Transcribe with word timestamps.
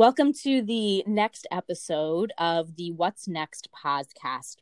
Welcome 0.00 0.32
to 0.44 0.62
the 0.62 1.04
next 1.06 1.46
episode 1.52 2.32
of 2.38 2.74
the 2.76 2.90
What's 2.92 3.28
Next 3.28 3.68
podcast. 3.70 4.56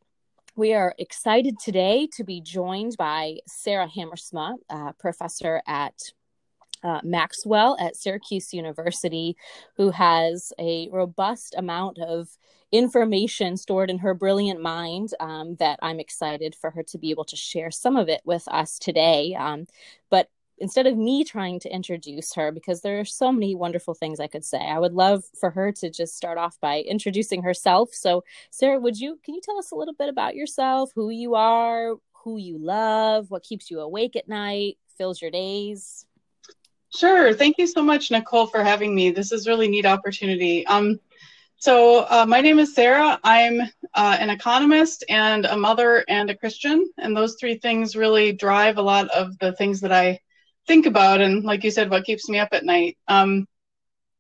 We 0.57 0.75
are 0.75 0.97
excited 0.99 1.61
today 1.65 2.09
to 2.17 2.25
be 2.25 2.41
joined 2.41 2.97
by 2.99 3.37
Sarah 3.47 3.89
Hamersma, 3.89 4.57
uh, 4.69 4.95
professor 4.99 5.63
at 5.65 5.95
uh, 6.83 7.03
Maxwell 7.05 7.77
at 7.79 7.95
Syracuse 7.95 8.53
University, 8.53 9.37
who 9.77 9.93
has 9.93 10.53
a 10.59 10.89
robust 10.91 11.55
amount 11.57 11.99
of 12.01 12.37
information 12.73 13.57
stored 13.57 13.91
in 13.91 13.99
her 13.99 14.15
brilliant 14.15 14.61
mind 14.61 15.11
um, 15.21 15.55
that 15.61 15.79
I'm 15.83 16.01
excited 16.01 16.57
for 16.57 16.71
her 16.71 16.83
to 16.83 16.99
be 16.99 17.13
able 17.13 17.27
to 17.27 17.37
share 17.37 17.71
some 17.71 17.97
of 17.97 18.09
it 18.09 18.23
with 18.25 18.43
us 18.49 18.77
today. 18.77 19.37
Um, 19.39 19.69
but 20.11 20.31
instead 20.61 20.87
of 20.87 20.97
me 20.97 21.25
trying 21.25 21.61
to 21.61 21.73
introduce 21.73 22.35
her 22.35 22.53
because 22.53 22.81
there 22.81 23.01
are 23.01 23.05
so 23.05 23.33
many 23.33 23.55
wonderful 23.55 23.95
things 23.95 24.21
I 24.21 24.27
could 24.27 24.45
say. 24.45 24.59
I 24.59 24.79
would 24.79 24.93
love 24.93 25.25
for 25.39 25.51
her 25.51 25.73
to 25.73 25.91
just 25.91 26.17
start 26.17 26.39
off 26.39 26.59
by 26.61 26.81
introducing 26.81 27.43
herself. 27.43 27.95
So, 27.95 28.25
Sarah, 28.51 28.79
would 28.81 28.99
you 28.99 29.19
can 29.25 29.35
you 29.35 29.41
tell 29.41 29.59
us 29.59 29.71
a 29.71 29.77
little 29.77 29.95
bit 29.95 30.09
about 30.09 30.35
yourself, 30.35 30.91
who 30.95 31.11
you 31.11 31.35
are, 31.35 31.95
who 32.25 32.39
you 32.39 32.59
love, 32.59 33.31
what 33.31 33.43
keeps 33.43 33.71
you 33.71 33.81
awake 33.81 34.17
at 34.17 34.29
night, 34.29 34.79
fills 34.97 35.23
your 35.23 35.31
days? 35.31 36.07
Sure. 36.95 37.35
Thank 37.35 37.59
you 37.59 37.67
so 37.67 37.83
much, 37.83 38.11
Nicole, 38.11 38.47
for 38.47 38.65
having 38.65 38.95
me. 38.95 39.11
This 39.11 39.31
is 39.33 39.47
really 39.47 39.69
neat 39.69 39.85
opportunity. 39.85 40.67
Um, 40.67 40.99
so 41.57 42.07
uh, 42.09 42.25
my 42.27 42.41
name 42.41 42.59
is 42.59 42.75
Sarah. 42.75 43.19
I'm 43.25 43.61
uh, 43.95 44.17
an 44.21 44.31
economist 44.31 45.05
and 45.09 45.45
a 45.45 45.57
mother 45.57 46.05
and 46.09 46.31
a 46.31 46.37
Christian, 46.37 46.89
and 46.99 47.17
those 47.17 47.37
three 47.39 47.57
things 47.57 47.97
really 47.97 48.33
drive 48.33 48.79
a 48.79 48.83
lot 48.83 49.09
of 49.09 49.37
the 49.39 49.53
things 49.53 49.81
that 49.81 49.93
I 49.93 50.21
think 50.69 50.87
about 50.87 51.21
and 51.21 51.45
like 51.45 51.65
you 51.65 51.73
said 51.73 51.91
what 51.91 52.05
keeps 52.05 52.29
me 52.29 52.39
up 52.39 52.51
at 52.53 52.65
night. 52.65 52.99
Um, 53.09 53.47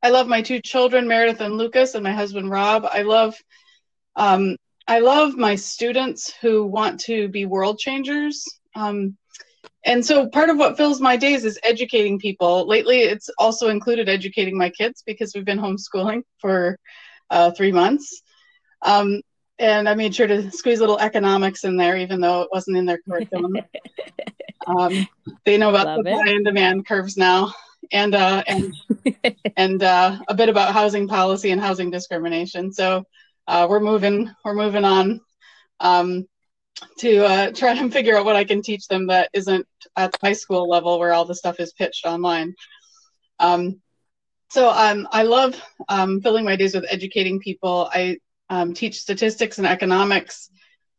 i 0.02 0.11
love 0.11 0.29
my 0.29 0.43
two 0.43 0.61
children 0.61 1.09
meredith 1.09 1.41
and 1.41 1.57
lucas 1.59 1.95
and 1.95 2.05
my 2.05 2.12
husband 2.12 2.51
rob. 2.51 2.87
I 2.91 3.02
love 3.02 3.34
um, 4.16 4.57
i 4.88 5.01
love 5.01 5.37
my 5.37 5.55
students 5.57 6.35
who 6.43 6.66
want 6.66 7.01
to 7.01 7.29
be 7.29 7.46
world 7.46 7.79
changers. 7.79 8.45
Um, 8.74 9.16
and 9.85 10.05
so 10.05 10.29
part 10.29 10.51
of 10.51 10.59
what 10.59 10.77
fills 10.77 11.01
my 11.01 11.16
days 11.16 11.45
is 11.45 11.59
educating 11.63 12.18
people. 12.18 12.66
Lately 12.66 13.01
it's 13.01 13.30
also 13.38 13.68
included 13.68 14.09
educating 14.09 14.59
my 14.59 14.71
kids 14.71 15.02
because 15.07 15.33
we've 15.35 15.45
been 15.45 15.59
homeschooling 15.60 16.23
for 16.40 16.79
uh, 17.30 17.51
three 17.52 17.73
months. 17.73 18.23
Um, 18.83 19.23
and 19.59 19.88
i 19.88 19.95
made 19.95 20.14
sure 20.14 20.26
to 20.26 20.51
squeeze 20.51 20.78
a 20.78 20.82
little 20.82 20.98
economics 20.98 21.64
in 21.64 21.76
there 21.76 21.96
even 21.96 22.20
though 22.20 22.42
it 22.42 22.48
wasn't 22.52 22.76
in 22.76 22.87
their 22.87 22.98
curriculum 22.98 23.56
Um, 24.68 25.09
they 25.45 25.56
know 25.56 25.70
about 25.70 25.87
Love 25.87 25.96
supply 25.98 26.24
it. 26.26 26.37
and 26.37 26.45
demand 26.45 26.87
curves 26.87 27.16
now, 27.16 27.52
and 27.92 28.15
uh, 28.15 28.42
and 28.46 28.74
and 29.56 29.82
uh, 29.82 30.18
a 30.28 30.34
bit 30.34 30.48
about 30.48 30.74
housing 30.74 31.09
policy 31.09 31.50
and 31.50 31.60
housing 31.60 31.90
discrimination. 31.90 32.73
So 32.73 33.04
uh, 33.46 33.66
we're 33.68 33.80
moving 33.80 34.30
we're 34.45 34.54
moving 34.54 34.84
on 34.84 35.20
um, 35.80 36.26
to 36.98 37.24
uh, 37.24 37.50
try 37.52 37.72
and 37.74 37.93
figure 37.93 38.16
out 38.16 38.26
what 38.26 38.37
I 38.37 38.45
can 38.45 38.62
teach 38.62 38.88
them 38.88 39.06
that 39.06 39.30
isn't 39.32 39.66
at 39.96 40.12
the 40.12 40.18
high 40.22 40.34
school 40.34 40.68
level 40.68 40.98
where 40.98 41.12
all 41.12 41.24
the 41.24 41.34
stuff 41.34 41.60
is 41.60 41.72
pitched 41.72 42.04
online. 42.04 42.54
Um, 43.40 43.80
so 44.50 44.70
um, 44.70 45.09
I 45.12 45.22
love 45.22 45.60
um, 45.88 46.20
filling 46.20 46.45
my 46.45 46.56
days 46.56 46.74
with 46.74 46.87
educating 46.90 47.40
people. 47.40 47.88
I 47.93 48.18
um, 48.51 48.74
teach 48.74 49.01
statistics 49.01 49.59
and 49.59 49.66
economics 49.66 50.51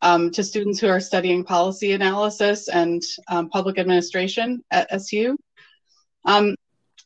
um, 0.02 0.32
to 0.32 0.44
students 0.44 0.80
who 0.80 0.88
are 0.88 1.00
studying 1.00 1.44
policy 1.44 1.92
analysis 1.92 2.70
and 2.70 3.02
um, 3.28 3.50
public 3.50 3.78
administration 3.78 4.64
at 4.72 4.88
SU. 4.92 5.38
Um, 6.26 6.56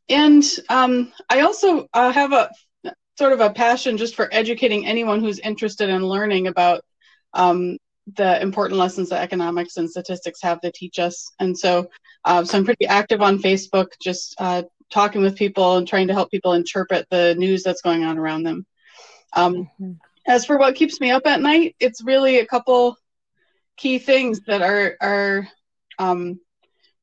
and 0.09 0.43
um, 0.69 1.11
I 1.29 1.41
also 1.41 1.87
uh, 1.93 2.11
have 2.11 2.33
a 2.33 2.51
sort 3.17 3.33
of 3.33 3.39
a 3.39 3.51
passion 3.51 3.97
just 3.97 4.15
for 4.15 4.29
educating 4.31 4.85
anyone 4.85 5.21
who's 5.21 5.39
interested 5.39 5.89
in 5.89 6.05
learning 6.05 6.47
about 6.47 6.83
um, 7.33 7.77
the 8.15 8.41
important 8.41 8.79
lessons 8.79 9.09
that 9.09 9.21
economics 9.21 9.77
and 9.77 9.89
statistics 9.89 10.41
have 10.41 10.59
to 10.61 10.71
teach 10.71 10.99
us. 10.99 11.31
And 11.39 11.57
so, 11.57 11.89
uh, 12.25 12.43
so 12.43 12.57
I'm 12.57 12.65
pretty 12.65 12.85
active 12.85 13.21
on 13.21 13.39
Facebook, 13.39 13.87
just 14.01 14.35
uh, 14.39 14.63
talking 14.91 15.21
with 15.21 15.37
people 15.37 15.77
and 15.77 15.87
trying 15.87 16.07
to 16.07 16.13
help 16.13 16.31
people 16.31 16.53
interpret 16.53 17.07
the 17.09 17.33
news 17.35 17.63
that's 17.63 17.81
going 17.81 18.03
on 18.03 18.17
around 18.17 18.43
them. 18.43 18.65
Um, 19.35 19.69
mm-hmm 19.79 19.93
as 20.25 20.45
for 20.45 20.57
what 20.57 20.75
keeps 20.75 20.99
me 20.99 21.11
up 21.11 21.25
at 21.25 21.41
night, 21.41 21.75
it's 21.79 22.03
really 22.03 22.39
a 22.39 22.45
couple 22.45 22.97
key 23.77 23.97
things 23.99 24.41
that 24.47 24.61
are 24.61 24.95
are 25.01 25.47
um, 25.99 26.39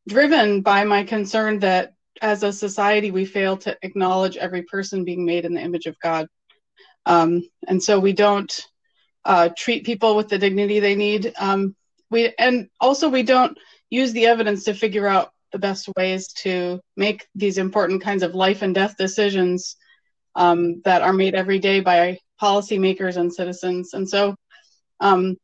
driven 0.09 0.63
by 0.63 0.85
my 0.85 1.05
concern 1.05 1.59
that 1.61 1.93
as 2.23 2.43
a 2.43 2.53
society 2.53 3.11
we 3.11 3.25
fail 3.25 3.57
to 3.57 3.77
acknowledge 3.83 4.37
every 4.37 4.63
person 4.63 5.05
being 5.05 5.25
made 5.25 5.45
in 5.45 5.55
the 5.55 5.61
image 5.61 5.87
of 5.87 5.99
God, 6.01 6.27
um, 7.07 7.43
and 7.69 7.83
so 7.83 7.99
we 7.99 8.13
don't 8.13 8.67
uh, 9.25 9.51
treat 9.57 9.85
people 9.85 10.17
with 10.17 10.29
the 10.29 10.39
dignity 10.39 10.81
they 10.81 10.95
need. 10.95 11.33
Um, 11.39 11.75
we 12.11 12.33
and 12.39 12.69
also 12.81 13.09
we 13.09 13.23
don't 13.23 13.57
use 13.91 14.13
the 14.13 14.27
evidence 14.27 14.65
to 14.65 14.75
figure 14.75 15.07
out 15.07 15.31
the 15.53 15.59
best 15.59 15.89
ways 15.97 16.29
to 16.29 16.81
make 16.97 17.27
these 17.35 17.59
important 17.59 18.03
kinds 18.03 18.23
of 18.23 18.35
life 18.35 18.63
and 18.63 18.75
death 18.75 18.97
decisions 18.97 19.77
um, 20.37 20.81
that 20.85 21.03
are 21.03 21.13
made 21.13 21.35
every 21.35 21.59
day 21.59 21.81
by 21.81 22.19
policymakers 22.41 23.17
and 23.17 23.33
citizens. 23.33 23.95
And 23.95 24.09
so, 24.09 24.35
um, 25.01 25.37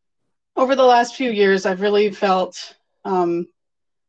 over 0.56 0.74
the 0.74 0.84
last 0.84 1.16
few 1.16 1.30
years, 1.30 1.66
I've 1.66 1.82
really 1.82 2.10
felt 2.10 2.76
um, 3.04 3.46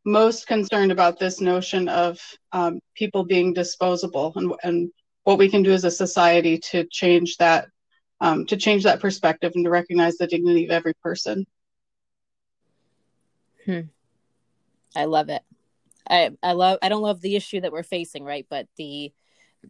most 0.06 0.48
concerned 0.48 0.92
about 0.92 1.20
this 1.20 1.42
notion 1.42 1.90
of 1.90 2.20
um, 2.54 2.80
people 2.96 3.26
being 3.26 3.54
disposable 3.54 4.32
and, 4.36 4.54
and 4.64 4.90
what 5.26 5.38
we 5.38 5.50
can 5.50 5.62
do 5.62 5.74
as 5.74 5.84
a 5.84 5.92
society 5.92 6.58
to 6.58 6.86
change 6.86 7.36
that 7.38 7.68
um, 8.22 8.46
to 8.46 8.58
change 8.58 8.84
that 8.84 9.00
perspective 9.00 9.52
and 9.56 9.66
to 9.66 9.70
recognize 9.70 10.18
the 10.18 10.26
dignity 10.26 10.66
of 10.66 10.72
every 10.72 10.94
person. 11.04 11.46
Hmm. 13.66 13.82
I 14.96 15.06
love 15.06 15.30
it. 15.30 15.44
I 16.10 16.32
I 16.42 16.54
love 16.54 16.80
I 16.82 16.90
don't 16.90 17.02
love 17.02 17.22
the 17.22 17.36
issue 17.36 17.60
that 17.62 17.72
we're 17.72 17.84
facing, 17.84 18.24
right? 18.24 18.46
But 18.50 18.68
the 18.78 19.12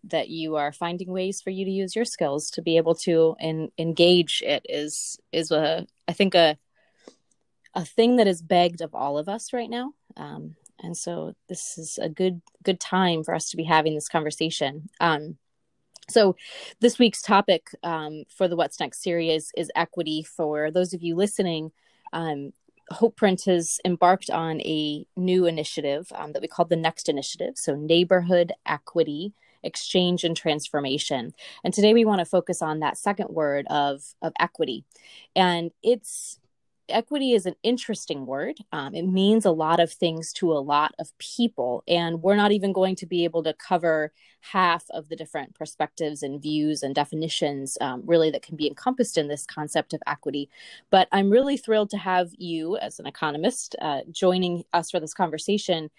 that 0.03 0.30
you 0.30 0.56
are 0.56 0.72
finding 0.72 1.12
ways 1.12 1.41
for 1.41 1.50
you 1.50 1.66
to 1.66 1.72
use 1.72 1.96
your 1.96 2.06
skills 2.06 2.50
to 2.52 2.62
be 2.62 2.78
able 2.78 2.96
to 2.96 3.35
engage 3.78 4.41
it 4.46 4.66
is 4.69 5.19
is 5.31 5.52
a 5.52 5.85
I 6.08 6.13
think 6.13 6.35
a 6.35 6.58
a 7.74 7.85
thing 7.85 8.16
that 8.16 8.28
is 8.28 8.41
begged 8.41 8.81
of 8.81 8.96
all 8.96 9.18
of 9.18 9.30
us 9.30 9.53
right 9.53 9.69
now. 9.69 9.94
Um, 10.16 10.56
and 10.80 10.97
so 10.97 11.34
this 11.47 11.78
is 11.78 12.00
a 12.02 12.09
good 12.09 12.41
good 12.63 12.80
time 12.80 13.24
for 13.24 13.34
us 13.34 13.50
to 13.50 13.58
be 13.58 13.63
having 13.63 13.96
this 13.96 14.09
conversation. 14.09 14.90
Um, 15.00 15.38
so 16.09 16.35
this 16.79 16.97
week's 16.97 17.22
topic 17.22 17.69
um, 17.84 18.24
for 18.29 18.47
the 18.47 18.56
What's 18.56 18.79
Next 18.79 19.03
series 19.03 19.52
is 19.58 19.72
equity. 19.75 20.24
For 20.24 20.72
those 20.72 20.94
of 20.94 21.03
you 21.03 21.16
listening, 21.16 21.72
um, 22.14 22.53
Hope 22.91 23.18
Print 23.18 23.44
has 23.46 23.79
embarked 23.84 24.29
on 24.29 24.62
a 24.62 25.06
new 25.18 25.46
initiative 25.46 26.12
um, 26.16 26.31
that 26.31 26.41
we 26.41 26.47
call 26.47 26.66
the 26.66 26.78
Next 26.78 27.09
Initiative. 27.09 27.56
So 27.58 27.75
neighborhood 27.75 28.53
equity 28.66 29.34
exchange 29.67 30.23
and 30.23 30.35
transformation. 30.35 31.33
And 31.63 31.73
today 31.73 31.94
we 31.94 32.05
want 32.05 32.19
to 32.19 32.25
focus 32.25 32.61
on 32.61 32.79
that 32.79 32.97
second 32.97 33.29
word 33.29 33.67
of 33.69 34.01
of 34.22 34.33
equity. 34.39 34.85
And 35.35 35.72
it's 35.83 36.39
equity 36.89 37.33
is 37.33 37.45
an 37.45 37.55
interesting 37.63 38.25
word. 38.25 38.57
Um, 38.72 38.95
it 38.95 39.03
means 39.03 39.45
a 39.45 39.51
lot 39.51 39.79
of 39.79 39.91
things 39.91 40.31
to 40.33 40.51
a 40.53 40.59
lot 40.59 40.94
of 41.00 41.17
people, 41.17 41.83
and 41.88 42.22
we're 42.22 42.35
not 42.35 42.51
even 42.51 42.72
going 42.72 42.95
to 42.97 43.05
be 43.05 43.23
able 43.23 43.44
to 43.44 43.53
cover 43.53 44.11
half 44.41 44.85
of 44.91 45.09
the 45.09 45.16
different 45.16 45.55
perspectives 45.55 46.23
and 46.23 46.41
views 46.41 46.84
and 46.84 46.95
definitions 46.95 47.78
um, 47.81 48.03
really 48.05 48.31
that 48.31 48.44
can 48.44 48.55
be 48.55 48.67
encompassed 48.67 49.17
in 49.17 49.28
this 49.28 49.45
concept 49.45 49.94
of 49.94 50.01
equity. 50.07 50.49
But 50.89 51.07
I'm 51.11 51.29
really 51.29 51.57
thrilled 51.57 51.89
to 51.91 51.97
have 51.97 52.29
you, 52.38 52.78
as 52.78 52.99
an 52.99 53.07
economist, 53.07 53.75
uh, 53.81 54.01
joining 54.11 54.63
us 54.73 54.91
for 54.91 54.99
this 54.99 55.13
conversation 55.13 55.89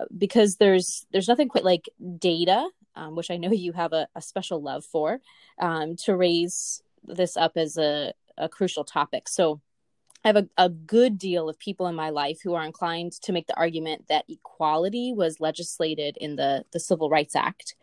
uh, 0.00 0.06
because 0.16 0.56
there's 0.56 1.06
there's 1.12 1.28
nothing 1.28 1.48
quite 1.48 1.64
like 1.64 1.88
data 2.18 2.68
um, 2.96 3.16
which 3.16 3.30
I 3.30 3.36
know 3.36 3.50
you 3.50 3.72
have 3.72 3.92
a, 3.92 4.08
a 4.14 4.22
special 4.22 4.62
love 4.62 4.84
for, 4.84 5.20
um, 5.58 5.96
to 6.04 6.16
raise 6.16 6.82
this 7.04 7.36
up 7.36 7.52
as 7.56 7.76
a, 7.76 8.12
a 8.38 8.48
crucial 8.48 8.84
topic. 8.84 9.28
So 9.28 9.60
I 10.24 10.28
have 10.28 10.36
a, 10.36 10.48
a 10.56 10.68
good 10.68 11.18
deal 11.18 11.48
of 11.48 11.58
people 11.58 11.88
in 11.88 11.94
my 11.94 12.10
life 12.10 12.40
who 12.42 12.54
are 12.54 12.64
inclined 12.64 13.12
to 13.22 13.32
make 13.32 13.46
the 13.46 13.56
argument 13.56 14.06
that 14.08 14.24
equality 14.28 15.12
was 15.12 15.40
legislated 15.40 16.16
in 16.20 16.36
the, 16.36 16.64
the 16.72 16.80
Civil 16.80 17.10
Rights 17.10 17.34
Act. 17.34 17.74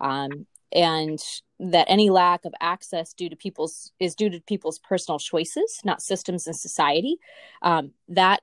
Um, 0.00 0.46
and 0.72 1.22
that 1.58 1.86
any 1.88 2.10
lack 2.10 2.44
of 2.44 2.52
access 2.60 3.14
due 3.14 3.30
to 3.30 3.36
people's 3.36 3.92
is 3.98 4.14
due 4.14 4.28
to 4.28 4.40
people's 4.40 4.78
personal 4.78 5.18
choices, 5.18 5.80
not 5.84 6.02
systems 6.02 6.46
and 6.46 6.56
society. 6.56 7.16
Um, 7.62 7.92
that 8.08 8.42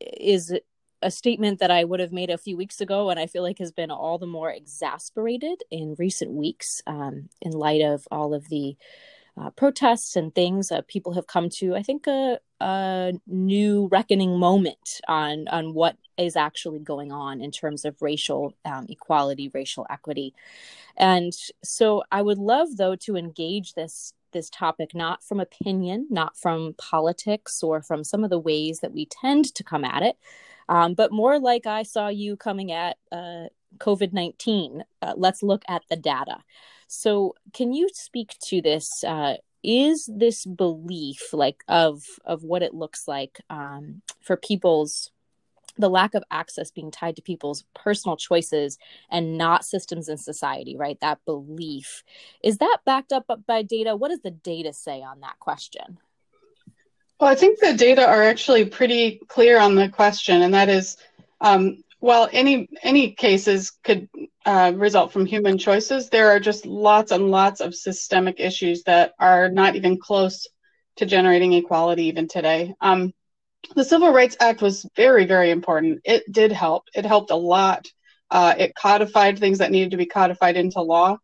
is 0.00 0.52
a 1.02 1.10
statement 1.10 1.58
that 1.60 1.70
I 1.70 1.84
would 1.84 2.00
have 2.00 2.12
made 2.12 2.30
a 2.30 2.38
few 2.38 2.56
weeks 2.56 2.80
ago, 2.80 3.10
and 3.10 3.18
I 3.18 3.26
feel 3.26 3.42
like 3.42 3.58
has 3.58 3.72
been 3.72 3.90
all 3.90 4.18
the 4.18 4.26
more 4.26 4.50
exasperated 4.50 5.62
in 5.70 5.96
recent 5.98 6.32
weeks 6.32 6.82
um, 6.86 7.28
in 7.40 7.52
light 7.52 7.82
of 7.82 8.06
all 8.10 8.34
of 8.34 8.48
the 8.48 8.76
uh, 9.40 9.50
protests 9.50 10.14
and 10.14 10.34
things, 10.34 10.70
uh, 10.70 10.82
people 10.86 11.14
have 11.14 11.26
come 11.26 11.48
to, 11.48 11.74
I 11.74 11.82
think, 11.82 12.06
a, 12.06 12.38
a 12.60 13.12
new 13.26 13.88
reckoning 13.90 14.38
moment 14.38 15.00
on 15.08 15.48
on 15.48 15.72
what 15.72 15.96
is 16.18 16.36
actually 16.36 16.80
going 16.80 17.10
on 17.12 17.40
in 17.40 17.50
terms 17.50 17.86
of 17.86 18.02
racial 18.02 18.54
um, 18.64 18.86
equality, 18.90 19.50
racial 19.54 19.86
equity, 19.88 20.34
and 20.96 21.32
so 21.64 22.02
I 22.12 22.20
would 22.20 22.38
love 22.38 22.76
though 22.76 22.96
to 22.96 23.16
engage 23.16 23.72
this 23.72 24.12
this 24.32 24.50
topic 24.50 24.94
not 24.94 25.22
from 25.22 25.40
opinion, 25.40 26.06
not 26.10 26.36
from 26.36 26.74
politics, 26.76 27.62
or 27.62 27.80
from 27.80 28.04
some 28.04 28.24
of 28.24 28.30
the 28.30 28.38
ways 28.38 28.80
that 28.80 28.92
we 28.92 29.06
tend 29.06 29.54
to 29.54 29.64
come 29.64 29.84
at 29.84 30.02
it, 30.02 30.16
um, 30.68 30.94
but 30.94 31.12
more 31.12 31.38
like 31.38 31.66
I 31.66 31.82
saw 31.82 32.08
you 32.08 32.36
coming 32.36 32.72
at 32.72 32.96
uh, 33.10 33.46
COVID 33.78 34.12
nineteen. 34.12 34.84
Uh, 35.00 35.14
let's 35.16 35.42
look 35.42 35.62
at 35.68 35.82
the 35.88 35.96
data. 35.96 36.38
So, 36.88 37.34
can 37.54 37.72
you 37.72 37.88
speak 37.92 38.36
to 38.48 38.60
this? 38.60 39.02
Uh, 39.02 39.36
is 39.62 40.08
this 40.12 40.44
belief 40.44 41.32
like 41.32 41.62
of 41.68 42.02
of 42.24 42.42
what 42.42 42.62
it 42.62 42.74
looks 42.74 43.06
like 43.06 43.40
um, 43.48 44.02
for 44.20 44.36
people's 44.36 45.10
the 45.78 45.88
lack 45.88 46.14
of 46.14 46.22
access 46.30 46.70
being 46.70 46.90
tied 46.90 47.16
to 47.16 47.22
people's 47.22 47.64
personal 47.74 48.16
choices 48.16 48.76
and 49.10 49.38
not 49.38 49.64
systems 49.64 50.08
in 50.08 50.18
society 50.18 50.76
right 50.76 50.98
that 51.00 51.24
belief 51.24 52.02
is 52.42 52.58
that 52.58 52.78
backed 52.84 53.12
up 53.12 53.24
by 53.46 53.62
data 53.62 53.96
what 53.96 54.08
does 54.08 54.20
the 54.20 54.30
data 54.30 54.72
say 54.72 55.00
on 55.02 55.20
that 55.20 55.38
question 55.38 55.98
well 57.22 57.30
i 57.30 57.36
think 57.36 57.60
the 57.60 57.72
data 57.72 58.04
are 58.04 58.24
actually 58.24 58.64
pretty 58.64 59.20
clear 59.28 59.60
on 59.60 59.76
the 59.76 59.88
question 59.88 60.42
and 60.42 60.54
that 60.54 60.68
is 60.68 60.96
um, 61.40 61.82
while 62.02 62.28
any 62.32 62.68
any 62.82 63.12
cases 63.12 63.70
could 63.84 64.08
uh, 64.44 64.72
result 64.74 65.12
from 65.12 65.24
human 65.24 65.56
choices, 65.56 66.08
there 66.08 66.30
are 66.30 66.40
just 66.40 66.66
lots 66.66 67.12
and 67.12 67.30
lots 67.30 67.60
of 67.60 67.76
systemic 67.76 68.40
issues 68.40 68.82
that 68.84 69.12
are 69.20 69.48
not 69.48 69.76
even 69.76 70.00
close 70.00 70.48
to 70.96 71.06
generating 71.06 71.52
equality 71.52 72.06
even 72.06 72.26
today. 72.26 72.74
Um, 72.80 73.12
the 73.76 73.84
Civil 73.84 74.12
Rights 74.12 74.36
Act 74.40 74.62
was 74.62 74.84
very, 74.96 75.26
very 75.26 75.52
important. 75.52 76.00
It 76.04 76.24
did 76.30 76.50
help. 76.50 76.88
It 76.92 77.06
helped 77.06 77.30
a 77.30 77.36
lot. 77.36 77.86
Uh, 78.28 78.54
it 78.58 78.74
codified 78.74 79.38
things 79.38 79.58
that 79.58 79.70
needed 79.70 79.92
to 79.92 79.96
be 79.96 80.06
codified 80.06 80.56
into 80.56 80.80
law. 80.80 81.18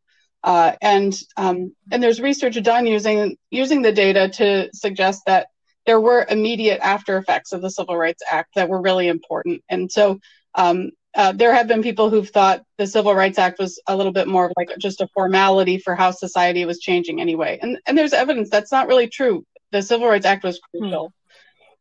Uh, 0.45 0.73
and 0.81 1.13
um, 1.37 1.75
and 1.91 2.01
there's 2.01 2.21
research 2.21 2.63
done 2.63 2.87
using 2.87 3.37
using 3.51 3.83
the 3.83 3.91
data 3.91 4.29
to 4.29 4.71
suggest 4.73 5.23
that 5.27 5.49
there 5.89 5.99
were 5.99 6.27
immediate 6.29 6.81
after 6.83 7.17
effects 7.17 7.55
of 7.55 7.63
the 7.63 7.71
Civil 7.71 7.97
Rights 7.97 8.23
Act 8.31 8.57
that 8.57 8.69
were 8.69 8.83
really 8.83 9.09
important. 9.09 9.65
And 9.71 9.91
so 9.91 10.21
um, 10.55 10.91
uh, 11.15 11.33
there 11.33 11.55
have 11.55 11.67
been 11.67 11.83
people 11.83 12.11
who've 12.11 12.29
thought 12.29 12.63
the 12.77 12.87
Civil 12.87 13.15
Rights 13.15 13.39
Act 13.39 13.59
was 13.59 13.81
a 13.87 13.97
little 13.97 14.13
bit 14.13 14.29
more 14.29 14.53
like 14.59 14.69
just 14.79 15.01
a 15.01 15.09
formality 15.15 15.79
for 15.79 15.95
how 15.95 16.11
society 16.11 16.67
was 16.67 16.79
changing 16.79 17.23
anyway. 17.23 17.59
And, 17.63 17.79
and 17.87 17.97
there's 17.97 18.13
evidence 18.13 18.51
that's 18.51 18.71
not 18.71 18.87
really 18.87 19.09
true. 19.09 19.47
The 19.73 19.81
Civil 19.81 20.09
Rights 20.09 20.27
Act 20.27 20.45
was 20.45 20.61
crucial. 20.71 21.11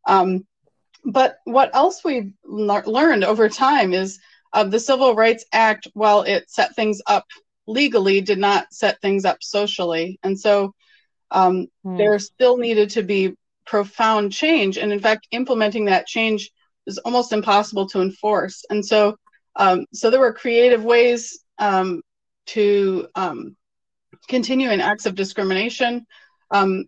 Hmm. 0.05 0.13
Um, 0.13 0.47
but 1.03 1.39
what 1.43 1.75
else 1.75 2.01
we've 2.05 2.31
le- 2.45 2.83
learned 2.85 3.25
over 3.25 3.49
time 3.49 3.93
is 3.93 4.19
uh, 4.53 4.63
the 4.63 4.79
Civil 4.79 5.15
Rights 5.15 5.43
Act, 5.51 5.89
while 5.95 6.21
it 6.21 6.49
set 6.49 6.77
things 6.77 7.01
up 7.07 7.25
legally, 7.67 8.21
did 8.21 8.39
not 8.39 8.71
set 8.71 9.01
things 9.01 9.25
up 9.25 9.43
socially. 9.43 10.17
And 10.23 10.39
so 10.39 10.73
um, 11.29 11.67
hmm. 11.83 11.97
there 11.97 12.17
still 12.19 12.55
needed 12.55 12.91
to 12.91 13.03
be 13.03 13.35
profound 13.67 14.31
change. 14.31 14.77
And 14.77 14.91
in 14.91 14.99
fact, 14.99 15.27
implementing 15.31 15.85
that 15.85 16.07
change 16.07 16.49
is 16.87 16.97
almost 16.99 17.33
impossible 17.33 17.87
to 17.89 18.01
enforce. 18.01 18.65
And 18.69 18.83
so, 18.83 19.17
um, 19.55 19.85
so 19.93 20.09
there 20.09 20.19
were 20.19 20.33
creative 20.33 20.83
ways 20.83 21.39
um, 21.59 22.01
to 22.47 23.07
um, 23.15 23.55
continue 24.27 24.71
in 24.71 24.81
acts 24.81 25.05
of 25.05 25.15
discrimination. 25.15 26.05
Um, 26.49 26.85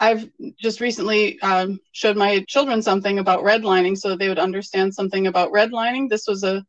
I've 0.00 0.28
just 0.58 0.80
recently 0.80 1.40
um, 1.42 1.78
showed 1.92 2.16
my 2.16 2.44
children 2.48 2.82
something 2.82 3.18
about 3.20 3.44
redlining 3.44 3.96
so 3.96 4.16
they 4.16 4.28
would 4.28 4.38
understand 4.38 4.94
something 4.94 5.28
about 5.28 5.52
redlining. 5.52 6.08
This 6.08 6.26
was 6.26 6.42
a, 6.42 6.64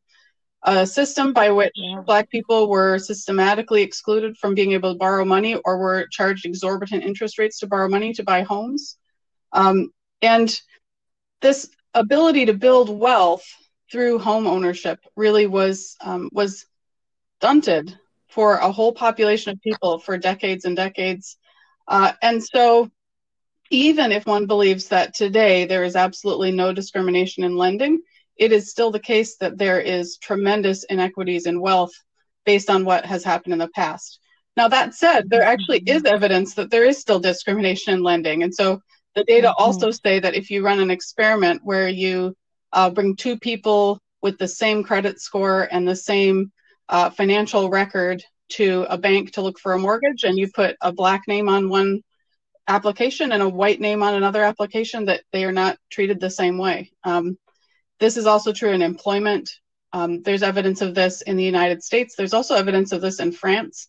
a 0.63 0.85
system 0.85 1.33
by 1.33 1.49
which 1.49 1.71
yeah. 1.75 2.01
Black 2.05 2.29
people 2.29 2.69
were 2.69 2.99
systematically 2.99 3.81
excluded 3.81 4.37
from 4.37 4.53
being 4.53 4.73
able 4.73 4.93
to 4.93 4.99
borrow 4.99 5.25
money 5.25 5.55
or 5.65 5.79
were 5.79 6.05
charged 6.11 6.45
exorbitant 6.45 7.03
interest 7.03 7.39
rates 7.39 7.59
to 7.59 7.67
borrow 7.67 7.89
money 7.89 8.13
to 8.13 8.23
buy 8.23 8.43
homes. 8.43 8.97
Um, 9.53 9.91
and 10.21 10.59
this 11.41 11.69
ability 11.93 12.47
to 12.47 12.53
build 12.53 12.89
wealth 12.89 13.45
through 13.91 14.19
home 14.19 14.47
ownership 14.47 14.99
really 15.15 15.45
was 15.45 15.95
um, 16.01 16.29
was 16.33 16.65
stunted 17.39 17.97
for 18.29 18.55
a 18.55 18.71
whole 18.71 18.93
population 18.93 19.51
of 19.51 19.61
people 19.61 19.99
for 19.99 20.17
decades 20.17 20.65
and 20.65 20.75
decades. 20.75 21.37
Uh, 21.87 22.13
and 22.21 22.43
so, 22.43 22.89
even 23.69 24.11
if 24.11 24.25
one 24.25 24.47
believes 24.47 24.87
that 24.87 25.13
today 25.13 25.65
there 25.65 25.83
is 25.83 25.95
absolutely 25.95 26.51
no 26.51 26.73
discrimination 26.73 27.43
in 27.43 27.55
lending, 27.55 28.01
it 28.37 28.51
is 28.51 28.71
still 28.71 28.91
the 28.91 28.99
case 28.99 29.37
that 29.37 29.57
there 29.57 29.79
is 29.79 30.17
tremendous 30.17 30.83
inequities 30.85 31.45
in 31.45 31.61
wealth 31.61 31.93
based 32.45 32.69
on 32.69 32.85
what 32.85 33.05
has 33.05 33.23
happened 33.23 33.53
in 33.53 33.59
the 33.59 33.69
past. 33.69 34.19
Now, 34.55 34.67
that 34.67 34.93
said, 34.93 35.29
there 35.29 35.43
actually 35.43 35.83
is 35.85 36.03
evidence 36.03 36.53
that 36.55 36.69
there 36.69 36.85
is 36.85 36.99
still 36.99 37.19
discrimination 37.19 37.93
in 37.93 38.03
lending. 38.03 38.43
And 38.43 38.53
so, 38.53 38.81
the 39.15 39.23
data 39.23 39.47
mm-hmm. 39.47 39.63
also 39.63 39.91
say 39.91 40.19
that 40.19 40.35
if 40.35 40.49
you 40.49 40.63
run 40.63 40.79
an 40.79 40.91
experiment 40.91 41.61
where 41.63 41.87
you 41.87 42.35
uh, 42.71 42.89
bring 42.89 43.15
two 43.15 43.37
people 43.37 43.99
with 44.21 44.37
the 44.37 44.47
same 44.47 44.83
credit 44.83 45.19
score 45.19 45.67
and 45.71 45.87
the 45.87 45.95
same 45.95 46.51
uh, 46.89 47.09
financial 47.09 47.69
record 47.69 48.23
to 48.49 48.85
a 48.89 48.97
bank 48.97 49.31
to 49.31 49.41
look 49.41 49.59
for 49.59 49.73
a 49.73 49.79
mortgage, 49.79 50.23
and 50.23 50.37
you 50.37 50.49
put 50.53 50.75
a 50.81 50.91
black 50.91 51.21
name 51.27 51.49
on 51.49 51.69
one 51.69 52.01
application 52.67 53.31
and 53.31 53.43
a 53.43 53.49
white 53.49 53.79
name 53.79 54.03
on 54.03 54.13
another 54.13 54.43
application, 54.43 55.05
that 55.05 55.21
they 55.31 55.43
are 55.43 55.51
not 55.51 55.77
treated 55.89 56.19
the 56.19 56.29
same 56.29 56.57
way. 56.57 56.91
Um, 57.03 57.37
this 57.99 58.17
is 58.17 58.25
also 58.25 58.53
true 58.53 58.71
in 58.71 58.81
employment. 58.81 59.49
Um, 59.91 60.23
there's 60.23 60.43
evidence 60.43 60.81
of 60.81 60.95
this 60.95 61.21
in 61.21 61.35
the 61.35 61.43
United 61.43 61.83
States. 61.83 62.15
There's 62.15 62.33
also 62.33 62.55
evidence 62.55 62.91
of 62.91 63.01
this 63.01 63.19
in 63.19 63.31
France. 63.31 63.87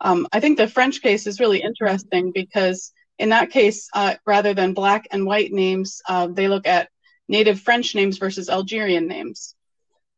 Um, 0.00 0.26
I 0.32 0.40
think 0.40 0.58
the 0.58 0.68
French 0.68 1.00
case 1.02 1.26
is 1.26 1.40
really 1.40 1.62
interesting 1.62 2.32
because 2.34 2.92
in 3.18 3.30
that 3.30 3.50
case, 3.50 3.88
uh, 3.94 4.14
rather 4.26 4.54
than 4.54 4.74
black 4.74 5.08
and 5.10 5.26
white 5.26 5.52
names, 5.52 6.02
uh, 6.08 6.26
they 6.26 6.48
look 6.48 6.66
at 6.66 6.90
native 7.28 7.60
French 7.60 7.94
names 7.94 8.18
versus 8.18 8.48
Algerian 8.48 9.08
names. 9.08 9.54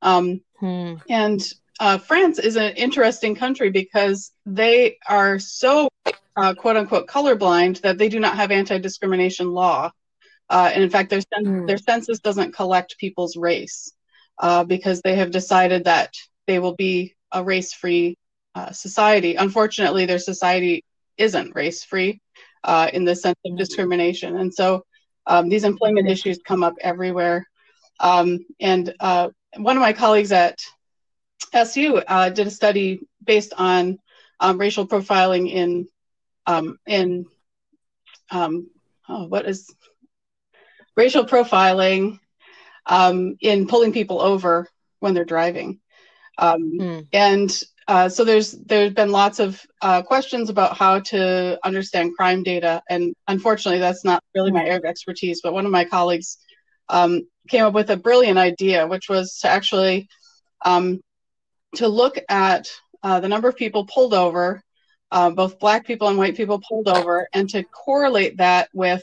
Um, 0.03 0.41
hmm. 0.59 0.95
And 1.09 1.41
uh, 1.81 1.99
France 1.99 2.39
is 2.39 2.57
an 2.57 2.75
interesting 2.75 3.35
country 3.37 3.71
because 3.71 4.33
they 4.45 4.99
are 5.09 5.39
so 5.39 5.89
uh, 6.37 6.55
quote 6.55 6.77
unquote 6.77 7.07
colorblind 7.07 7.81
that 7.83 7.99
they 7.99 8.09
do 8.09 8.21
not 8.21 8.37
have 8.37 8.51
anti 8.51 8.79
discrimination 8.79 9.53
law. 9.53 9.91
Uh, 10.51 10.71
and 10.73 10.83
in 10.83 10.91
fact, 10.91 11.11
their, 11.11 11.21
hmm. 11.37 11.67
their 11.67 11.79
census 11.79 12.19
doesn't 12.21 12.55
collect 12.55 12.99
people's 12.99 13.37
race 13.37 13.93
uh, 14.39 14.65
because 14.65 15.01
they 15.03 15.17
have 15.17 15.31
decided 15.31 15.85
that 15.85 16.15
they 16.47 16.59
will 16.59 16.75
be 16.75 17.15
a 17.31 17.45
race 17.45 17.73
free 17.73 18.17
society. 18.73 19.37
Unfortunately, 19.37 20.05
their 20.05 20.19
society 20.19 20.85
isn't 21.17 21.55
race 21.55 21.85
free 21.85 22.21
uh, 22.65 22.91
in 22.93 23.05
the 23.05 23.15
sense 23.15 23.39
of 23.45 23.57
discrimination. 23.57 24.37
And 24.37 24.53
so 24.53 24.85
um, 25.27 25.49
these 25.49 25.65
employment 25.65 26.09
issues 26.09 26.39
come 26.45 26.63
up 26.63 26.75
everywhere. 26.81 27.47
Um, 28.01 28.47
and 28.61 28.95
uh, 29.01 29.29
one 29.57 29.77
of 29.77 29.81
my 29.81 29.93
colleagues 29.93 30.33
at 30.33 30.59
SU 31.53 31.97
uh, 31.97 32.31
did 32.31 32.47
a 32.47 32.51
study 32.51 33.01
based 33.25 33.53
on 33.57 33.99
um, 34.41 34.59
racial 34.59 34.87
profiling 34.87 35.51
in 35.51 35.89
um, 36.47 36.79
in 36.87 37.27
um, 38.31 38.69
oh, 39.09 39.27
what 39.27 39.47
is 39.47 39.75
racial 40.97 41.25
profiling 41.25 42.19
um, 42.87 43.37
in 43.41 43.67
pulling 43.67 43.93
people 43.93 44.21
over 44.21 44.67
when 45.01 45.15
they're 45.15 45.25
driving. 45.25 45.81
Mm. 46.41 47.07
And 47.13 47.63
uh, 47.89 48.07
so 48.07 48.23
there's 48.23 48.53
there's 48.67 48.93
been 48.93 49.11
lots 49.11 49.39
of 49.39 49.61
uh, 49.81 50.03
questions 50.03 50.51
about 50.51 50.77
how 50.77 51.01
to 51.01 51.59
understand 51.65 52.15
crime 52.15 52.43
data, 52.43 52.83
and 52.91 53.15
unfortunately, 53.29 53.81
that's 53.81 54.05
not 54.05 54.23
really 54.35 54.53
my 54.53 54.63
area 54.63 54.77
of 54.77 54.85
expertise. 54.85 55.41
But 55.43 55.55
one 55.55 55.65
of 55.65 55.73
my 55.73 55.87
colleagues 55.87 56.37
um, 56.91 57.27
came 57.49 57.65
up 57.65 57.73
with 57.73 57.89
a 57.89 57.97
brilliant 57.97 58.39
idea, 58.39 58.87
which 58.87 59.09
was 59.09 59.39
to 59.39 59.49
actually 59.49 60.07
um, 60.67 61.01
to 61.77 61.89
look 61.89 62.19
at 62.29 62.71
uh, 63.03 63.21
the 63.21 63.29
number 63.29 63.49
of 63.49 63.57
people 63.57 63.87
pulled 63.87 64.13
over, 64.13 64.63
uh, 65.11 65.31
both 65.31 65.59
black 65.59 65.87
people 65.87 66.09
and 66.09 66.19
white 66.19 66.37
people 66.37 66.61
pulled 66.69 66.89
over, 66.89 67.27
and 67.33 67.49
to 67.49 67.63
correlate 67.65 68.37
that 68.37 68.69
with 68.75 69.03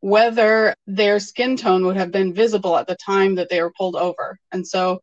whether 0.00 0.74
their 0.88 1.20
skin 1.20 1.56
tone 1.56 1.86
would 1.86 1.96
have 1.96 2.10
been 2.10 2.34
visible 2.34 2.76
at 2.76 2.88
the 2.88 2.96
time 2.96 3.36
that 3.36 3.48
they 3.50 3.62
were 3.62 3.72
pulled 3.78 3.94
over. 3.94 4.36
And 4.50 4.66
so 4.66 5.00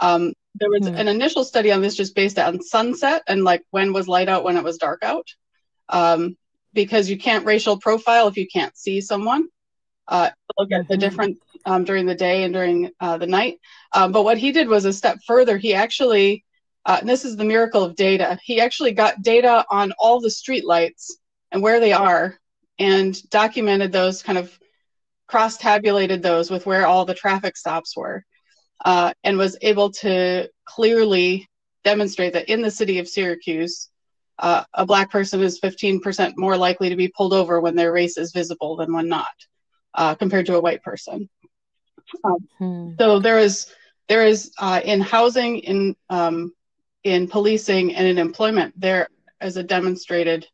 um, 0.00 0.32
there 0.56 0.70
was 0.70 0.82
mm-hmm. 0.82 0.96
an 0.96 1.08
initial 1.08 1.44
study 1.44 1.70
on 1.70 1.80
this 1.80 1.94
just 1.94 2.14
based 2.14 2.38
on 2.38 2.60
sunset 2.60 3.22
and 3.28 3.44
like 3.44 3.62
when 3.70 3.92
was 3.92 4.08
light 4.08 4.28
out 4.28 4.42
when 4.42 4.56
it 4.56 4.64
was 4.64 4.78
dark 4.78 5.02
out. 5.02 5.28
Um, 5.88 6.36
because 6.72 7.10
you 7.10 7.18
can't 7.18 7.46
racial 7.46 7.78
profile 7.78 8.28
if 8.28 8.36
you 8.36 8.46
can't 8.46 8.76
see 8.76 9.00
someone 9.00 9.48
uh, 10.10 10.30
look 10.58 10.72
at 10.72 10.82
mm-hmm. 10.82 10.92
the 10.92 10.96
difference 10.96 11.38
um, 11.64 11.84
during 11.84 12.06
the 12.06 12.14
day 12.14 12.44
and 12.44 12.52
during 12.52 12.90
uh, 13.00 13.16
the 13.16 13.26
night. 13.26 13.58
Um, 13.92 14.12
but 14.12 14.24
what 14.24 14.38
he 14.38 14.52
did 14.52 14.68
was 14.68 14.84
a 14.84 14.92
step 14.92 15.18
further. 15.26 15.56
He 15.56 15.74
actually 15.74 16.44
uh, 16.86 17.00
this 17.02 17.24
is 17.24 17.36
the 17.36 17.44
miracle 17.44 17.84
of 17.84 17.94
data. 17.94 18.38
He 18.42 18.60
actually 18.60 18.92
got 18.92 19.22
data 19.22 19.64
on 19.70 19.92
all 19.98 20.20
the 20.20 20.30
street 20.30 20.64
lights 20.64 21.18
and 21.52 21.62
where 21.62 21.78
they 21.78 21.92
are 21.92 22.38
and 22.78 23.30
documented 23.30 23.92
those 23.92 24.22
kind 24.22 24.38
of 24.38 24.58
cross 25.28 25.58
tabulated 25.58 26.22
those 26.22 26.50
with 26.50 26.66
where 26.66 26.86
all 26.86 27.04
the 27.04 27.14
traffic 27.14 27.56
stops 27.56 27.96
were 27.96 28.24
uh, 28.84 29.12
and 29.24 29.38
was 29.38 29.56
able 29.62 29.90
to 29.90 30.48
clearly 30.64 31.48
demonstrate 31.84 32.32
that 32.32 32.48
in 32.48 32.62
the 32.62 32.70
city 32.70 32.98
of 32.98 33.08
Syracuse, 33.08 33.88
uh, 34.38 34.64
a 34.74 34.86
black 34.86 35.10
person 35.10 35.40
is 35.42 35.60
15% 35.60 36.32
more 36.36 36.56
likely 36.56 36.88
to 36.88 36.96
be 36.96 37.08
pulled 37.08 37.32
over 37.32 37.60
when 37.60 37.76
their 37.76 37.92
race 37.92 38.16
is 38.16 38.32
visible 38.32 38.76
than 38.76 38.92
when 38.92 39.08
not, 39.08 39.26
uh, 39.94 40.14
compared 40.14 40.46
to 40.46 40.56
a 40.56 40.60
white 40.60 40.82
person. 40.82 41.28
Um, 42.24 42.48
hmm. 42.58 42.90
So 42.98 43.18
there 43.18 43.38
is 43.38 43.72
there 44.08 44.26
is 44.26 44.50
uh, 44.58 44.80
in 44.82 45.00
housing, 45.00 45.58
in 45.58 45.94
um, 46.08 46.52
in 47.04 47.28
policing, 47.28 47.94
and 47.94 48.06
in 48.06 48.18
employment, 48.18 48.74
there 48.76 49.08
is 49.40 49.56
a 49.56 49.62
demonstrated 49.62 50.46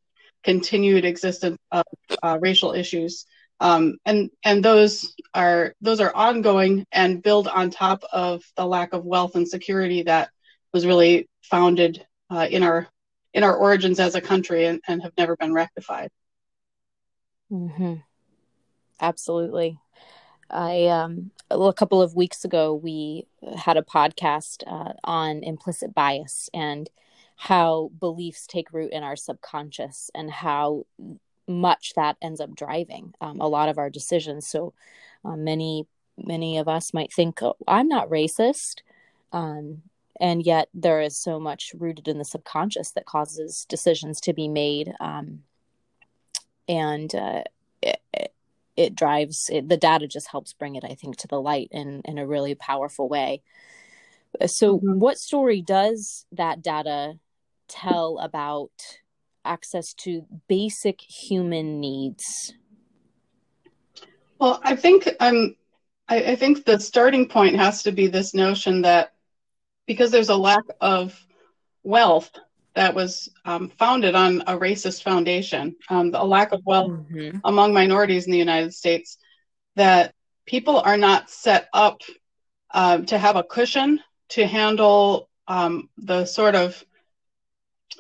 continued 0.45 1.05
existence 1.05 1.59
of 1.73 1.85
uh, 2.23 2.39
racial 2.41 2.73
issues, 2.73 3.25
um, 3.61 3.97
and 4.05 4.31
and 4.45 4.65
those 4.65 5.15
are 5.35 5.75
those 5.81 6.01
are 6.01 6.15
ongoing 6.15 6.87
and 6.93 7.23
build 7.23 7.49
on 7.49 7.71
top 7.71 8.03
of 8.13 8.43
the 8.57 8.67
lack 8.67 8.93
of 8.93 9.05
wealth 9.05 9.35
and 9.35 9.49
security 9.49 10.03
that 10.03 10.31
was 10.73 10.87
really 10.87 11.29
founded 11.43 12.05
uh, 12.31 12.47
in 12.51 12.63
our 12.63 12.89
in 13.33 13.45
our 13.45 13.55
origins 13.57 14.01
as 14.01 14.15
a 14.15 14.21
country 14.21 14.67
and, 14.67 14.81
and 14.89 15.03
have 15.03 15.13
never 15.17 15.37
been 15.37 15.53
rectified. 15.53 16.11
Mm-hmm. 17.51 17.95
Absolutely. 19.01 19.79
I 20.51 20.87
um, 20.87 21.31
a 21.51 21.73
couple 21.73 22.03
of 22.03 22.15
weeks 22.15 22.45
ago 22.45 22.75
we 22.75 23.27
had 23.57 23.77
a 23.77 23.83
podcast 23.83 24.63
uh, 24.67 24.93
on 25.05 25.43
implicit 25.43 25.95
bias 25.95 26.51
and 26.53 26.91
how 27.37 27.91
beliefs 28.01 28.47
take 28.47 28.73
root 28.73 28.93
in 28.93 29.03
our 29.03 29.17
subconscious 29.17 30.11
and 30.15 30.31
how 30.31 30.87
much 31.49 31.93
that 31.95 32.17
ends 32.21 32.41
up 32.41 32.55
driving 32.55 33.15
um, 33.21 33.41
a 33.41 33.49
lot 33.49 33.69
of 33.69 33.79
our 33.79 33.91
decisions. 33.91 34.47
So 34.47 34.75
uh, 35.25 35.37
many 35.37 35.87
many 36.19 36.57
of 36.59 36.67
us 36.69 36.95
might 36.95 37.13
think, 37.13 37.43
oh, 37.43 37.57
"I'm 37.69 37.89
not 37.89 38.09
racist," 38.09 38.83
um, 39.33 39.83
and 40.21 40.45
yet 40.45 40.69
there 40.75 41.01
is 41.01 41.17
so 41.17 41.39
much 41.39 41.73
rooted 41.79 42.09
in 42.09 42.19
the 42.19 42.25
subconscious 42.25 42.93
that 42.93 43.07
causes 43.07 43.67
decisions 43.69 44.21
to 44.21 44.33
be 44.33 44.49
made 44.49 44.93
um, 45.01 45.43
and 46.69 47.15
uh, 47.15 47.43
it, 47.83 48.01
it, 48.77 48.95
drives 48.95 49.49
it, 49.53 49.69
the 49.69 49.77
data 49.77 50.07
just 50.07 50.29
helps 50.29 50.53
bring 50.53 50.77
it 50.77 50.85
i 50.85 50.95
think 50.95 51.17
to 51.17 51.29
the 51.29 51.41
light 51.41 51.69
in 51.71 52.03
in 52.05 52.19
a 52.19 52.27
really 52.27 52.55
powerful 52.55 53.09
way 53.09 53.43
so 54.47 54.79
mm-hmm. 54.79 54.99
what 54.99 55.19
story 55.19 55.61
does 55.61 56.27
that 56.33 56.63
data 56.63 57.19
tell 57.69 58.19
about 58.19 58.71
access 59.47 59.95
to 59.95 60.27
basic 60.49 61.01
human 61.01 61.81
needs 61.81 62.55
well 64.39 64.61
i 64.65 64.77
think 64.77 65.09
um 65.21 65.55
I, 66.09 66.17
I 66.33 66.37
think 66.37 66.65
the 66.65 66.79
starting 66.79 67.29
point 67.29 67.57
has 67.57 67.83
to 67.85 67.93
be 67.93 68.07
this 68.07 68.35
notion 68.35 68.83
that 68.83 69.13
because 69.87 70.11
there's 70.11 70.29
a 70.29 70.37
lack 70.37 70.65
of 70.81 71.19
wealth 71.83 72.31
that 72.75 72.95
was 72.95 73.31
um, 73.45 73.71
founded 73.79 74.15
on 74.15 74.43
a 74.43 74.59
racist 74.59 75.03
foundation, 75.03 75.77
um, 75.89 76.11
a 76.15 76.25
lack 76.25 76.53
of 76.53 76.61
wealth 76.67 76.91
mm-hmm. 76.91 77.39
among 77.45 77.73
minorities 77.73 78.27
in 78.27 78.33
the 78.33 78.39
United 78.39 78.75
States, 78.75 79.17
that 79.77 80.15
people 80.45 80.81
are 80.81 80.99
not 80.99 81.31
set 81.31 81.69
up 81.73 82.03
uh, 82.73 82.99
to 82.99 83.17
have 83.17 83.37
a 83.37 83.43
cushion 83.43 84.01
to 84.29 84.47
handle 84.47 85.29
um, 85.49 85.89
the 85.97 86.27
sort 86.27 86.55
of 86.55 86.85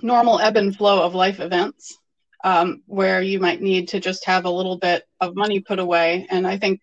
normal 0.02 0.40
ebb 0.40 0.56
and 0.56 0.76
flow 0.76 1.02
of 1.02 1.14
life 1.14 1.40
events 1.40 1.96
um, 2.44 2.82
where 2.86 3.22
you 3.22 3.40
might 3.40 3.60
need 3.60 3.88
to 3.88 4.00
just 4.00 4.24
have 4.26 4.44
a 4.44 4.50
little 4.50 4.78
bit 4.78 5.04
of 5.20 5.34
money 5.34 5.60
put 5.60 5.78
away. 5.78 6.26
And 6.30 6.46
I 6.46 6.58
think 6.58 6.80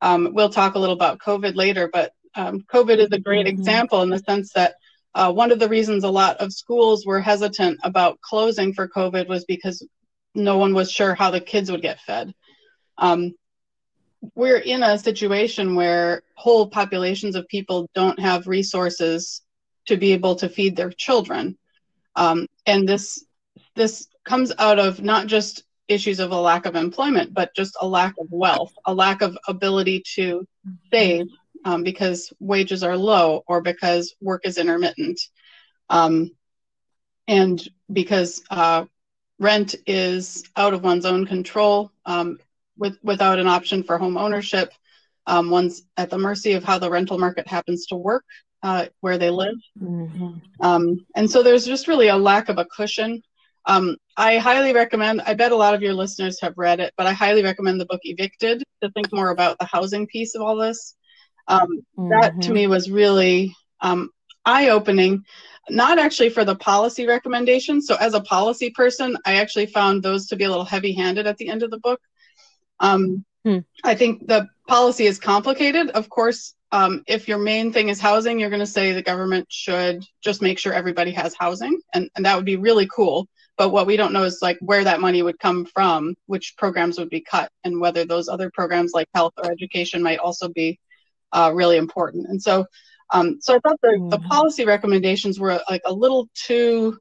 um, 0.00 0.30
we'll 0.32 0.50
talk 0.50 0.74
a 0.74 0.78
little 0.78 0.94
about 0.94 1.18
COVID 1.18 1.54
later, 1.54 1.88
but 1.92 2.12
um, 2.34 2.64
COVID 2.72 2.98
is 2.98 3.12
a 3.12 3.18
great 3.18 3.46
mm-hmm. 3.46 3.58
example 3.58 4.02
in 4.02 4.10
the 4.10 4.18
sense 4.18 4.52
that 4.54 4.74
uh, 5.14 5.30
one 5.32 5.52
of 5.52 5.58
the 5.58 5.68
reasons 5.68 6.04
a 6.04 6.08
lot 6.08 6.38
of 6.38 6.52
schools 6.52 7.04
were 7.04 7.20
hesitant 7.20 7.78
about 7.82 8.20
closing 8.20 8.72
for 8.72 8.88
COVID 8.88 9.28
was 9.28 9.44
because 9.44 9.86
no 10.34 10.56
one 10.56 10.72
was 10.72 10.90
sure 10.90 11.14
how 11.14 11.30
the 11.30 11.40
kids 11.40 11.70
would 11.70 11.82
get 11.82 12.00
fed. 12.00 12.32
Um, 12.96 13.34
we're 14.34 14.56
in 14.56 14.82
a 14.82 14.98
situation 14.98 15.74
where 15.74 16.22
whole 16.36 16.68
populations 16.68 17.34
of 17.34 17.48
people 17.48 17.90
don't 17.94 18.18
have 18.18 18.46
resources 18.46 19.42
to 19.86 19.96
be 19.96 20.12
able 20.12 20.36
to 20.36 20.48
feed 20.48 20.76
their 20.76 20.90
children, 20.90 21.58
um, 22.16 22.46
and 22.66 22.88
this 22.88 23.24
this 23.74 24.08
comes 24.24 24.52
out 24.58 24.78
of 24.78 25.02
not 25.02 25.26
just 25.26 25.64
issues 25.88 26.20
of 26.20 26.30
a 26.30 26.40
lack 26.40 26.66
of 26.66 26.76
employment, 26.76 27.34
but 27.34 27.54
just 27.54 27.76
a 27.80 27.86
lack 27.86 28.14
of 28.18 28.26
wealth, 28.30 28.72
a 28.86 28.94
lack 28.94 29.22
of 29.22 29.36
ability 29.48 30.02
to 30.14 30.46
save 30.92 31.26
um, 31.64 31.82
because 31.82 32.32
wages 32.40 32.82
are 32.82 32.96
low 32.96 33.42
or 33.46 33.60
because 33.60 34.14
work 34.20 34.42
is 34.44 34.58
intermittent. 34.58 35.20
Um, 35.90 36.30
and 37.28 37.62
because 37.92 38.42
uh, 38.50 38.84
rent 39.38 39.74
is 39.86 40.44
out 40.56 40.74
of 40.74 40.82
one's 40.82 41.06
own 41.06 41.26
control 41.26 41.92
um, 42.06 42.38
with, 42.76 42.98
without 43.02 43.38
an 43.38 43.46
option 43.46 43.82
for 43.82 43.98
home 43.98 44.16
ownership. 44.16 44.72
Um, 45.26 45.50
one's 45.50 45.82
at 45.96 46.10
the 46.10 46.18
mercy 46.18 46.54
of 46.54 46.64
how 46.64 46.78
the 46.78 46.90
rental 46.90 47.18
market 47.18 47.46
happens 47.46 47.86
to 47.86 47.96
work 47.96 48.24
uh, 48.62 48.86
where 49.00 49.18
they 49.18 49.30
live. 49.30 49.56
Mm-hmm. 49.80 50.34
Um, 50.60 51.06
and 51.16 51.30
so 51.30 51.42
there's 51.42 51.66
just 51.66 51.88
really 51.88 52.08
a 52.08 52.16
lack 52.16 52.48
of 52.48 52.58
a 52.58 52.66
cushion. 52.66 53.22
Um, 53.66 53.96
I 54.16 54.38
highly 54.38 54.72
recommend, 54.72 55.22
I 55.22 55.34
bet 55.34 55.52
a 55.52 55.56
lot 55.56 55.74
of 55.74 55.82
your 55.82 55.94
listeners 55.94 56.40
have 56.40 56.54
read 56.56 56.80
it, 56.80 56.92
but 56.96 57.06
I 57.06 57.12
highly 57.12 57.42
recommend 57.42 57.80
the 57.80 57.86
book 57.86 58.00
Evicted 58.04 58.62
to 58.82 58.90
think 58.90 59.12
more 59.12 59.30
about 59.30 59.58
the 59.58 59.66
housing 59.66 60.06
piece 60.06 60.34
of 60.34 60.42
all 60.42 60.56
this. 60.56 60.96
Um, 61.48 61.82
mm-hmm. 61.98 62.08
That 62.10 62.34
to 62.34 62.38
mm-hmm. 62.38 62.52
me 62.52 62.66
was 62.66 62.90
really 62.90 63.54
um, 63.80 64.10
eye 64.44 64.68
opening, 64.68 65.24
not 65.68 65.98
actually 65.98 66.28
for 66.28 66.44
the 66.44 66.56
policy 66.56 67.06
recommendations. 67.06 67.86
So, 67.86 67.96
as 67.96 68.14
a 68.14 68.20
policy 68.20 68.70
person, 68.70 69.16
I 69.24 69.34
actually 69.36 69.66
found 69.66 70.02
those 70.02 70.26
to 70.28 70.36
be 70.36 70.44
a 70.44 70.48
little 70.48 70.64
heavy 70.64 70.92
handed 70.92 71.26
at 71.26 71.36
the 71.38 71.48
end 71.48 71.62
of 71.62 71.70
the 71.70 71.80
book. 71.80 72.00
Um, 72.80 73.24
hmm. 73.44 73.58
I 73.84 73.94
think 73.94 74.26
the 74.26 74.48
policy 74.68 75.06
is 75.06 75.18
complicated. 75.18 75.90
Of 75.90 76.08
course, 76.08 76.54
um, 76.72 77.02
if 77.06 77.28
your 77.28 77.38
main 77.38 77.72
thing 77.72 77.88
is 77.88 78.00
housing, 78.00 78.38
you're 78.38 78.50
going 78.50 78.60
to 78.60 78.66
say 78.66 78.92
the 78.92 79.02
government 79.02 79.46
should 79.50 80.04
just 80.22 80.40
make 80.40 80.58
sure 80.58 80.72
everybody 80.72 81.10
has 81.12 81.34
housing, 81.38 81.80
and, 81.92 82.08
and 82.16 82.24
that 82.24 82.36
would 82.36 82.46
be 82.46 82.56
really 82.56 82.88
cool. 82.94 83.28
But 83.58 83.68
what 83.68 83.86
we 83.86 83.98
don't 83.98 84.14
know 84.14 84.24
is 84.24 84.40
like 84.40 84.58
where 84.60 84.82
that 84.84 85.00
money 85.00 85.22
would 85.22 85.38
come 85.38 85.66
from, 85.66 86.14
which 86.26 86.54
programs 86.56 86.98
would 86.98 87.10
be 87.10 87.20
cut, 87.20 87.50
and 87.64 87.80
whether 87.80 88.04
those 88.04 88.28
other 88.28 88.50
programs 88.54 88.92
like 88.94 89.08
health 89.14 89.34
or 89.36 89.50
education 89.50 90.02
might 90.02 90.18
also 90.18 90.48
be 90.48 90.78
uh, 91.32 91.52
really 91.54 91.76
important. 91.76 92.28
And 92.28 92.42
so, 92.42 92.64
um, 93.12 93.38
so 93.40 93.54
I 93.54 93.58
thought 93.58 93.80
the, 93.82 93.88
mm-hmm. 93.88 94.08
the 94.08 94.20
policy 94.20 94.64
recommendations 94.64 95.38
were 95.38 95.60
like 95.68 95.82
a 95.84 95.92
little 95.92 96.28
too 96.34 96.98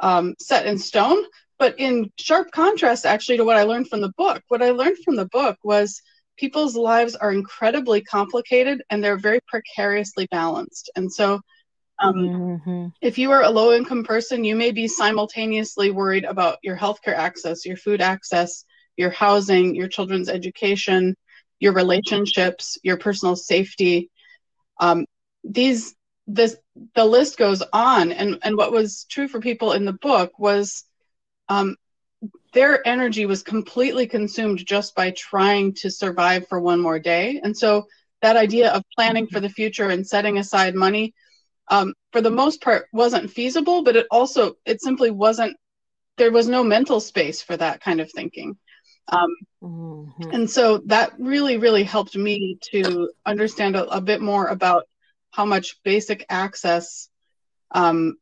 um, 0.00 0.34
set 0.40 0.66
in 0.66 0.76
stone, 0.76 1.22
but 1.58 1.78
in 1.78 2.10
sharp 2.18 2.50
contrast 2.50 3.06
actually 3.06 3.36
to 3.36 3.44
what 3.44 3.56
I 3.56 3.62
learned 3.62 3.88
from 3.88 4.00
the 4.00 4.12
book. 4.16 4.42
What 4.48 4.62
I 4.62 4.70
learned 4.70 4.98
from 5.04 5.14
the 5.14 5.26
book 5.26 5.56
was 5.62 6.02
people's 6.36 6.76
lives 6.76 7.14
are 7.14 7.32
incredibly 7.32 8.00
complicated 8.02 8.82
and 8.90 9.02
they're 9.02 9.18
very 9.18 9.40
precariously 9.46 10.26
balanced. 10.30 10.90
And 10.96 11.12
so, 11.12 11.40
um, 11.98 12.14
mm-hmm. 12.14 12.86
if 13.00 13.18
you 13.18 13.30
are 13.30 13.42
a 13.42 13.50
low 13.50 13.72
income 13.72 14.02
person, 14.04 14.44
you 14.44 14.56
may 14.56 14.72
be 14.72 14.88
simultaneously 14.88 15.90
worried 15.90 16.24
about 16.24 16.58
your 16.62 16.76
healthcare 16.76 17.14
access, 17.14 17.64
your 17.64 17.76
food 17.76 18.00
access, 18.00 18.64
your 18.96 19.10
housing, 19.10 19.74
your 19.74 19.88
children's 19.88 20.28
education, 20.28 21.16
your 21.60 21.72
relationships, 21.72 22.78
your 22.82 22.96
personal 22.96 23.36
safety. 23.36 24.10
Um, 24.80 25.06
these 25.44 25.94
this 26.26 26.56
the 26.94 27.04
list 27.04 27.36
goes 27.36 27.62
on, 27.72 28.12
and 28.12 28.38
and 28.42 28.56
what 28.56 28.72
was 28.72 29.04
true 29.08 29.28
for 29.28 29.40
people 29.40 29.72
in 29.72 29.84
the 29.84 29.92
book 29.92 30.38
was 30.38 30.84
um, 31.48 31.76
their 32.52 32.86
energy 32.86 33.26
was 33.26 33.42
completely 33.42 34.06
consumed 34.06 34.64
just 34.64 34.94
by 34.94 35.10
trying 35.12 35.74
to 35.74 35.90
survive 35.90 36.46
for 36.48 36.60
one 36.60 36.80
more 36.80 36.98
day, 36.98 37.40
and 37.42 37.56
so 37.56 37.86
that 38.20 38.36
idea 38.36 38.70
of 38.70 38.84
planning 38.94 39.26
for 39.26 39.40
the 39.40 39.48
future 39.48 39.88
and 39.88 40.06
setting 40.06 40.38
aside 40.38 40.74
money 40.74 41.14
um, 41.68 41.94
for 42.12 42.20
the 42.20 42.30
most 42.30 42.60
part 42.60 42.86
wasn't 42.92 43.30
feasible 43.30 43.82
but 43.82 43.96
it 43.96 44.06
also 44.10 44.54
it 44.64 44.80
simply 44.80 45.10
wasn't 45.10 45.56
there 46.18 46.30
was 46.30 46.46
no 46.46 46.62
mental 46.62 47.00
space 47.00 47.42
for 47.42 47.56
that 47.56 47.80
kind 47.80 48.00
of 48.00 48.10
thinking 48.12 48.56
um, 49.08 49.36
mm-hmm. 49.62 50.30
And 50.30 50.50
so 50.50 50.78
that 50.86 51.12
really, 51.18 51.58
really 51.58 51.84
helped 51.84 52.16
me 52.16 52.58
to 52.70 53.10
understand 53.26 53.76
a, 53.76 53.86
a 53.88 54.00
bit 54.00 54.20
more 54.20 54.46
about 54.46 54.84
how 55.30 55.44
much 55.44 55.82
basic 55.82 56.24
access 56.28 57.08
um, 57.72 58.16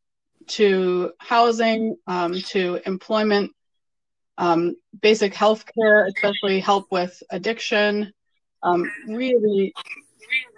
to 0.48 1.12
housing, 1.18 1.96
um, 2.06 2.34
to 2.34 2.80
employment, 2.86 3.52
um, 4.40 4.74
basic 5.02 5.34
health 5.34 5.64
care, 5.66 6.06
especially 6.06 6.60
help 6.60 6.86
with 6.90 7.22
addiction, 7.30 8.10
um, 8.62 8.90
really 9.06 9.72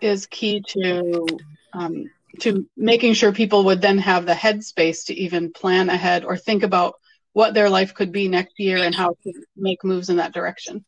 is 0.00 0.26
key 0.26 0.62
to 0.68 1.26
um, 1.74 2.04
to 2.40 2.66
making 2.76 3.14
sure 3.14 3.32
people 3.32 3.64
would 3.64 3.82
then 3.82 3.98
have 3.98 4.24
the 4.24 4.32
headspace 4.32 5.06
to 5.06 5.14
even 5.14 5.52
plan 5.52 5.90
ahead 5.90 6.24
or 6.24 6.36
think 6.36 6.62
about 6.62 6.94
what 7.32 7.54
their 7.54 7.68
life 7.68 7.92
could 7.92 8.12
be 8.12 8.28
next 8.28 8.58
year 8.58 8.78
and 8.78 8.94
how 8.94 9.16
to 9.24 9.32
make 9.56 9.82
moves 9.84 10.08
in 10.08 10.16
that 10.16 10.32
direction. 10.32 10.84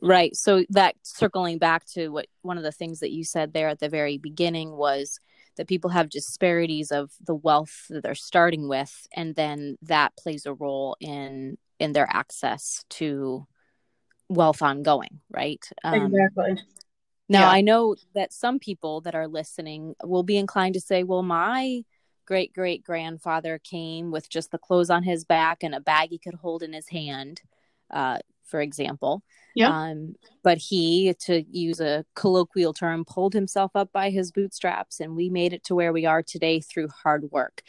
Right. 0.00 0.34
So 0.34 0.64
that 0.70 0.94
circling 1.02 1.58
back 1.58 1.84
to 1.92 2.08
what 2.08 2.26
one 2.42 2.56
of 2.56 2.62
the 2.62 2.72
things 2.72 3.00
that 3.00 3.10
you 3.10 3.24
said 3.24 3.52
there 3.52 3.68
at 3.68 3.80
the 3.80 3.88
very 3.88 4.16
beginning 4.16 4.70
was 4.70 5.18
that 5.56 5.68
people 5.68 5.90
have 5.90 6.08
disparities 6.08 6.90
of 6.90 7.10
the 7.24 7.34
wealth 7.34 7.86
that 7.90 8.02
they're 8.02 8.14
starting 8.14 8.68
with 8.68 9.06
and 9.14 9.34
then 9.34 9.76
that 9.82 10.16
plays 10.16 10.46
a 10.46 10.54
role 10.54 10.96
in 11.00 11.56
in 11.78 11.92
their 11.92 12.08
access 12.10 12.84
to 12.90 13.46
wealth 14.28 14.62
ongoing, 14.62 15.20
right? 15.30 15.66
Um, 15.82 16.14
exactly. 16.14 16.62
Now, 17.28 17.42
yeah. 17.42 17.50
I 17.50 17.60
know 17.60 17.96
that 18.14 18.32
some 18.32 18.58
people 18.58 19.00
that 19.02 19.14
are 19.14 19.28
listening 19.28 19.94
will 20.04 20.22
be 20.22 20.36
inclined 20.36 20.74
to 20.74 20.80
say, 20.80 21.02
well, 21.04 21.22
my 21.22 21.82
great 22.26 22.52
great 22.52 22.84
grandfather 22.84 23.58
came 23.58 24.12
with 24.12 24.28
just 24.28 24.52
the 24.52 24.58
clothes 24.58 24.90
on 24.90 25.02
his 25.02 25.24
back 25.24 25.64
and 25.64 25.74
a 25.74 25.80
bag 25.80 26.10
he 26.10 26.18
could 26.18 26.34
hold 26.34 26.62
in 26.62 26.72
his 26.72 26.88
hand, 26.88 27.42
uh, 27.90 28.18
for 28.50 28.60
example. 28.60 29.22
Yeah. 29.54 29.70
Um, 29.70 30.14
but 30.42 30.58
he, 30.58 31.14
to 31.20 31.42
use 31.50 31.80
a 31.80 32.04
colloquial 32.14 32.72
term, 32.72 33.04
pulled 33.04 33.32
himself 33.32 33.72
up 33.74 33.92
by 33.92 34.10
his 34.10 34.32
bootstraps, 34.32 35.00
and 35.00 35.16
we 35.16 35.28
made 35.28 35.52
it 35.52 35.64
to 35.64 35.74
where 35.74 35.92
we 35.92 36.06
are 36.06 36.22
today 36.22 36.60
through 36.60 36.88
hard 36.88 37.30
work. 37.30 37.62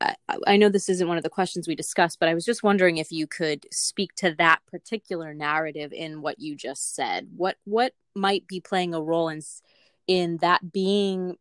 I, 0.00 0.14
I 0.46 0.56
know 0.56 0.68
this 0.68 0.88
isn't 0.88 1.08
one 1.08 1.16
of 1.16 1.22
the 1.22 1.30
questions 1.30 1.66
we 1.66 1.74
discussed, 1.74 2.20
but 2.20 2.28
I 2.28 2.34
was 2.34 2.44
just 2.44 2.62
wondering 2.62 2.98
if 2.98 3.10
you 3.10 3.26
could 3.26 3.66
speak 3.72 4.14
to 4.16 4.34
that 4.36 4.60
particular 4.70 5.32
narrative 5.32 5.92
in 5.92 6.20
what 6.20 6.38
you 6.38 6.54
just 6.54 6.94
said. 6.94 7.28
What 7.34 7.56
what 7.64 7.92
might 8.14 8.46
be 8.46 8.60
playing 8.60 8.94
a 8.94 9.00
role 9.00 9.28
in 9.28 9.40
in 10.06 10.38
that 10.38 10.72
being 10.72 11.36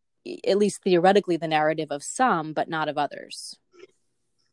at 0.48 0.58
least 0.58 0.82
theoretically 0.84 1.38
the 1.38 1.48
narrative 1.48 1.90
of 1.92 2.04
some 2.04 2.52
but 2.52 2.68
not 2.68 2.90
of 2.90 2.98
others 2.98 3.60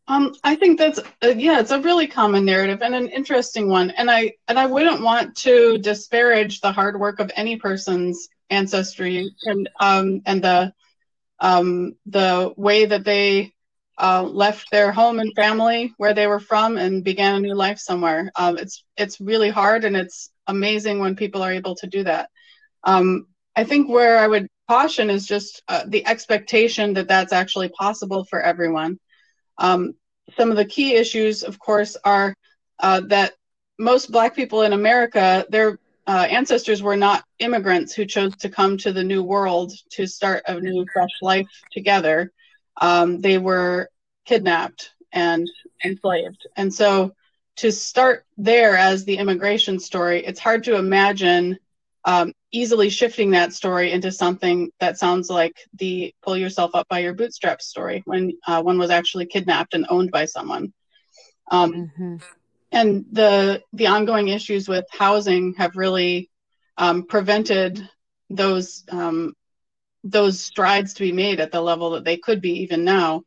um, 0.09 0.35
I 0.43 0.57
think 0.57 0.79
that's 0.79 0.99
uh, 0.99 1.29
yeah, 1.37 1.61
it's 1.61 1.71
a 1.71 1.81
really 1.81 2.07
common 2.07 2.45
narrative 2.45 2.83
and 2.83 2.95
an 2.95 3.09
interesting 3.09 3.69
one. 3.69 3.91
And 3.91 4.11
I 4.11 4.33
and 4.49 4.59
I 4.59 4.67
wouldn't 4.67 5.03
want 5.03 5.37
to 5.39 5.79
disparage 5.79 6.61
the 6.61 6.73
hard 6.73 6.99
work 6.99 7.21
of 7.21 7.31
any 7.37 7.57
person's 7.57 8.29
ancestry 8.51 9.31
and 9.45 9.69
um, 9.81 10.23
and 10.27 10.43
the 10.43 10.73
um, 11.41 11.95
the 12.07 12.53
way 12.57 12.85
that 12.87 13.05
they 13.05 13.53
uh, 14.01 14.23
left 14.23 14.71
their 14.71 14.93
home 14.93 15.21
and 15.21 15.33
family 15.35 15.93
where 15.99 16.15
they 16.15 16.27
were 16.27 16.41
from 16.41 16.77
and 16.77 17.05
began 17.05 17.37
a 17.37 17.41
new 17.41 17.55
life 17.55 17.79
somewhere. 17.79 18.31
Um, 18.37 18.59
it's 18.59 18.85
it's 18.97 19.21
really 19.21 19.51
hard 19.51 19.85
and 19.85 19.97
it's 19.97 20.31
amazing 20.47 20.99
when 20.99 21.17
people 21.17 21.43
are 21.43 21.53
able 21.53 21.77
to 21.77 21.87
do 21.87 22.05
that. 22.05 22.29
Um, 22.85 23.27
I 23.57 23.65
think 23.65 23.89
where 23.89 24.19
I 24.19 24.27
would 24.27 24.49
caution 24.69 25.11
is 25.11 25.27
just 25.27 25.63
uh, 25.69 25.85
the 25.87 26.07
expectation 26.07 26.95
that 26.95 27.09
that's 27.09 27.33
actually 27.33 27.69
possible 27.69 28.25
for 28.25 28.41
everyone. 28.41 28.99
Um, 29.59 29.95
some 30.37 30.51
of 30.51 30.57
the 30.57 30.65
key 30.65 30.95
issues, 30.95 31.43
of 31.43 31.59
course, 31.59 31.97
are 32.05 32.35
uh, 32.81 33.01
that 33.09 33.33
most 33.79 34.11
Black 34.11 34.35
people 34.35 34.63
in 34.63 34.73
America, 34.73 35.45
their 35.49 35.79
uh, 36.07 36.27
ancestors 36.31 36.83
were 36.83 36.97
not 36.97 37.25
immigrants 37.39 37.95
who 37.95 38.05
chose 38.05 38.37
to 38.37 38.49
come 38.49 38.77
to 38.79 38.93
the 38.93 39.05
new 39.05 39.23
world 39.23 39.73
to 39.91 40.07
start 40.07 40.43
a 40.47 40.59
new, 40.59 40.85
fresh 40.93 41.11
life 41.21 41.47
together. 41.71 42.33
Um, 42.81 43.21
they 43.21 43.39
were 43.39 43.89
kidnapped 44.25 44.93
and 45.13 45.47
enslaved. 45.85 46.47
And 46.57 46.73
so 46.73 47.13
to 47.57 47.71
start 47.71 48.25
there 48.37 48.77
as 48.77 49.05
the 49.05 49.17
immigration 49.19 49.79
story, 49.79 50.25
it's 50.25 50.41
hard 50.41 50.65
to 50.65 50.77
imagine 50.77 51.59
um, 52.05 52.33
easily 52.53 52.91
shifting 52.91 53.31
that 53.31 53.53
story 53.53 53.91
into 53.91 54.13
something 54.13 54.71
that 54.79 54.99
sounds 54.99 55.31
like 55.31 55.57
the 55.75 56.15
pull 56.23 56.37
yourself 56.37 56.73
up 56.75 56.87
by 56.89 57.01
your 57.01 57.15
bootstraps 57.15 57.67
story 57.67 58.03
when 58.05 58.33
uh, 58.47 58.63
one 58.63 58.79
was 58.79 58.91
actually 58.91 59.27
kidnapped 59.27 59.75
and 59.75 59.87
owned 59.89 60.11
by 60.11 60.27
someone. 60.27 60.73
Um, 61.51 61.73
mm-hmm. 61.73 62.17
And 62.71 63.05
the 63.11 63.63
the 63.73 63.89
ongoing 63.89 64.29
issues 64.29 64.69
with 64.69 64.85
housing 64.91 65.55
have 65.55 65.77
really 65.77 66.31
um, 66.77 67.05
prevented 67.05 67.87
those 68.31 68.85
um, 68.91 69.35
those 70.05 70.41
strides 70.41 70.95
to 70.95 71.03
be 71.03 71.13
made 71.13 71.41
at 71.41 71.53
the 71.53 71.61
level 71.61 71.91
that 71.91 72.05
they 72.05 72.17
could 72.17 72.41
be 72.41 72.63
even 72.63 72.85
now. 72.85 73.23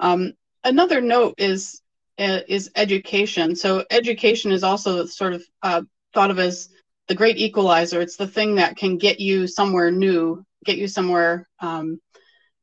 Um, 0.00 0.32
another 0.64 1.00
note 1.00 1.34
is 1.38 1.80
uh, 2.18 2.40
is 2.48 2.70
education. 2.76 3.56
So 3.56 3.84
education 3.90 4.52
is 4.52 4.64
also 4.64 5.06
sort 5.06 5.34
of 5.34 5.44
uh, 5.62 5.82
thought 6.14 6.30
of 6.30 6.38
as 6.38 6.68
the 7.08 7.14
great 7.14 7.38
equalizer. 7.38 8.00
It's 8.00 8.16
the 8.16 8.26
thing 8.26 8.56
that 8.56 8.76
can 8.76 8.98
get 8.98 9.18
you 9.18 9.46
somewhere 9.46 9.90
new, 9.90 10.44
get 10.64 10.78
you 10.78 10.86
somewhere 10.86 11.48
um, 11.60 12.00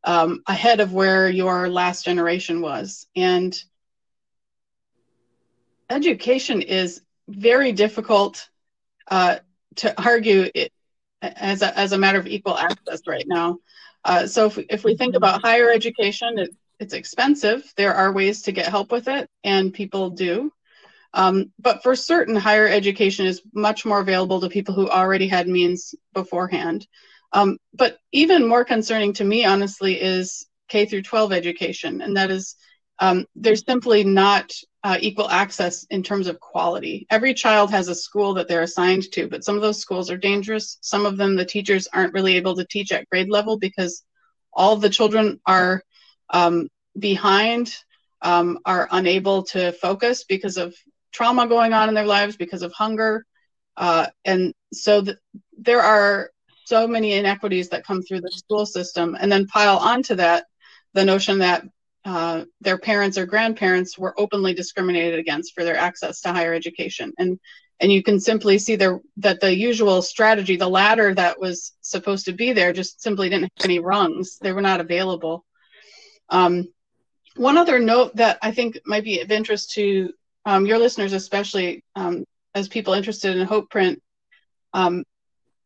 um, 0.04 0.44
ahead 0.48 0.80
of 0.80 0.94
where 0.94 1.30
your 1.30 1.68
last 1.70 2.06
generation 2.06 2.62
was. 2.62 3.08
And 3.16 3.58
education 5.90 6.62
is 6.62 7.02
very 7.28 7.72
difficult 7.72 8.50
uh, 9.10 9.38
to 9.78 10.02
argue 10.02 10.50
it 10.54 10.72
as 11.22 11.62
a, 11.62 11.78
as 11.78 11.92
a 11.92 11.98
matter 11.98 12.20
of 12.20 12.28
equal 12.28 12.58
access 12.58 13.02
right 13.08 13.26
now. 13.28 13.58
Uh, 14.04 14.28
so 14.28 14.46
if, 14.46 14.60
if 14.70 14.84
we 14.84 14.96
think 14.96 15.16
about 15.16 15.42
higher 15.42 15.72
education, 15.72 16.38
it, 16.38 16.56
it's 16.80 16.94
expensive. 16.94 17.64
There 17.78 17.94
are 17.94 18.12
ways 18.12 18.44
to 18.44 18.52
get 18.52 18.68
help 18.68 18.92
with 18.92 19.08
it, 19.08 19.28
and 19.44 19.74
people 19.74 20.12
do. 20.12 20.52
Um, 21.16 21.54
but 21.58 21.82
for 21.82 21.96
certain, 21.96 22.36
higher 22.36 22.68
education 22.68 23.26
is 23.26 23.42
much 23.54 23.86
more 23.86 24.00
available 24.00 24.42
to 24.42 24.50
people 24.50 24.76
who 24.76 24.90
already 24.90 25.28
had 25.28 25.48
means 25.48 25.96
beforehand. 26.14 26.86
Um, 27.32 27.58
but 27.74 27.98
even 28.12 28.48
more 28.48 28.66
concerning 28.66 29.14
to 29.14 29.24
me, 29.24 29.46
honestly, 29.46 30.00
is 30.00 30.46
K 30.68 30.86
through 30.86 31.04
12 31.04 31.32
education, 31.32 32.02
and 32.02 32.18
that 32.18 32.32
is 32.32 32.56
um, 33.00 33.26
there's 33.36 33.66
simply 33.66 34.04
not 34.04 34.54
uh, 34.84 34.98
equal 35.00 35.30
access 35.30 35.86
in 35.90 36.04
terms 36.04 36.28
of 36.28 36.40
quality. 36.40 37.08
Every 37.10 37.34
child 37.34 37.72
has 37.72 37.88
a 37.88 37.96
school 37.96 38.36
that 38.36 38.48
they're 38.48 38.62
assigned 38.62 39.12
to, 39.14 39.28
but 39.28 39.44
some 39.44 39.56
of 39.56 39.62
those 39.62 39.80
schools 39.82 40.10
are 40.10 40.18
dangerous. 40.18 40.78
Some 40.82 41.06
of 41.06 41.18
them, 41.18 41.36
the 41.36 41.46
teachers 41.46 41.88
aren't 41.92 42.14
really 42.14 42.36
able 42.38 42.56
to 42.56 42.66
teach 42.66 42.92
at 42.92 43.10
grade 43.10 43.30
level 43.30 43.58
because 43.58 44.04
all 44.54 44.76
the 44.78 44.90
children 44.90 45.42
are 45.46 45.82
um, 46.30 46.70
behind, 46.98 47.76
um, 48.22 48.60
are 48.66 48.88
unable 48.92 49.44
to 49.44 49.72
focus 49.74 50.24
because 50.24 50.58
of 50.58 50.74
trauma 51.16 51.48
going 51.48 51.72
on 51.72 51.88
in 51.88 51.96
their 51.96 52.06
lives 52.06 52.36
because 52.36 52.62
of 52.62 52.74
hunger. 52.74 53.26
Uh, 53.78 54.08
and 54.26 54.54
so 54.74 55.02
th- 55.02 55.18
there 55.58 55.82
are 55.82 56.30
so 56.66 56.88
many 56.88 57.14
inequities 57.14 57.70
that 57.70 57.86
come 57.86 58.02
through 58.02 58.20
the 58.22 58.32
school 58.32 58.66
system. 58.66 59.16
And 59.20 59.32
then 59.32 59.48
pile 59.48 59.78
onto 59.78 60.16
that 60.16 60.46
the 60.94 61.06
notion 61.06 61.40
that 61.40 61.64
uh, 62.04 62.44
their 62.60 62.78
parents 62.78 63.18
or 63.18 63.26
grandparents 63.26 63.98
were 63.98 64.20
openly 64.20 64.54
discriminated 64.54 65.18
against 65.18 65.54
for 65.54 65.64
their 65.64 65.78
access 65.78 66.22
to 66.22 66.34
higher 66.34 66.54
education. 66.54 67.14
And 67.18 67.40
and 67.82 67.92
you 67.92 68.02
can 68.04 68.22
simply 68.22 68.58
see 68.58 68.78
there 68.78 69.02
that 69.18 69.42
the 69.42 69.54
usual 69.54 70.02
strategy, 70.02 70.56
the 70.56 70.70
ladder 70.70 71.14
that 71.14 71.40
was 71.40 71.74
supposed 71.82 72.26
to 72.26 72.32
be 72.32 72.54
there, 72.54 72.72
just 72.72 73.02
simply 73.02 73.28
didn't 73.28 73.52
have 73.58 73.66
any 73.66 73.80
rungs. 73.80 74.38
They 74.42 74.54
were 74.54 74.62
not 74.62 74.80
available. 74.80 75.44
Um, 76.30 76.70
one 77.36 77.58
other 77.58 77.80
note 77.80 78.16
that 78.16 78.38
I 78.42 78.52
think 78.52 78.80
might 78.86 79.04
be 79.04 79.20
of 79.20 79.30
interest 79.30 79.72
to 79.74 80.14
um, 80.46 80.66
your 80.66 80.78
listeners, 80.78 81.14
especially 81.14 81.84
um, 81.96 82.26
as 82.54 82.68
people 82.68 82.94
interested 82.94 83.36
in 83.36 83.48
Hope 83.48 83.70
Print, 83.70 84.02
um, 84.74 85.04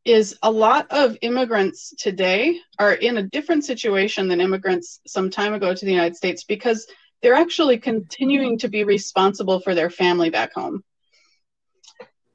is 0.06 0.38
a 0.42 0.50
lot 0.50 0.88
of 0.92 1.18
immigrants 1.22 1.94
today 1.98 2.60
are 2.80 2.94
in 2.94 3.18
a 3.18 3.24
different 3.24 3.66
situation 3.66 4.28
than 4.28 4.42
immigrants 4.42 5.02
some 5.06 5.30
time 5.30 5.54
ago 5.54 5.74
to 5.74 5.86
the 5.86 5.92
United 5.92 6.16
States 6.16 6.44
because 6.46 6.88
they're 7.22 7.36
actually 7.36 7.78
continuing 7.78 8.58
to 8.58 8.70
be 8.70 8.84
responsible 8.84 9.60
for 9.60 9.76
their 9.76 9.90
family 9.90 10.30
back 10.30 10.54
home. 10.54 10.84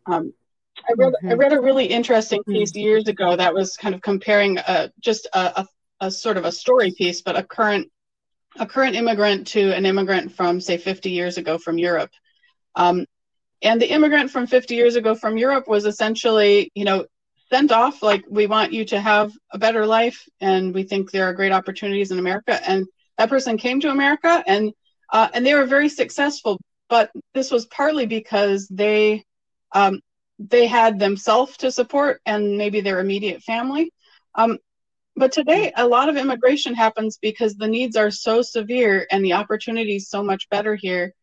Um, 0.06 0.34
I 0.88 0.92
read, 0.96 1.14
mm-hmm. 1.14 1.30
I 1.30 1.34
read 1.34 1.52
a 1.52 1.60
really 1.60 1.86
interesting 1.86 2.42
piece 2.44 2.74
years 2.74 3.08
ago 3.08 3.36
that 3.36 3.54
was 3.54 3.76
kind 3.76 3.94
of 3.94 4.02
comparing 4.02 4.58
uh, 4.58 4.88
just 5.00 5.26
a, 5.32 5.60
a, 5.60 5.68
a, 6.00 6.10
sort 6.10 6.36
of 6.36 6.44
a 6.44 6.52
story 6.52 6.92
piece, 6.92 7.22
but 7.22 7.36
a 7.36 7.42
current 7.42 7.90
a 8.56 8.66
current 8.66 8.94
immigrant 8.94 9.48
to 9.48 9.72
an 9.72 9.84
immigrant 9.84 10.30
from 10.30 10.60
say 10.60 10.76
50 10.76 11.10
years 11.10 11.38
ago 11.38 11.58
from 11.58 11.76
Europe, 11.76 12.10
um, 12.76 13.06
and 13.62 13.80
the 13.80 13.90
immigrant 13.90 14.30
from 14.30 14.46
50 14.46 14.74
years 14.74 14.96
ago 14.96 15.14
from 15.14 15.38
Europe 15.38 15.66
was 15.66 15.86
essentially, 15.86 16.70
you 16.74 16.84
know, 16.84 17.06
sent 17.50 17.72
off 17.72 18.02
like 18.02 18.24
we 18.28 18.46
want 18.46 18.72
you 18.72 18.84
to 18.84 19.00
have 19.00 19.32
a 19.52 19.58
better 19.58 19.86
life 19.86 20.28
and 20.40 20.74
we 20.74 20.82
think 20.82 21.10
there 21.10 21.24
are 21.24 21.32
great 21.32 21.52
opportunities 21.52 22.10
in 22.10 22.18
America. 22.18 22.60
And 22.68 22.86
that 23.16 23.30
person 23.30 23.56
came 23.56 23.80
to 23.80 23.90
America 23.90 24.42
and 24.46 24.72
uh, 25.12 25.28
and 25.32 25.46
they 25.46 25.54
were 25.54 25.66
very 25.66 25.88
successful. 25.88 26.60
But 26.88 27.10
this 27.32 27.50
was 27.50 27.66
partly 27.66 28.06
because 28.06 28.66
they 28.68 29.24
um, 29.72 30.00
they 30.38 30.66
had 30.66 30.98
themselves 30.98 31.56
to 31.58 31.70
support 31.70 32.20
and 32.26 32.58
maybe 32.58 32.80
their 32.80 33.00
immediate 33.00 33.42
family. 33.42 33.92
Um, 34.34 34.58
but 35.16 35.30
today, 35.30 35.72
a 35.76 35.86
lot 35.86 36.08
of 36.08 36.16
immigration 36.16 36.74
happens 36.74 37.18
because 37.22 37.54
the 37.54 37.68
needs 37.68 37.96
are 37.96 38.10
so 38.10 38.42
severe 38.42 39.06
and 39.12 39.24
the 39.24 39.34
opportunities 39.34 40.08
so 40.08 40.24
much 40.24 40.48
better 40.50 40.74
here 40.74 41.14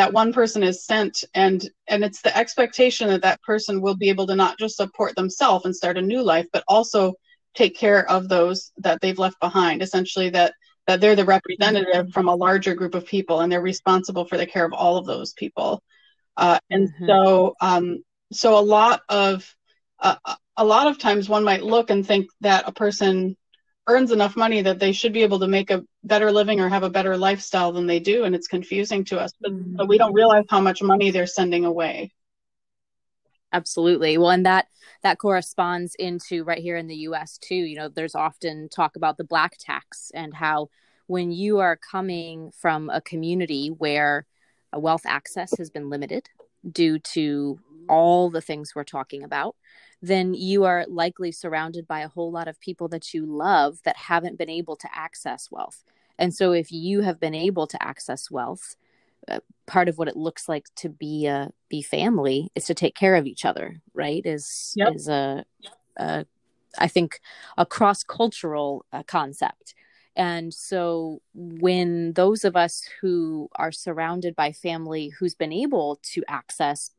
that 0.00 0.14
one 0.14 0.32
person 0.32 0.62
is 0.62 0.86
sent 0.86 1.24
and 1.34 1.68
and 1.86 2.02
it's 2.02 2.22
the 2.22 2.34
expectation 2.34 3.08
that 3.08 3.20
that 3.20 3.42
person 3.42 3.82
will 3.82 3.96
be 3.96 4.08
able 4.08 4.26
to 4.26 4.34
not 4.34 4.58
just 4.58 4.76
support 4.76 5.14
themselves 5.14 5.66
and 5.66 5.76
start 5.76 5.98
a 5.98 6.02
new 6.02 6.22
life 6.22 6.46
but 6.54 6.64
also 6.66 7.12
take 7.54 7.76
care 7.76 8.08
of 8.10 8.26
those 8.26 8.72
that 8.78 8.98
they've 9.02 9.18
left 9.18 9.38
behind 9.40 9.82
essentially 9.82 10.30
that 10.30 10.54
that 10.86 11.00
they're 11.00 11.14
the 11.14 11.24
representative 11.24 12.10
from 12.12 12.28
a 12.28 12.34
larger 12.34 12.74
group 12.74 12.94
of 12.94 13.06
people 13.06 13.40
and 13.40 13.52
they're 13.52 13.60
responsible 13.60 14.24
for 14.24 14.36
the 14.36 14.46
care 14.46 14.64
of 14.64 14.72
all 14.72 14.96
of 14.96 15.06
those 15.06 15.32
people. 15.34 15.82
Uh, 16.36 16.58
and 16.70 16.88
mm-hmm. 16.88 17.06
so, 17.06 17.54
um, 17.60 18.02
so 18.32 18.58
a 18.58 18.60
lot 18.60 19.02
of 19.08 19.54
uh, 20.00 20.16
a 20.56 20.64
lot 20.64 20.86
of 20.86 20.98
times 20.98 21.28
one 21.28 21.44
might 21.44 21.62
look 21.62 21.90
and 21.90 22.06
think 22.06 22.26
that 22.40 22.64
a 22.66 22.72
person 22.72 23.36
earns 23.86 24.10
enough 24.10 24.36
money 24.36 24.62
that 24.62 24.78
they 24.78 24.92
should 24.92 25.12
be 25.12 25.22
able 25.22 25.40
to 25.40 25.46
make 25.46 25.70
a 25.70 25.84
better 26.02 26.32
living 26.32 26.60
or 26.60 26.68
have 26.68 26.82
a 26.82 26.90
better 26.90 27.16
lifestyle 27.16 27.72
than 27.72 27.86
they 27.86 28.00
do 28.00 28.24
and 28.24 28.34
it's 28.34 28.48
confusing 28.48 29.04
to 29.04 29.20
us 29.20 29.32
but, 29.40 29.50
but 29.76 29.86
we 29.86 29.96
mm-hmm. 29.96 30.06
don't 30.06 30.14
realize 30.14 30.44
how 30.48 30.60
much 30.60 30.82
money 30.82 31.10
they're 31.10 31.26
sending 31.26 31.64
away. 31.64 32.12
Absolutely. 33.52 34.16
Well 34.16 34.30
and 34.30 34.46
that 34.46 34.66
that 35.02 35.18
corresponds 35.18 35.94
into 35.96 36.44
right 36.44 36.58
here 36.58 36.76
in 36.76 36.86
the 36.86 36.96
us 36.96 37.38
too. 37.38 37.54
You 37.54 37.76
know 37.76 37.88
there's 37.88 38.14
often 38.14 38.68
talk 38.68 38.96
about 38.96 39.16
the 39.16 39.24
black 39.24 39.56
tax 39.58 40.10
and 40.14 40.34
how 40.34 40.68
when 41.06 41.32
you 41.32 41.58
are 41.58 41.76
coming 41.76 42.52
from 42.52 42.88
a 42.88 43.00
community 43.00 43.68
where 43.68 44.26
wealth 44.72 45.02
access 45.04 45.56
has 45.58 45.70
been 45.70 45.90
limited 45.90 46.28
due 46.70 46.98
to 47.00 47.58
all 47.90 48.30
the 48.30 48.40
things 48.40 48.74
we're 48.74 48.84
talking 48.84 49.22
about 49.22 49.56
then 50.02 50.34
you 50.34 50.64
are 50.64 50.86
likely 50.88 51.30
surrounded 51.30 51.86
by 51.86 52.00
a 52.00 52.08
whole 52.08 52.32
lot 52.32 52.48
of 52.48 52.60
people 52.60 52.88
that 52.88 53.12
you 53.12 53.26
love 53.26 53.78
that 53.84 53.96
haven't 53.96 54.38
been 54.38 54.48
able 54.48 54.76
to 54.76 54.88
access 54.94 55.50
wealth. 55.50 55.84
And 56.18 56.34
so, 56.34 56.52
if 56.52 56.72
you 56.72 57.02
have 57.02 57.20
been 57.20 57.34
able 57.34 57.66
to 57.66 57.82
access 57.82 58.30
wealth, 58.30 58.76
uh, 59.28 59.40
part 59.66 59.88
of 59.88 59.98
what 59.98 60.08
it 60.08 60.16
looks 60.16 60.48
like 60.48 60.66
to 60.76 60.88
be 60.88 61.26
a 61.26 61.50
be 61.68 61.82
family 61.82 62.50
is 62.54 62.64
to 62.66 62.74
take 62.74 62.94
care 62.94 63.14
of 63.14 63.26
each 63.26 63.44
other, 63.44 63.80
right? 63.94 64.24
Is 64.24 64.72
yep. 64.76 64.94
is 64.94 65.08
a, 65.08 65.44
a 65.96 66.26
I 66.78 66.88
think 66.88 67.20
a 67.58 67.66
cross 67.66 68.02
cultural 68.02 68.84
uh, 68.92 69.02
concept. 69.02 69.74
And 70.16 70.52
so, 70.52 71.20
when 71.34 72.14
those 72.14 72.44
of 72.44 72.56
us 72.56 72.82
who 73.00 73.48
are 73.56 73.72
surrounded 73.72 74.34
by 74.34 74.52
family 74.52 75.08
who's 75.08 75.34
been 75.34 75.52
able 75.52 76.00
to 76.12 76.22
access 76.28 76.90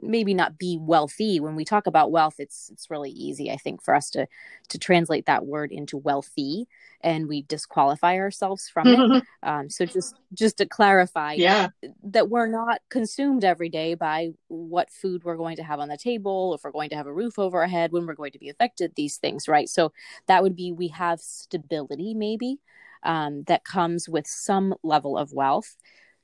maybe 0.00 0.34
not 0.34 0.58
be 0.58 0.78
wealthy. 0.80 1.40
When 1.40 1.56
we 1.56 1.64
talk 1.64 1.86
about 1.86 2.10
wealth 2.10 2.36
it's 2.38 2.70
it's 2.72 2.90
really 2.90 3.10
easy 3.10 3.50
i 3.50 3.56
think 3.56 3.82
for 3.82 3.94
us 3.94 4.10
to 4.10 4.26
to 4.68 4.78
translate 4.78 5.26
that 5.26 5.46
word 5.46 5.72
into 5.72 5.96
wealthy 5.96 6.66
and 7.02 7.28
we 7.28 7.42
disqualify 7.42 8.16
ourselves 8.16 8.68
from 8.68 8.88
it. 8.88 9.22
Um, 9.42 9.70
so 9.70 9.86
just 9.86 10.16
just 10.34 10.58
to 10.58 10.66
clarify 10.66 11.34
yeah. 11.34 11.68
that 12.02 12.28
we're 12.28 12.48
not 12.48 12.80
consumed 12.88 13.44
every 13.44 13.68
day 13.68 13.94
by 13.94 14.30
what 14.48 14.90
food 14.90 15.22
we're 15.22 15.36
going 15.36 15.56
to 15.56 15.62
have 15.62 15.78
on 15.78 15.88
the 15.88 15.96
table 15.96 16.52
if 16.54 16.64
we're 16.64 16.72
going 16.72 16.90
to 16.90 16.96
have 16.96 17.06
a 17.06 17.12
roof 17.12 17.38
over 17.38 17.60
our 17.60 17.68
head 17.68 17.92
when 17.92 18.06
we're 18.06 18.14
going 18.14 18.32
to 18.32 18.38
be 18.40 18.48
affected 18.48 18.92
these 18.96 19.18
things 19.18 19.46
right? 19.46 19.68
So 19.68 19.92
that 20.26 20.42
would 20.42 20.56
be 20.56 20.72
we 20.72 20.88
have 20.88 21.20
stability 21.20 22.12
maybe 22.12 22.58
um, 23.04 23.44
that 23.44 23.64
comes 23.64 24.08
with 24.08 24.26
some 24.26 24.74
level 24.82 25.16
of 25.16 25.32
wealth 25.32 25.76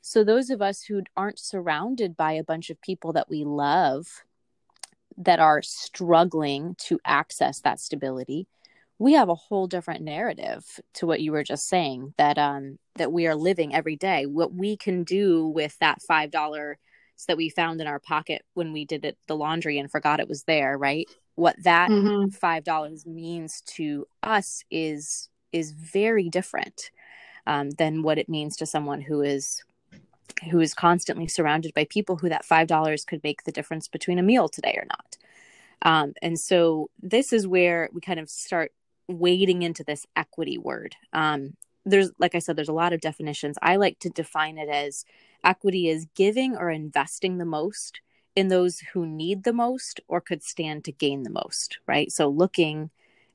so, 0.04 0.24
those 0.24 0.50
of 0.50 0.60
us 0.60 0.82
who 0.82 1.02
aren't 1.16 1.38
surrounded 1.38 2.16
by 2.16 2.32
a 2.32 2.42
bunch 2.42 2.70
of 2.70 2.80
people 2.80 3.12
that 3.12 3.30
we 3.30 3.44
love 3.44 4.24
that 5.16 5.38
are 5.38 5.62
struggling 5.62 6.74
to 6.80 6.98
access 7.04 7.60
that 7.60 7.78
stability, 7.78 8.48
we 8.98 9.12
have 9.12 9.28
a 9.28 9.36
whole 9.36 9.68
different 9.68 10.02
narrative 10.02 10.64
to 10.94 11.06
what 11.06 11.20
you 11.20 11.30
were 11.30 11.44
just 11.44 11.68
saying 11.68 12.14
that 12.18 12.36
um 12.36 12.78
that 12.96 13.12
we 13.12 13.28
are 13.28 13.36
living 13.36 13.72
every 13.72 13.94
day. 13.94 14.26
What 14.26 14.52
we 14.52 14.76
can 14.76 15.04
do 15.04 15.46
with 15.46 15.78
that 15.78 16.02
five 16.02 16.32
dollar 16.32 16.78
that 17.28 17.36
we 17.36 17.48
found 17.48 17.80
in 17.80 17.86
our 17.86 18.00
pocket 18.00 18.42
when 18.54 18.72
we 18.72 18.84
did 18.84 19.04
it 19.04 19.16
the 19.28 19.36
laundry 19.36 19.78
and 19.78 19.88
forgot 19.88 20.18
it 20.18 20.28
was 20.28 20.42
there, 20.42 20.76
right? 20.76 21.08
What 21.36 21.54
that 21.62 21.90
mm-hmm. 21.90 22.30
five 22.30 22.64
dollars 22.64 23.06
means 23.06 23.62
to 23.76 24.08
us 24.24 24.64
is 24.68 25.28
is 25.52 25.70
very 25.70 26.28
different 26.28 26.90
um, 27.46 27.70
than 27.70 28.02
what 28.02 28.18
it 28.18 28.28
means 28.28 28.56
to 28.56 28.66
someone 28.66 29.00
who 29.00 29.22
is 29.22 29.62
who 30.50 30.60
is 30.60 30.74
constantly 30.74 31.28
surrounded 31.28 31.74
by 31.74 31.84
people 31.84 32.16
who 32.16 32.28
that 32.28 32.44
five 32.44 32.66
dollars 32.66 33.04
could 33.04 33.22
make 33.22 33.44
the 33.44 33.52
difference 33.52 33.88
between 33.88 34.18
a 34.18 34.22
meal 34.22 34.48
today 34.48 34.74
or 34.76 34.86
not. 34.86 35.16
Um, 35.82 36.12
and 36.22 36.38
so 36.38 36.90
this 37.00 37.32
is 37.32 37.46
where 37.46 37.88
we 37.92 38.00
kind 38.00 38.20
of 38.20 38.30
start 38.30 38.72
wading 39.08 39.62
into 39.62 39.84
this 39.84 40.06
equity 40.16 40.58
word. 40.58 40.96
Um, 41.12 41.56
there's 41.84 42.12
like 42.18 42.36
i 42.36 42.38
said 42.38 42.54
there's 42.54 42.68
a 42.68 42.72
lot 42.72 42.92
of 42.92 43.00
definitions. 43.00 43.58
I 43.60 43.76
like 43.76 43.98
to 44.00 44.10
define 44.10 44.58
it 44.58 44.68
as 44.68 45.04
equity 45.44 45.88
is 45.88 46.06
giving 46.14 46.56
or 46.56 46.70
investing 46.70 47.38
the 47.38 47.44
most 47.44 48.00
in 48.36 48.48
those 48.48 48.80
who 48.92 49.04
need 49.04 49.44
the 49.44 49.52
most 49.52 50.00
or 50.08 50.20
could 50.20 50.42
stand 50.42 50.84
to 50.84 50.92
gain 50.92 51.24
the 51.24 51.30
most 51.30 51.78
right? 51.86 52.10
So 52.12 52.28
looking 52.28 52.90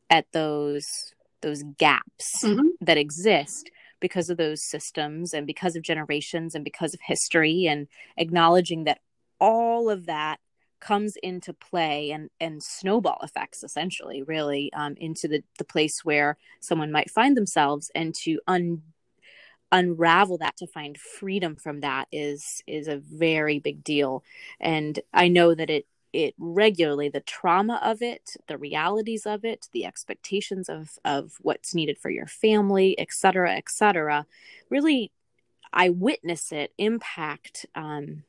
at 0.10 0.32
those 0.32 1.14
those 1.42 1.64
gaps 1.78 2.44
mm-hmm. 2.44 2.68
that 2.82 2.98
exist 2.98 3.70
because 4.00 4.30
of 4.30 4.38
those 4.38 4.64
systems 4.64 5.34
and 5.34 5.48
because 5.48 5.76
of 5.76 5.84
generations 5.84 6.56
and 6.56 6.64
because 6.64 6.94
of 6.94 7.00
history 7.02 7.66
and 7.68 7.88
acknowledging 8.18 8.84
that 8.86 9.00
all 9.40 9.90
of 9.90 10.06
that 10.06 10.40
comes 10.80 11.16
into 11.24 11.54
play 11.54 12.12
and 12.12 12.30
and 12.40 12.62
snowball 12.62 13.18
effects 13.24 13.64
essentially 13.64 14.22
really 14.22 14.72
um, 14.74 14.96
into 14.98 15.28
the 15.28 15.44
the 15.58 15.66
place 15.66 16.06
where 16.06 16.38
someone 16.60 16.92
might 16.92 17.10
find 17.10 17.36
themselves. 17.36 17.92
And 17.96 18.14
to 18.24 18.40
un 18.48 18.84
unravel 19.72 20.38
that 20.38 20.56
to 20.58 20.68
find 20.68 20.98
freedom 20.98 21.56
from 21.56 21.82
that 21.82 22.08
is 22.12 22.62
is 22.68 22.88
a 22.88 22.98
very 22.98 23.60
big 23.60 23.84
deal. 23.84 24.24
And 24.60 25.00
i 25.14 25.28
know 25.28 25.54
that 25.56 25.70
it 25.70 25.86
it 26.18 26.34
regularly 26.40 27.10
the 27.10 27.20
trauma 27.20 27.80
of 27.84 28.02
it 28.02 28.36
the 28.48 28.58
realities 28.58 29.28
of 29.28 29.46
it 29.46 29.68
the 29.72 29.86
expectations 29.86 30.68
of 30.68 30.98
of 31.06 31.38
what's 31.42 31.76
needed 31.76 31.96
for 32.00 32.10
your 32.10 32.26
family 32.26 32.98
et 32.98 33.10
cetera 33.12 33.54
et 33.54 33.70
cetera 33.70 34.26
really 34.72 35.12
i 35.72 35.90
witness 35.90 36.52
it 36.52 36.74
impact 36.80 37.68
um, 37.76 38.24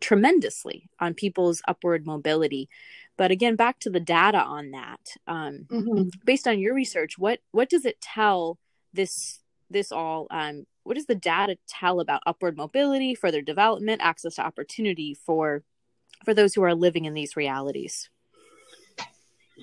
tremendously 0.00 0.88
on 0.98 1.14
people's 1.14 1.62
upward 1.68 2.04
mobility 2.04 2.68
but 3.16 3.30
again 3.30 3.54
back 3.54 3.78
to 3.78 3.90
the 3.90 4.00
data 4.00 4.42
on 4.42 4.72
that 4.72 5.14
um, 5.28 5.66
mm-hmm. 5.70 6.08
based 6.24 6.48
on 6.48 6.58
your 6.58 6.74
research 6.74 7.16
what 7.16 7.38
what 7.52 7.70
does 7.70 7.84
it 7.84 8.00
tell 8.00 8.58
this 8.92 9.38
this 9.70 9.92
all 9.92 10.26
um, 10.32 10.66
what 10.82 10.94
does 10.96 11.06
the 11.06 11.14
data 11.14 11.56
tell 11.68 12.00
about 12.00 12.22
upward 12.26 12.56
mobility 12.56 13.14
further 13.14 13.40
development 13.40 14.00
access 14.02 14.34
to 14.34 14.42
opportunity 14.44 15.14
for 15.14 15.62
for 16.24 16.34
those 16.34 16.54
who 16.54 16.62
are 16.62 16.74
living 16.74 17.04
in 17.04 17.14
these 17.14 17.36
realities? 17.36 18.08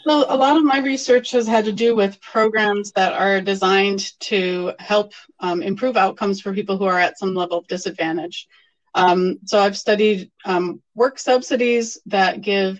So, 0.05 0.25
a 0.29 0.37
lot 0.37 0.57
of 0.57 0.63
my 0.63 0.79
research 0.79 1.31
has 1.31 1.47
had 1.47 1.65
to 1.65 1.71
do 1.71 1.95
with 1.95 2.21
programs 2.21 2.91
that 2.91 3.13
are 3.13 3.41
designed 3.41 4.13
to 4.21 4.73
help 4.79 5.13
um, 5.39 5.63
improve 5.63 5.97
outcomes 5.97 6.39
for 6.39 6.53
people 6.53 6.77
who 6.77 6.85
are 6.85 6.99
at 6.99 7.17
some 7.17 7.33
level 7.33 7.57
of 7.57 7.67
disadvantage. 7.67 8.47
Um, 8.93 9.39
so, 9.45 9.59
I've 9.59 9.77
studied 9.77 10.31
um, 10.45 10.81
work 10.93 11.17
subsidies 11.17 11.97
that 12.05 12.41
give 12.41 12.79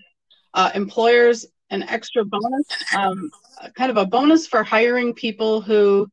uh, 0.53 0.71
employers 0.75 1.45
an 1.69 1.83
extra 1.83 2.23
bonus, 2.23 2.67
um, 2.95 3.31
kind 3.75 3.89
of 3.89 3.97
a 3.97 4.05
bonus 4.05 4.47
for 4.47 4.63
hiring 4.63 5.13
people 5.13 5.59
who 5.59 6.07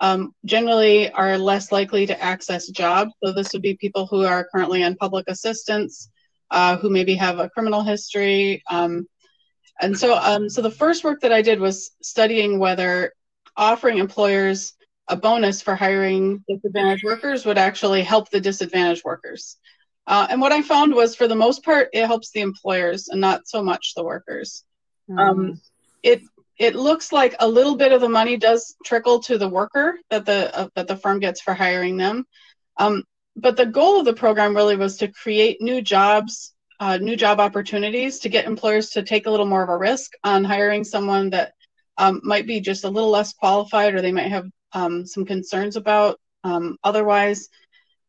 um, 0.00 0.34
generally 0.44 1.10
are 1.10 1.36
less 1.36 1.72
likely 1.72 2.06
to 2.06 2.22
access 2.22 2.68
jobs. 2.68 3.12
So, 3.24 3.32
this 3.32 3.52
would 3.52 3.62
be 3.62 3.76
people 3.76 4.06
who 4.06 4.24
are 4.24 4.46
currently 4.52 4.84
on 4.84 4.94
public 4.94 5.24
assistance 5.28 6.10
uh, 6.54 6.76
who 6.76 6.88
maybe 6.88 7.16
have 7.16 7.40
a 7.40 7.50
criminal 7.50 7.82
history. 7.82 8.62
Um, 8.70 9.08
and 9.80 9.98
so, 9.98 10.14
um, 10.16 10.48
so 10.48 10.62
the 10.62 10.70
first 10.70 11.02
work 11.02 11.20
that 11.22 11.32
I 11.32 11.42
did 11.42 11.58
was 11.58 11.90
studying 12.00 12.60
whether 12.60 13.12
offering 13.56 13.98
employers 13.98 14.72
a 15.08 15.16
bonus 15.16 15.60
for 15.60 15.74
hiring 15.74 16.44
disadvantaged 16.48 17.04
workers 17.04 17.44
would 17.44 17.58
actually 17.58 18.02
help 18.02 18.30
the 18.30 18.40
disadvantaged 18.40 19.04
workers. 19.04 19.56
Uh, 20.06 20.26
and 20.30 20.40
what 20.40 20.52
I 20.52 20.62
found 20.62 20.94
was, 20.94 21.16
for 21.16 21.26
the 21.26 21.34
most 21.34 21.64
part, 21.64 21.88
it 21.92 22.06
helps 22.06 22.30
the 22.30 22.40
employers 22.40 23.08
and 23.08 23.20
not 23.20 23.48
so 23.48 23.62
much 23.62 23.94
the 23.94 24.04
workers. 24.04 24.64
Mm. 25.10 25.18
Um, 25.18 25.60
it 26.02 26.22
it 26.56 26.76
looks 26.76 27.10
like 27.10 27.34
a 27.40 27.48
little 27.48 27.74
bit 27.74 27.90
of 27.90 28.00
the 28.00 28.08
money 28.08 28.36
does 28.36 28.76
trickle 28.84 29.18
to 29.20 29.38
the 29.38 29.48
worker 29.48 29.98
that 30.10 30.24
the 30.24 30.56
uh, 30.56 30.68
that 30.76 30.86
the 30.86 30.96
firm 30.96 31.18
gets 31.18 31.40
for 31.40 31.52
hiring 31.52 31.96
them. 31.96 32.24
Um, 32.76 33.02
but 33.36 33.56
the 33.56 33.66
goal 33.66 33.98
of 33.98 34.04
the 34.04 34.14
program 34.14 34.54
really 34.54 34.76
was 34.76 34.96
to 34.98 35.08
create 35.08 35.60
new 35.60 35.82
jobs, 35.82 36.54
uh, 36.80 36.98
new 36.98 37.16
job 37.16 37.40
opportunities 37.40 38.18
to 38.20 38.28
get 38.28 38.46
employers 38.46 38.90
to 38.90 39.02
take 39.02 39.26
a 39.26 39.30
little 39.30 39.46
more 39.46 39.62
of 39.62 39.68
a 39.68 39.76
risk 39.76 40.12
on 40.22 40.44
hiring 40.44 40.84
someone 40.84 41.30
that 41.30 41.52
um, 41.98 42.20
might 42.24 42.46
be 42.46 42.60
just 42.60 42.84
a 42.84 42.88
little 42.88 43.10
less 43.10 43.32
qualified 43.32 43.94
or 43.94 44.00
they 44.00 44.12
might 44.12 44.30
have 44.30 44.46
um, 44.72 45.06
some 45.06 45.24
concerns 45.24 45.76
about 45.76 46.18
um, 46.42 46.76
otherwise. 46.84 47.48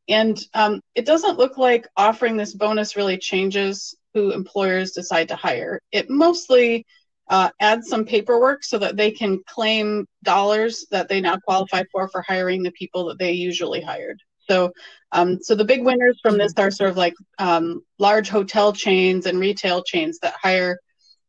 And 0.07 0.39
um, 0.53 0.81
it 0.93 1.05
doesn't 1.05 1.37
look 1.37 1.57
like 1.57 1.87
offering 1.97 2.37
this 2.37 2.53
bonus 2.53 2.95
really 2.95 3.17
changes 3.17 3.95
who 4.13 4.31
employers 4.31 4.91
decide 4.91 5.27
to 5.29 5.35
hire. 5.35 5.81
It 5.91 6.09
mostly 6.09 6.85
uh, 7.29 7.49
adds 7.59 7.87
some 7.87 8.05
paperwork 8.05 8.63
so 8.63 8.77
that 8.77 8.97
they 8.97 9.11
can 9.11 9.41
claim 9.47 10.05
dollars 10.23 10.85
that 10.91 11.09
they 11.09 11.21
now 11.21 11.37
qualify 11.37 11.83
for 11.91 12.07
for 12.07 12.21
hiring 12.21 12.61
the 12.61 12.71
people 12.71 13.05
that 13.05 13.17
they 13.17 13.31
usually 13.31 13.81
hired. 13.81 14.21
So, 14.49 14.71
um, 15.11 15.39
so 15.41 15.55
the 15.55 15.65
big 15.65 15.83
winners 15.83 16.19
from 16.21 16.37
this 16.37 16.53
are 16.57 16.71
sort 16.71 16.89
of 16.89 16.97
like 16.97 17.13
um, 17.39 17.83
large 17.99 18.29
hotel 18.29 18.73
chains 18.73 19.25
and 19.25 19.39
retail 19.39 19.83
chains 19.83 20.19
that 20.19 20.35
hire 20.41 20.79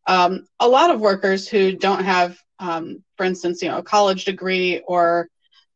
um, 0.06 0.46
a 0.60 0.68
lot 0.68 0.90
of 0.90 1.00
workers 1.00 1.48
who 1.48 1.72
don't 1.76 2.04
have, 2.04 2.38
um, 2.58 3.02
for 3.16 3.24
instance, 3.24 3.62
you 3.62 3.68
know, 3.68 3.78
a 3.78 3.82
college 3.82 4.24
degree 4.24 4.80
or 4.86 5.28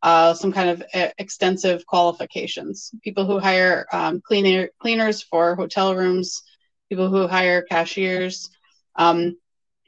uh, 0.03 0.33
some 0.35 0.53
kind 0.53 0.71
of 0.71 0.83
uh, 0.95 1.09
extensive 1.19 1.85
qualifications. 1.87 2.91
People 3.03 3.27
who 3.27 3.39
hire 3.39 3.87
um, 3.93 4.21
cleaner, 4.25 4.69
cleaners 4.79 5.23
for 5.23 5.57
hotel 5.57 5.95
rooms, 5.95 6.43
people 6.89 7.09
who 7.09 7.27
hire 7.27 7.63
cashiers, 7.63 8.51
um, 8.97 9.37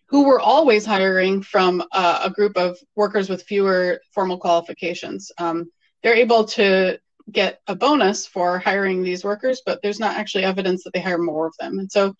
who 0.08 0.24
were 0.24 0.40
always 0.40 0.84
hiring 0.84 1.42
from 1.42 1.82
uh, 1.92 2.22
a 2.24 2.30
group 2.30 2.56
of 2.56 2.76
workers 2.96 3.30
with 3.30 3.44
fewer 3.44 4.00
formal 4.12 4.38
qualifications. 4.38 5.30
They're 6.02 6.16
able 6.16 6.44
to 6.44 6.98
get 7.30 7.60
a 7.66 7.74
bonus 7.74 8.26
for 8.26 8.58
hiring 8.58 9.02
these 9.02 9.24
workers, 9.24 9.62
but 9.64 9.80
there's 9.82 10.00
not 10.00 10.16
actually 10.16 10.44
evidence 10.44 10.84
that 10.84 10.92
they 10.92 11.00
hire 11.00 11.18
more 11.18 11.46
of 11.46 11.54
them. 11.58 11.78
And 11.78 11.90
so, 11.90 12.14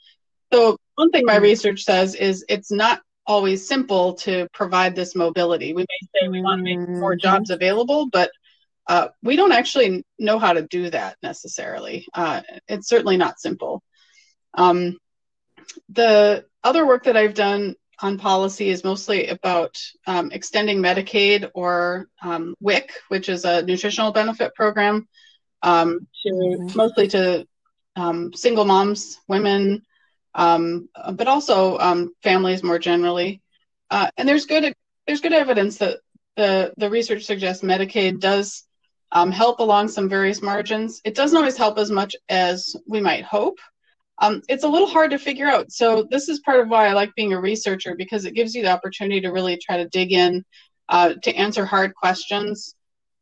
so 0.53 0.77
one 0.97 1.11
thing 1.11 1.25
my 1.25 1.37
research 1.37 1.85
says 1.85 2.15
is 2.15 2.45
it's 2.49 2.71
not 2.71 3.01
always 3.27 3.67
simple 3.67 4.15
to 4.15 4.49
provide 4.53 4.95
this 4.95 5.15
mobility. 5.15 5.73
We 5.73 5.83
may 5.83 6.21
say 6.21 6.29
we 6.29 6.43
want 6.43 6.59
to 6.59 6.65
make 6.65 6.88
more 6.88 7.12
mm-hmm. 7.12 7.21
jobs 7.21 7.51
available, 7.51 8.09
but 8.11 8.31
uh, 8.88 9.09
we 9.23 9.37
don't 9.37 9.53
actually 9.53 10.05
know 10.19 10.38
how 10.38 10.53
to 10.53 10.62
do 10.62 10.91
that 10.91 11.17
necessarily. 11.23 12.07
Uh, 12.15 12.43
it's 12.69 12.88
certainly 12.88 13.17
not 13.17 13.41
simple. 13.41 13.83
Um, 14.55 14.99
the 15.88 16.45
other 16.65 16.87
work 16.87 17.05
that 17.05 17.17
I've 17.17 17.35
done 17.35 17.77
on 18.03 18.19
policy 18.19 18.69
is 18.69 18.85
mostly 18.85 19.29
about 19.29 19.81
um, 20.07 20.31
extending 20.33 20.79
Medicaid 20.79 21.51
or 21.55 22.09
um, 22.21 22.55
WIC, 22.61 22.91
which 23.09 23.29
is 23.29 23.45
a 23.45 23.62
nutritional 23.62 24.12
benefit 24.12 24.55
program, 24.55 25.09
um, 25.62 26.07
to 26.23 26.33
mm-hmm. 26.33 26.77
mostly 26.77 27.09
to 27.09 27.47
um, 27.97 28.33
single 28.35 28.65
moms, 28.65 29.19
women, 29.29 29.83
um, 30.35 30.88
but 31.12 31.29
also 31.29 31.79
um, 31.79 32.12
families 32.23 32.62
more 32.62 32.79
generally. 32.79 33.41
Uh, 33.91 34.11
and 34.17 34.29
there's 34.29 34.47
good 34.47 34.75
there's 35.07 35.21
good 35.21 35.33
evidence 35.33 35.79
that 35.79 35.99
the 36.37 36.73
the 36.77 36.91
research 36.91 37.25
suggests 37.25 37.62
Medicaid 37.62 38.21
does 38.21 38.65
help 39.12 39.61
along 39.61 39.88
some 39.88 40.09
various 40.09 40.43
margins. 40.43 41.01
It 41.05 41.15
doesn't 41.15 41.37
always 41.37 41.57
help 41.57 41.79
as 41.79 41.91
much 41.91 42.17
as 42.29 42.75
we 42.87 43.01
might 43.01 43.25
hope 43.25 43.59
um, 44.23 44.41
it's 44.49 44.63
a 44.63 44.69
little 44.69 44.87
hard 44.87 45.11
to 45.11 45.19
figure 45.19 45.49
out. 45.49 45.73
So 45.73 46.07
this 46.09 46.29
is 46.29 46.39
part 46.41 46.61
of 46.61 46.69
why 46.69 46.87
I 46.87 46.93
like 46.93 47.13
being 47.17 47.33
a 47.33 47.41
researcher 47.41 47.97
because 47.97 48.25
it 48.25 48.35
gives 48.35 48.55
you 48.55 48.63
the 48.63 48.71
opportunity 48.71 49.21
to 49.21 49.33
really 49.33 49.59
try 49.59 49.77
to 49.79 49.89
dig 49.89 50.13
in 50.13 50.45
uh, 50.89 51.15
to 51.25 51.35
answer 51.35 51.65
hard 51.67 51.93
questions 51.97 52.77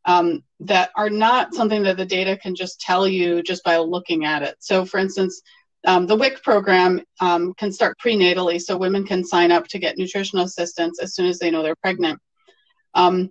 um, 0.05 0.45
that 0.61 0.91
are 0.97 1.09
not 1.09 1.55
something 1.55 1.83
that 1.85 1.97
the 1.97 2.05
data 2.05 2.37
can 2.37 2.55
just 2.55 2.83
tell 2.83 3.09
you 3.09 3.43
just 3.43 3.65
by 3.65 3.79
looking 3.79 4.27
at 4.27 4.43
it. 4.43 4.57
So 4.61 4.85
for 4.85 4.99
instance, 4.99 5.41
um, 5.87 6.07
the 6.07 6.17
WIC 6.17 6.43
program 6.43 7.01
um, 7.21 7.55
can 7.55 7.73
start 7.73 7.97
prenatally, 8.05 8.61
so 8.61 8.77
women 8.77 9.07
can 9.07 9.25
sign 9.25 9.51
up 9.51 9.67
to 9.69 9.79
get 9.79 9.97
nutritional 9.97 10.45
assistance 10.45 11.01
as 11.01 11.15
soon 11.15 11.27
as 11.27 11.39
they 11.39 11.51
know 11.51 11.63
they're 11.63 11.77
pregnant. 11.77 12.19
Um, 12.93 13.31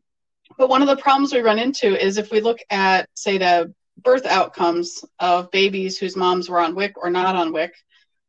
but 0.57 0.69
one 0.69 0.81
of 0.81 0.87
the 0.87 0.97
problems 0.97 1.31
we 1.31 1.41
run 1.41 1.59
into 1.59 1.95
is 2.03 2.17
if 2.17 2.31
we 2.31 2.41
look 2.41 2.57
at, 2.71 3.07
say, 3.13 3.37
the 3.37 3.71
birth 4.03 4.25
outcomes 4.25 5.03
of 5.19 5.51
babies 5.51 5.97
whose 5.97 6.15
moms 6.15 6.49
were 6.49 6.59
on 6.59 6.75
WIC 6.75 6.97
or 6.97 7.09
not 7.09 7.35
on 7.35 7.51
WIC. 7.51 7.73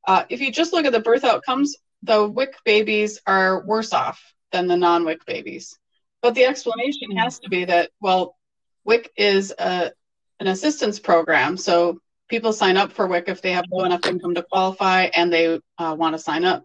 Uh, 0.07 0.25
if 0.29 0.41
you 0.41 0.51
just 0.51 0.73
look 0.73 0.87
at 0.87 0.93
the 0.93 1.01
birth 1.01 1.25
outcomes, 1.25 1.77
the 2.03 2.27
WIC 2.29 2.55
babies 2.65 3.21
are 3.27 3.65
worse 3.65 3.93
off 3.93 4.21
than 4.53 4.67
the 4.67 4.77
non 4.77 5.05
WIC 5.05 5.25
babies. 5.27 5.79
But 6.23 6.35
the 6.35 6.45
explanation 6.45 7.17
has 7.17 7.39
to 7.41 7.49
be 7.49 7.65
that, 7.67 7.91
well, 8.01 8.37
WIC 8.85 9.11
is 9.17 9.55
a, 9.59 9.93
an 10.41 10.47
assistance 10.47 10.99
program. 10.99 11.57
So 11.57 11.99
people 12.29 12.53
sign 12.53 12.77
up 12.77 12.93
for 12.93 13.07
WIC 13.07 13.29
if 13.29 13.43
they 13.43 13.53
have 13.53 13.65
low 13.71 13.85
enough 13.85 14.07
income 14.07 14.35
to 14.35 14.43
qualify 14.43 15.05
and 15.15 15.33
they 15.33 15.61
uh, 15.79 15.97
want 15.99 16.15
to 16.15 16.19
sign 16.19 16.45
up. 16.45 16.65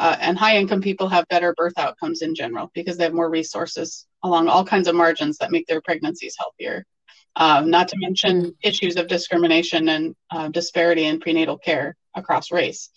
Uh, 0.00 0.16
and 0.20 0.38
high 0.38 0.56
income 0.56 0.80
people 0.80 1.08
have 1.08 1.26
better 1.28 1.52
birth 1.56 1.76
outcomes 1.76 2.22
in 2.22 2.34
general 2.34 2.70
because 2.72 2.96
they 2.96 3.04
have 3.04 3.12
more 3.12 3.28
resources 3.28 4.06
along 4.22 4.46
all 4.46 4.64
kinds 4.64 4.86
of 4.86 4.94
margins 4.94 5.38
that 5.38 5.50
make 5.50 5.66
their 5.66 5.80
pregnancies 5.80 6.36
healthier 6.38 6.84
um, 7.38 7.70
not 7.70 7.88
to 7.88 7.96
mention 7.98 8.54
issues 8.62 8.96
of 8.96 9.06
discrimination 9.06 9.88
and 9.88 10.16
uh, 10.30 10.48
disparity 10.48 11.04
in 11.04 11.20
prenatal 11.20 11.56
care 11.56 11.96
across 12.14 12.50
race. 12.50 12.90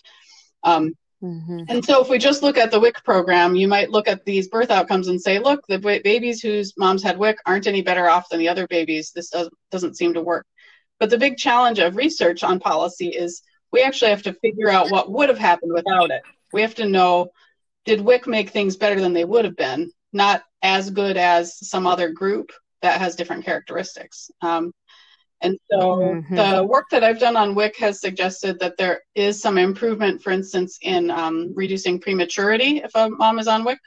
Um, 0.63 0.95
mm-hmm. 1.23 1.61
And 1.69 1.85
so, 1.85 2.01
if 2.01 2.09
we 2.09 2.17
just 2.17 2.41
look 2.41 2.57
at 2.57 2.71
the 2.71 2.79
WIC 2.79 3.03
program, 3.03 3.55
you 3.55 3.67
might 3.67 3.91
look 3.91 4.07
at 4.07 4.25
these 4.25 4.47
birth 4.47 4.71
outcomes 4.71 5.07
and 5.07 5.21
say, 5.21 5.37
look, 5.37 5.61
the 5.67 5.77
babies 5.77 6.41
whose 6.41 6.73
moms 6.75 7.03
had 7.03 7.19
WIC 7.19 7.37
aren't 7.45 7.67
any 7.67 7.83
better 7.83 8.09
off 8.09 8.29
than 8.29 8.39
the 8.39 8.49
other 8.49 8.67
babies. 8.67 9.11
This 9.15 9.29
does, 9.29 9.49
doesn't 9.69 9.95
seem 9.95 10.15
to 10.15 10.21
work. 10.21 10.47
But 10.99 11.11
the 11.11 11.19
big 11.19 11.37
challenge 11.37 11.77
of 11.77 11.95
research 11.95 12.43
on 12.43 12.59
policy 12.59 13.09
is 13.09 13.43
we 13.71 13.83
actually 13.83 14.09
have 14.09 14.23
to 14.23 14.33
figure 14.33 14.69
out 14.69 14.91
what 14.91 15.11
would 15.11 15.29
have 15.29 15.37
happened 15.37 15.71
without 15.71 16.09
it. 16.09 16.23
We 16.51 16.61
have 16.61 16.75
to 16.75 16.85
know 16.87 17.31
did 17.85 18.01
WIC 18.01 18.27
make 18.27 18.49
things 18.49 18.75
better 18.75 18.99
than 18.99 19.13
they 19.13 19.25
would 19.25 19.45
have 19.45 19.55
been, 19.55 19.91
not 20.13 20.43
as 20.61 20.89
good 20.89 21.17
as 21.17 21.67
some 21.67 21.87
other 21.87 22.09
group, 22.09 22.51
that 22.81 22.99
has 22.99 23.15
different 23.15 23.45
characteristics. 23.45 24.31
Um, 24.41 24.73
and 25.41 25.57
so 25.69 25.77
mm-hmm. 25.79 26.35
the 26.35 26.63
work 26.63 26.85
that 26.91 27.03
I've 27.03 27.19
done 27.19 27.35
on 27.35 27.55
WIC 27.55 27.75
has 27.77 27.99
suggested 27.99 28.59
that 28.59 28.77
there 28.77 29.01
is 29.15 29.41
some 29.41 29.57
improvement, 29.57 30.21
for 30.21 30.31
instance, 30.31 30.77
in 30.81 31.09
um, 31.09 31.53
reducing 31.55 31.99
prematurity 31.99 32.77
if 32.77 32.91
a 32.93 33.09
mom 33.09 33.39
is 33.39 33.47
on 33.47 33.63
WIC. 33.63 33.79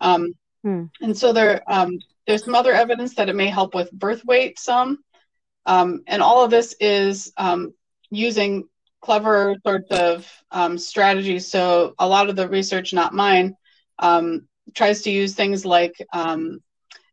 Um, 0.00 0.32
mm. 0.64 0.90
And 1.00 1.16
so 1.16 1.32
there, 1.32 1.62
um, 1.68 1.98
there's 2.26 2.44
some 2.44 2.56
other 2.56 2.72
evidence 2.72 3.14
that 3.14 3.28
it 3.28 3.36
may 3.36 3.46
help 3.46 3.74
with 3.74 3.92
birth 3.92 4.24
weight 4.24 4.58
some. 4.58 4.98
Um, 5.66 6.02
and 6.08 6.20
all 6.20 6.44
of 6.44 6.50
this 6.50 6.74
is 6.80 7.32
um, 7.36 7.72
using 8.10 8.64
clever 9.00 9.56
sorts 9.64 9.90
of 9.90 10.80
strategies. 10.80 11.48
So 11.48 11.94
a 11.98 12.08
lot 12.08 12.28
of 12.28 12.34
the 12.34 12.48
research, 12.48 12.92
not 12.92 13.14
mine, 13.14 13.56
tries 14.74 15.02
to 15.02 15.10
use 15.10 15.34
things 15.34 15.64
like 15.64 15.94
um, 16.12 16.58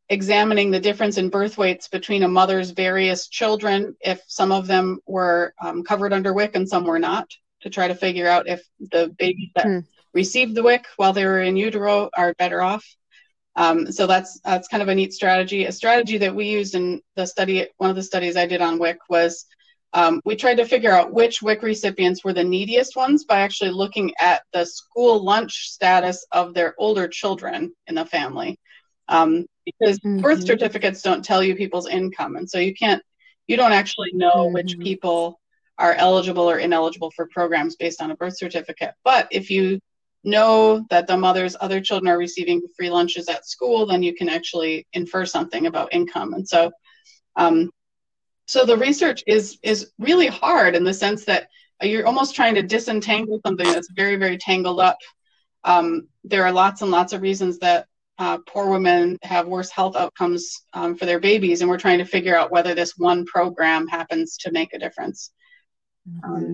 examining 0.10 0.72
the 0.72 0.80
difference 0.80 1.18
in 1.18 1.30
birth 1.30 1.58
weights 1.58 1.88
between 1.88 2.24
a 2.24 2.28
mother's 2.28 2.72
various 2.72 3.28
children, 3.28 3.96
if 4.02 4.22
some 4.28 4.52
of 4.52 4.68
them 4.68 5.00
were 5.06 5.54
um, 5.62 5.84
covered 5.84 6.14
under 6.14 6.34
WIC 6.34 6.56
and 6.56 6.68
some 6.68 6.86
were 6.86 7.00
not, 7.00 7.30
to 7.62 7.70
try 7.70 7.88
to 7.88 7.96
figure 7.96 8.28
out 8.28 8.48
if 8.48 8.62
the 8.80 9.14
babies 9.18 9.50
that 9.56 9.66
hmm. 9.66 9.80
received 10.14 10.56
the 10.56 10.64
WIC 10.64 10.86
while 10.98 11.14
they 11.14 11.26
were 11.26 11.42
in 11.42 11.56
utero 11.56 12.10
are 12.16 12.34
better 12.36 12.62
off. 12.62 12.86
Um, 13.56 13.92
so 13.92 14.08
that's 14.08 14.40
that's 14.42 14.68
kind 14.68 14.82
of 14.84 14.90
a 14.90 14.96
neat 14.96 15.14
strategy. 15.14 15.66
A 15.66 15.72
strategy 15.72 16.18
that 16.18 16.36
we 16.36 16.48
used 16.48 16.76
in 16.76 17.02
the 17.16 17.26
study, 17.26 17.68
one 17.78 17.90
of 17.90 17.96
the 17.96 18.04
studies 18.04 18.36
I 18.36 18.48
did 18.48 18.62
on 18.62 18.80
WIC 18.80 18.98
was 19.10 19.46
um, 19.94 20.22
we 20.26 20.36
tried 20.36 20.56
to 20.56 20.66
figure 20.66 20.92
out 20.92 21.14
which 21.14 21.44
WIC 21.44 21.62
recipients 21.62 22.24
were 22.24 22.34
the 22.34 22.44
neediest 22.44 22.96
ones 22.96 23.26
by 23.26 23.42
actually 23.42 23.70
looking 23.70 24.12
at 24.20 24.42
the 24.52 24.66
school 24.66 25.24
lunch 25.24 25.70
status 25.70 26.26
of 26.32 26.56
their 26.56 26.74
older 26.80 27.08
children 27.08 27.72
in 27.88 27.96
the 27.96 28.06
family 28.06 28.60
um, 29.08 29.46
because 29.66 30.00
mm-hmm. 30.00 30.22
birth 30.22 30.46
certificates 30.46 31.02
don't 31.02 31.24
tell 31.24 31.44
you 31.44 31.56
people's 31.56 31.88
income, 31.88 32.36
and 32.36 32.50
so 32.50 32.60
you 32.60 32.74
can't, 32.74 33.02
you 33.48 33.58
don't 33.58 33.72
actually 33.72 34.12
know 34.14 34.46
mm-hmm. 34.46 34.54
which 34.54 34.78
people 34.80 35.40
are 35.78 35.94
eligible 35.94 36.50
or 36.50 36.60
ineligible 36.60 37.12
for 37.12 37.28
programs 37.28 37.76
based 37.76 38.02
on 38.02 38.12
a 38.12 38.16
birth 38.16 38.38
certificate. 38.38 38.94
But 39.04 39.28
if 39.32 39.50
you 39.50 39.80
know 40.24 40.86
that 40.90 41.08
the 41.08 41.18
mother's 41.18 41.56
other 41.60 41.82
children 41.82 42.12
are 42.12 42.18
receiving 42.18 42.62
free 42.78 42.90
lunches 42.90 43.28
at 43.28 43.46
school, 43.46 43.86
then 43.86 44.04
you 44.04 44.16
can 44.16 44.30
actually 44.30 44.88
infer 44.94 45.26
something 45.26 45.66
about 45.66 45.94
income. 45.94 46.34
And 46.34 46.48
so, 46.48 46.72
um, 47.36 47.72
so 48.46 48.66
the 48.66 48.78
research 48.78 49.24
is 49.28 49.58
is 49.64 49.92
really 50.00 50.28
hard 50.28 50.76
in 50.76 50.84
the 50.84 50.94
sense 50.94 51.26
that 51.26 51.48
you're 51.82 52.06
almost 52.06 52.36
trying 52.36 52.56
to 52.56 52.64
disentangle 52.64 53.42
something 53.46 53.66
that's 53.66 53.92
very 53.92 54.16
very 54.16 54.38
tangled 54.38 54.80
up. 54.80 54.98
Um, 55.64 56.08
there 56.24 56.44
are 56.46 56.52
lots 56.52 56.82
and 56.82 56.92
lots 56.92 57.14
of 57.14 57.22
reasons 57.22 57.60
that 57.60 57.88
uh, 58.20 58.38
poor 58.48 58.70
women 58.70 59.18
have 59.24 59.48
worse 59.48 59.72
health 59.72 59.96
outcomes 59.96 60.62
um, 60.74 60.96
for 60.96 61.06
their 61.06 61.20
babies, 61.20 61.62
and 61.62 61.70
we're 61.70 61.78
trying 61.78 62.00
to 62.00 62.06
figure 62.06 62.36
out 62.36 62.52
whether 62.52 62.76
this 62.76 62.98
one 62.98 63.26
program 63.26 63.88
happens 63.88 64.38
to 64.38 64.52
make 64.52 64.74
a 64.74 64.80
difference. 64.80 65.32
Mm-hmm. 66.08 66.54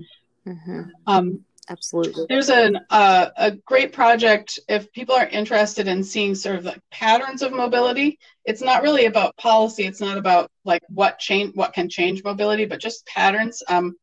Mm-hmm. 0.49 0.81
Um, 1.07 1.45
Absolutely. 1.69 2.25
There's 2.27 2.49
an, 2.49 2.79
uh, 2.89 3.27
a 3.37 3.51
great 3.51 3.93
project 3.93 4.59
if 4.67 4.91
people 4.91 5.13
are 5.13 5.27
interested 5.27 5.87
in 5.87 6.03
seeing 6.03 6.33
sort 6.33 6.55
of 6.55 6.65
like 6.65 6.81
patterns 6.89 7.43
of 7.43 7.51
mobility. 7.51 8.17
It's 8.43 8.61
not 8.61 8.81
really 8.81 9.05
about 9.05 9.37
policy. 9.37 9.83
It's 9.85 10.01
not 10.01 10.17
about 10.17 10.49
like 10.65 10.81
what 10.89 11.19
change, 11.19 11.55
what 11.55 11.73
can 11.73 11.87
change 11.87 12.23
mobility, 12.23 12.65
but 12.65 12.79
just 12.79 13.05
patterns. 13.05 13.61
Um, 13.69 13.95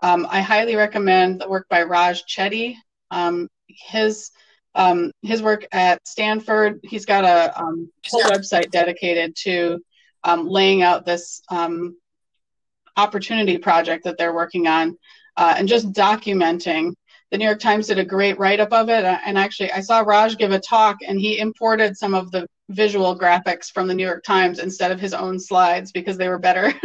um, 0.00 0.28
I 0.30 0.40
highly 0.40 0.76
recommend 0.76 1.40
the 1.40 1.48
work 1.48 1.66
by 1.68 1.82
Raj 1.82 2.22
Chetty. 2.24 2.76
Um, 3.10 3.48
his 3.66 4.30
um, 4.78 5.10
his 5.22 5.42
work 5.42 5.66
at 5.72 6.06
Stanford. 6.06 6.80
He's 6.84 7.04
got 7.04 7.24
a 7.24 7.60
um, 7.60 7.90
whole 8.06 8.22
website 8.22 8.70
dedicated 8.70 9.34
to 9.42 9.80
um, 10.22 10.48
laying 10.48 10.82
out 10.82 11.04
this 11.04 11.42
um, 11.50 11.96
opportunity 12.96 13.58
project 13.58 14.04
that 14.04 14.16
they're 14.16 14.34
working 14.34 14.68
on 14.68 14.96
uh, 15.36 15.54
and 15.58 15.68
just 15.68 15.92
documenting. 15.92 16.94
The 17.30 17.38
New 17.38 17.44
York 17.44 17.58
Times 17.58 17.88
did 17.88 17.98
a 17.98 18.04
great 18.04 18.38
write 18.38 18.60
up 18.60 18.72
of 18.72 18.88
it. 18.88 19.04
Uh, 19.04 19.18
and 19.26 19.36
actually, 19.36 19.72
I 19.72 19.80
saw 19.80 20.00
Raj 20.00 20.38
give 20.38 20.52
a 20.52 20.60
talk 20.60 20.96
and 21.06 21.20
he 21.20 21.40
imported 21.40 21.96
some 21.96 22.14
of 22.14 22.30
the 22.30 22.46
visual 22.70 23.18
graphics 23.18 23.72
from 23.72 23.88
the 23.88 23.94
New 23.94 24.06
York 24.06 24.22
Times 24.22 24.60
instead 24.60 24.92
of 24.92 25.00
his 25.00 25.12
own 25.12 25.40
slides 25.40 25.90
because 25.90 26.16
they 26.16 26.28
were 26.28 26.38
better. 26.38 26.72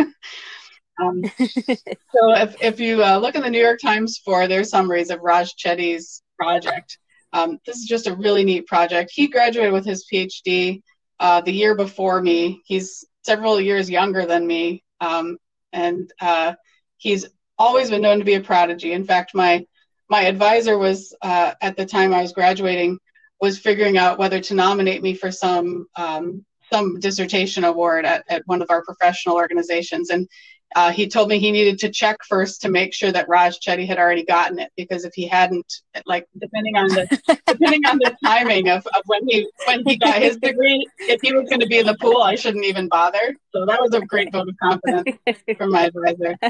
Um, 1.01 1.23
so 1.39 2.33
if, 2.35 2.55
if 2.61 2.79
you 2.79 3.03
uh, 3.03 3.17
look 3.17 3.33
in 3.33 3.41
the 3.41 3.49
New 3.49 3.59
York 3.59 3.79
Times 3.81 4.21
for 4.23 4.47
their 4.47 4.63
summaries 4.63 5.09
of 5.09 5.21
Raj 5.21 5.55
Chetty's 5.55 6.21
project, 6.37 6.99
um, 7.33 7.59
this 7.65 7.77
is 7.77 7.85
just 7.85 8.07
a 8.07 8.15
really 8.15 8.43
neat 8.43 8.67
project. 8.67 9.11
He 9.13 9.27
graduated 9.27 9.73
with 9.73 9.85
his 9.85 10.05
PhD 10.11 10.81
uh, 11.19 11.41
the 11.41 11.51
year 11.51 11.75
before 11.75 12.21
me. 12.21 12.61
He's 12.65 13.05
several 13.23 13.59
years 13.59 13.89
younger 13.89 14.25
than 14.25 14.45
me, 14.45 14.83
um, 15.01 15.37
and 15.71 16.11
uh, 16.21 16.53
he's 16.97 17.25
always 17.57 17.89
been 17.89 18.01
known 18.01 18.19
to 18.19 18.25
be 18.25 18.35
a 18.35 18.41
prodigy. 18.41 18.93
In 18.93 19.05
fact, 19.05 19.33
my 19.33 19.65
my 20.09 20.23
advisor 20.23 20.77
was 20.77 21.15
uh, 21.21 21.53
at 21.61 21.75
the 21.75 21.85
time 21.85 22.13
I 22.13 22.21
was 22.21 22.33
graduating 22.33 22.99
was 23.41 23.57
figuring 23.59 23.97
out 23.97 24.17
whether 24.17 24.39
to 24.39 24.53
nominate 24.53 25.01
me 25.01 25.13
for 25.13 25.31
some 25.31 25.87
um, 25.97 26.45
some 26.71 26.99
dissertation 26.99 27.63
award 27.63 28.05
at, 28.05 28.23
at 28.29 28.43
one 28.45 28.61
of 28.61 28.69
our 28.69 28.83
professional 28.83 29.35
organizations, 29.35 30.09
and 30.09 30.27
uh, 30.75 30.91
he 30.91 31.07
told 31.07 31.29
me 31.29 31.39
he 31.39 31.51
needed 31.51 31.79
to 31.79 31.89
check 31.89 32.17
first 32.27 32.61
to 32.61 32.69
make 32.69 32.93
sure 32.93 33.11
that 33.11 33.27
Raj 33.29 33.59
Chetty 33.59 33.87
had 33.87 33.97
already 33.97 34.23
gotten 34.23 34.59
it 34.59 34.71
because 34.75 35.05
if 35.05 35.13
he 35.13 35.27
hadn't, 35.27 35.65
like 36.05 36.27
depending 36.39 36.77
on 36.77 36.87
the 36.89 37.05
depending 37.47 37.85
on 37.85 37.97
the 37.97 38.15
timing 38.23 38.69
of, 38.69 38.85
of 38.87 39.01
when 39.05 39.21
he 39.27 39.47
when 39.65 39.83
he 39.85 39.97
got 39.97 40.21
his 40.21 40.37
degree, 40.37 40.85
if 40.99 41.21
he 41.21 41.33
was 41.33 41.49
going 41.49 41.59
to 41.59 41.67
be 41.67 41.79
in 41.79 41.85
the 41.85 41.97
pool, 41.99 42.21
I 42.21 42.35
shouldn't 42.35 42.65
even 42.65 42.87
bother. 42.87 43.35
So 43.51 43.65
that 43.65 43.81
was 43.81 43.93
a 43.93 44.01
great 44.01 44.31
vote 44.31 44.49
of 44.49 44.55
confidence 44.61 45.17
from 45.57 45.71
my 45.71 45.85
advisor. 45.85 46.37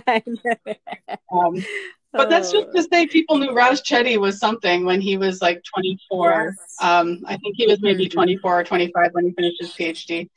Um, 1.34 1.66
but 2.12 2.30
that's 2.30 2.52
just 2.52 2.68
to 2.76 2.84
say 2.84 3.08
people 3.08 3.40
knew 3.40 3.54
Raj 3.54 3.82
Chetty 3.82 4.18
was 4.18 4.38
something 4.38 4.86
when 4.86 5.02
he 5.02 5.18
was 5.18 5.42
like 5.42 5.64
24. 5.64 6.30
Yes. 6.30 6.76
Um, 6.80 7.24
I 7.26 7.38
think 7.38 7.56
he 7.58 7.66
was 7.66 7.82
maybe 7.82 8.06
mm-hmm. 8.06 8.14
24 8.14 8.60
or 8.60 8.64
25 8.64 9.10
when 9.14 9.26
he 9.26 9.32
finished 9.32 9.58
his 9.60 9.72
PhD. 9.72 10.30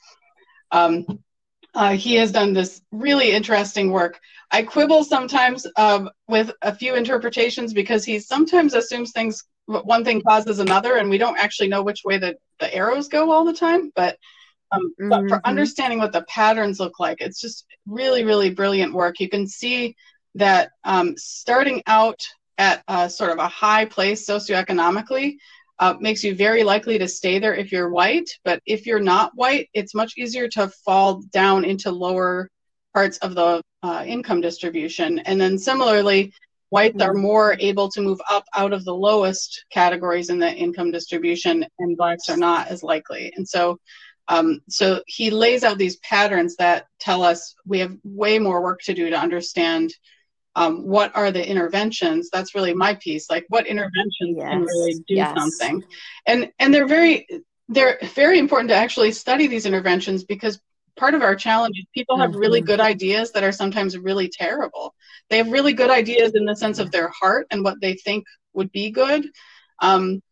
Um, 0.70 1.05
uh, 1.76 1.92
he 1.92 2.14
has 2.14 2.32
done 2.32 2.54
this 2.54 2.80
really 2.90 3.32
interesting 3.32 3.92
work. 3.92 4.18
I 4.50 4.62
quibble 4.62 5.04
sometimes 5.04 5.66
um, 5.76 6.08
with 6.26 6.50
a 6.62 6.74
few 6.74 6.94
interpretations 6.94 7.74
because 7.74 8.02
he 8.02 8.18
sometimes 8.18 8.72
assumes 8.72 9.12
things, 9.12 9.44
one 9.66 10.02
thing 10.02 10.22
causes 10.22 10.58
another, 10.58 10.96
and 10.96 11.10
we 11.10 11.18
don't 11.18 11.38
actually 11.38 11.68
know 11.68 11.82
which 11.82 12.02
way 12.02 12.16
the, 12.16 12.36
the 12.60 12.74
arrows 12.74 13.08
go 13.08 13.30
all 13.30 13.44
the 13.44 13.52
time. 13.52 13.92
But, 13.94 14.16
um, 14.72 14.94
mm-hmm. 14.98 15.08
but 15.10 15.20
for 15.28 15.36
mm-hmm. 15.36 15.50
understanding 15.50 15.98
what 15.98 16.12
the 16.12 16.22
patterns 16.22 16.80
look 16.80 16.98
like, 16.98 17.18
it's 17.20 17.40
just 17.40 17.66
really, 17.86 18.24
really 18.24 18.50
brilliant 18.50 18.94
work. 18.94 19.20
You 19.20 19.28
can 19.28 19.46
see 19.46 19.96
that 20.36 20.70
um, 20.84 21.14
starting 21.18 21.82
out 21.86 22.26
at 22.56 22.82
a, 22.88 23.10
sort 23.10 23.32
of 23.32 23.38
a 23.38 23.48
high 23.48 23.84
place 23.84 24.26
socioeconomically, 24.26 25.36
uh, 25.78 25.94
makes 26.00 26.24
you 26.24 26.34
very 26.34 26.64
likely 26.64 26.98
to 26.98 27.08
stay 27.08 27.38
there 27.38 27.54
if 27.54 27.70
you're 27.72 27.90
white. 27.90 28.30
But 28.44 28.62
if 28.66 28.86
you're 28.86 29.00
not 29.00 29.32
white, 29.34 29.68
it's 29.74 29.94
much 29.94 30.14
easier 30.16 30.48
to 30.48 30.68
fall 30.84 31.22
down 31.32 31.64
into 31.64 31.90
lower 31.90 32.50
parts 32.94 33.18
of 33.18 33.34
the 33.34 33.62
uh, 33.82 34.04
income 34.06 34.40
distribution. 34.40 35.18
And 35.20 35.40
then 35.40 35.58
similarly, 35.58 36.32
whites 36.70 37.02
are 37.02 37.14
more 37.14 37.56
able 37.60 37.90
to 37.90 38.00
move 38.00 38.20
up 38.30 38.44
out 38.54 38.72
of 38.72 38.84
the 38.84 38.94
lowest 38.94 39.66
categories 39.70 40.30
in 40.30 40.38
the 40.38 40.52
income 40.52 40.90
distribution, 40.90 41.64
and 41.78 41.96
blacks 41.96 42.28
are 42.28 42.36
not 42.36 42.68
as 42.68 42.82
likely. 42.82 43.32
And 43.36 43.46
so, 43.46 43.78
um, 44.28 44.60
so 44.68 45.02
he 45.06 45.30
lays 45.30 45.62
out 45.62 45.78
these 45.78 45.96
patterns 45.98 46.56
that 46.56 46.86
tell 46.98 47.22
us 47.22 47.54
we 47.66 47.78
have 47.78 47.96
way 48.02 48.38
more 48.38 48.62
work 48.62 48.80
to 48.82 48.94
do 48.94 49.10
to 49.10 49.16
understand 49.16 49.92
um, 50.57 50.87
what 50.87 51.14
are 51.14 51.31
the 51.31 51.49
interventions 51.49 52.29
that's 52.33 52.55
really 52.55 52.75
my 52.75 52.95
piece 52.95 53.31
like 53.31 53.45
what 53.49 53.66
interventions 53.66 54.37
yes. 54.37 54.51
can 54.51 54.62
really 54.62 54.95
do 55.07 55.14
yes. 55.14 55.37
something 55.38 55.85
and 56.27 56.51
and 56.59 56.75
they're 56.75 56.88
very 56.88 57.27
they're 57.69 57.99
very 58.14 58.38
important 58.38 58.71
to 58.71 58.75
actually 58.75 59.12
study 59.12 59.47
these 59.47 59.66
interventions 59.66 60.25
because 60.25 60.59
part 60.97 61.14
of 61.14 61.23
our 61.23 61.37
challenge 61.37 61.79
is 61.79 61.85
people 61.95 62.19
have 62.19 62.35
really 62.35 62.61
mm-hmm. 62.61 62.69
good 62.69 62.81
ideas 62.81 63.31
that 63.33 63.45
are 63.45 63.53
sometimes 63.53 63.97
really 63.97 64.29
terrible 64.29 64.95
they 65.29 65.37
have 65.37 65.53
really 65.53 65.75
good 65.75 65.90
ideas 65.90 66.35
in 66.35 66.45
the 66.45 66.57
sense 66.57 66.79
of 66.79 66.90
their 66.90 67.09
heart 67.09 67.47
and 67.51 67.62
what 67.62 67.81
they 67.81 67.95
think 67.95 68.25
would 68.55 68.73
be 68.73 68.90
good 68.90 69.27
um, 69.83 70.23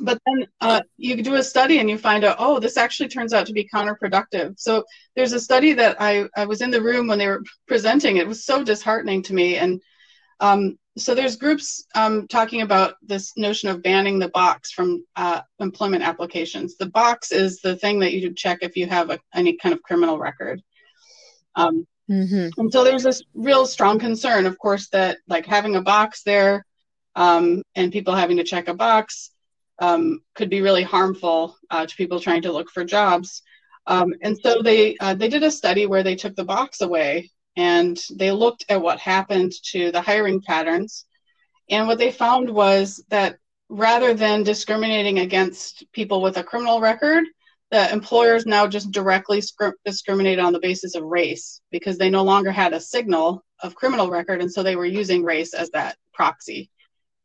but 0.00 0.18
then 0.26 0.46
uh, 0.60 0.80
you 0.96 1.22
do 1.22 1.34
a 1.34 1.42
study 1.42 1.78
and 1.78 1.88
you 1.88 1.98
find 1.98 2.24
out, 2.24 2.36
oh, 2.38 2.58
this 2.58 2.76
actually 2.76 3.08
turns 3.08 3.32
out 3.32 3.46
to 3.46 3.52
be 3.52 3.68
counterproductive. 3.72 4.58
So 4.58 4.84
there's 5.14 5.32
a 5.32 5.40
study 5.40 5.74
that 5.74 5.96
I, 6.00 6.28
I 6.36 6.46
was 6.46 6.62
in 6.62 6.70
the 6.70 6.82
room 6.82 7.06
when 7.06 7.18
they 7.18 7.26
were 7.26 7.42
presenting. 7.66 8.16
It 8.16 8.26
was 8.26 8.44
so 8.44 8.64
disheartening 8.64 9.22
to 9.24 9.34
me. 9.34 9.56
And 9.56 9.80
um, 10.40 10.78
so 10.96 11.14
there's 11.14 11.36
groups 11.36 11.86
um, 11.94 12.26
talking 12.28 12.62
about 12.62 12.94
this 13.02 13.32
notion 13.36 13.68
of 13.68 13.82
banning 13.82 14.18
the 14.18 14.28
box 14.28 14.72
from 14.72 15.04
uh, 15.16 15.40
employment 15.58 16.02
applications. 16.02 16.76
The 16.76 16.90
box 16.90 17.32
is 17.32 17.60
the 17.60 17.76
thing 17.76 18.00
that 18.00 18.12
you 18.12 18.32
check 18.34 18.58
if 18.62 18.76
you 18.76 18.86
have 18.86 19.10
a, 19.10 19.18
any 19.34 19.56
kind 19.56 19.74
of 19.74 19.82
criminal 19.82 20.18
record. 20.18 20.62
Um, 21.54 21.86
mm-hmm. 22.10 22.48
And 22.60 22.72
so 22.72 22.84
there's 22.84 23.02
this 23.02 23.22
real 23.34 23.66
strong 23.66 23.98
concern, 23.98 24.46
of 24.46 24.58
course, 24.58 24.88
that 24.88 25.18
like 25.28 25.46
having 25.46 25.76
a 25.76 25.82
box 25.82 26.22
there 26.22 26.64
um, 27.14 27.62
and 27.74 27.92
people 27.92 28.14
having 28.14 28.38
to 28.38 28.44
check 28.44 28.68
a 28.68 28.74
box 28.74 29.30
um, 29.82 30.22
could 30.36 30.48
be 30.48 30.62
really 30.62 30.84
harmful 30.84 31.56
uh, 31.68 31.84
to 31.84 31.96
people 31.96 32.20
trying 32.20 32.42
to 32.42 32.52
look 32.52 32.70
for 32.70 32.84
jobs. 32.84 33.42
Um, 33.88 34.14
and 34.22 34.38
so 34.38 34.62
they 34.62 34.96
uh, 34.98 35.14
they 35.14 35.28
did 35.28 35.42
a 35.42 35.50
study 35.50 35.86
where 35.86 36.04
they 36.04 36.14
took 36.14 36.36
the 36.36 36.44
box 36.44 36.80
away 36.82 37.30
and 37.56 38.00
they 38.14 38.30
looked 38.30 38.64
at 38.68 38.80
what 38.80 39.00
happened 39.00 39.52
to 39.72 39.90
the 39.90 40.00
hiring 40.00 40.40
patterns. 40.40 41.04
And 41.68 41.88
what 41.88 41.98
they 41.98 42.12
found 42.12 42.48
was 42.48 43.04
that 43.08 43.38
rather 43.68 44.14
than 44.14 44.44
discriminating 44.44 45.18
against 45.18 45.84
people 45.92 46.22
with 46.22 46.36
a 46.36 46.44
criminal 46.44 46.80
record, 46.80 47.24
the 47.72 47.92
employers 47.92 48.46
now 48.46 48.68
just 48.68 48.92
directly 48.92 49.38
discriminate 49.38 49.78
discriminated 49.84 50.38
on 50.38 50.52
the 50.52 50.60
basis 50.60 50.94
of 50.94 51.02
race 51.02 51.60
because 51.72 51.98
they 51.98 52.10
no 52.10 52.22
longer 52.22 52.52
had 52.52 52.72
a 52.72 52.80
signal 52.80 53.44
of 53.64 53.74
criminal 53.74 54.10
record, 54.10 54.40
and 54.42 54.52
so 54.52 54.62
they 54.62 54.76
were 54.76 54.86
using 54.86 55.24
race 55.24 55.54
as 55.54 55.70
that 55.70 55.96
proxy. 56.14 56.70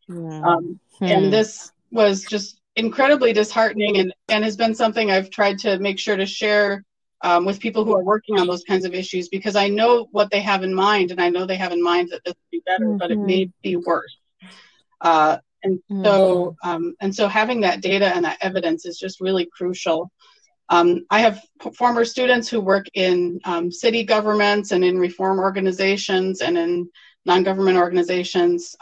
Yeah. 0.07 0.41
Um, 0.41 0.79
hmm. 0.97 1.05
And 1.05 1.33
this 1.33 1.71
was 1.91 2.23
just 2.23 2.59
incredibly 2.75 3.33
disheartening 3.33 3.97
and, 3.97 4.13
and 4.29 4.43
has 4.43 4.55
been 4.55 4.75
something 4.75 5.09
I've 5.09 5.29
tried 5.29 5.57
to 5.59 5.79
make 5.79 5.99
sure 5.99 6.15
to 6.15 6.25
share 6.25 6.83
um, 7.21 7.45
with 7.45 7.59
people 7.59 7.83
who 7.83 7.95
are 7.95 8.03
working 8.03 8.39
on 8.39 8.47
those 8.47 8.63
kinds 8.63 8.85
of 8.85 8.93
issues 8.93 9.27
because 9.29 9.55
I 9.55 9.67
know 9.67 10.07
what 10.11 10.29
they 10.29 10.41
have 10.41 10.63
in 10.63 10.73
mind 10.73 11.11
and 11.11 11.19
I 11.19 11.29
know 11.29 11.45
they 11.45 11.55
have 11.55 11.71
in 11.71 11.83
mind 11.83 12.09
that 12.11 12.23
this 12.23 12.35
would 12.35 12.51
be 12.51 12.61
better, 12.65 12.85
mm-hmm. 12.85 12.97
but 12.97 13.11
it 13.11 13.17
may 13.17 13.49
be 13.63 13.75
worse. 13.75 14.17
Uh, 15.01 15.37
and 15.63 15.79
mm-hmm. 15.91 16.03
so 16.03 16.55
um, 16.63 16.95
and 17.01 17.13
so 17.13 17.27
having 17.27 17.61
that 17.61 17.81
data 17.81 18.15
and 18.15 18.25
that 18.25 18.37
evidence 18.41 18.85
is 18.85 18.99
just 18.99 19.19
really 19.19 19.47
crucial. 19.51 20.11
Um, 20.69 21.05
I 21.09 21.19
have 21.21 21.41
p- 21.61 21.71
former 21.71 22.05
students 22.05 22.47
who 22.47 22.61
work 22.61 22.85
in 22.93 23.39
um, 23.45 23.71
city 23.71 24.03
governments 24.03 24.71
and 24.71 24.83
in 24.83 24.99
reform 24.99 25.39
organizations 25.39 26.41
and 26.41 26.57
in 26.57 26.89
non-government 27.25 27.77
organizations. 27.77 28.75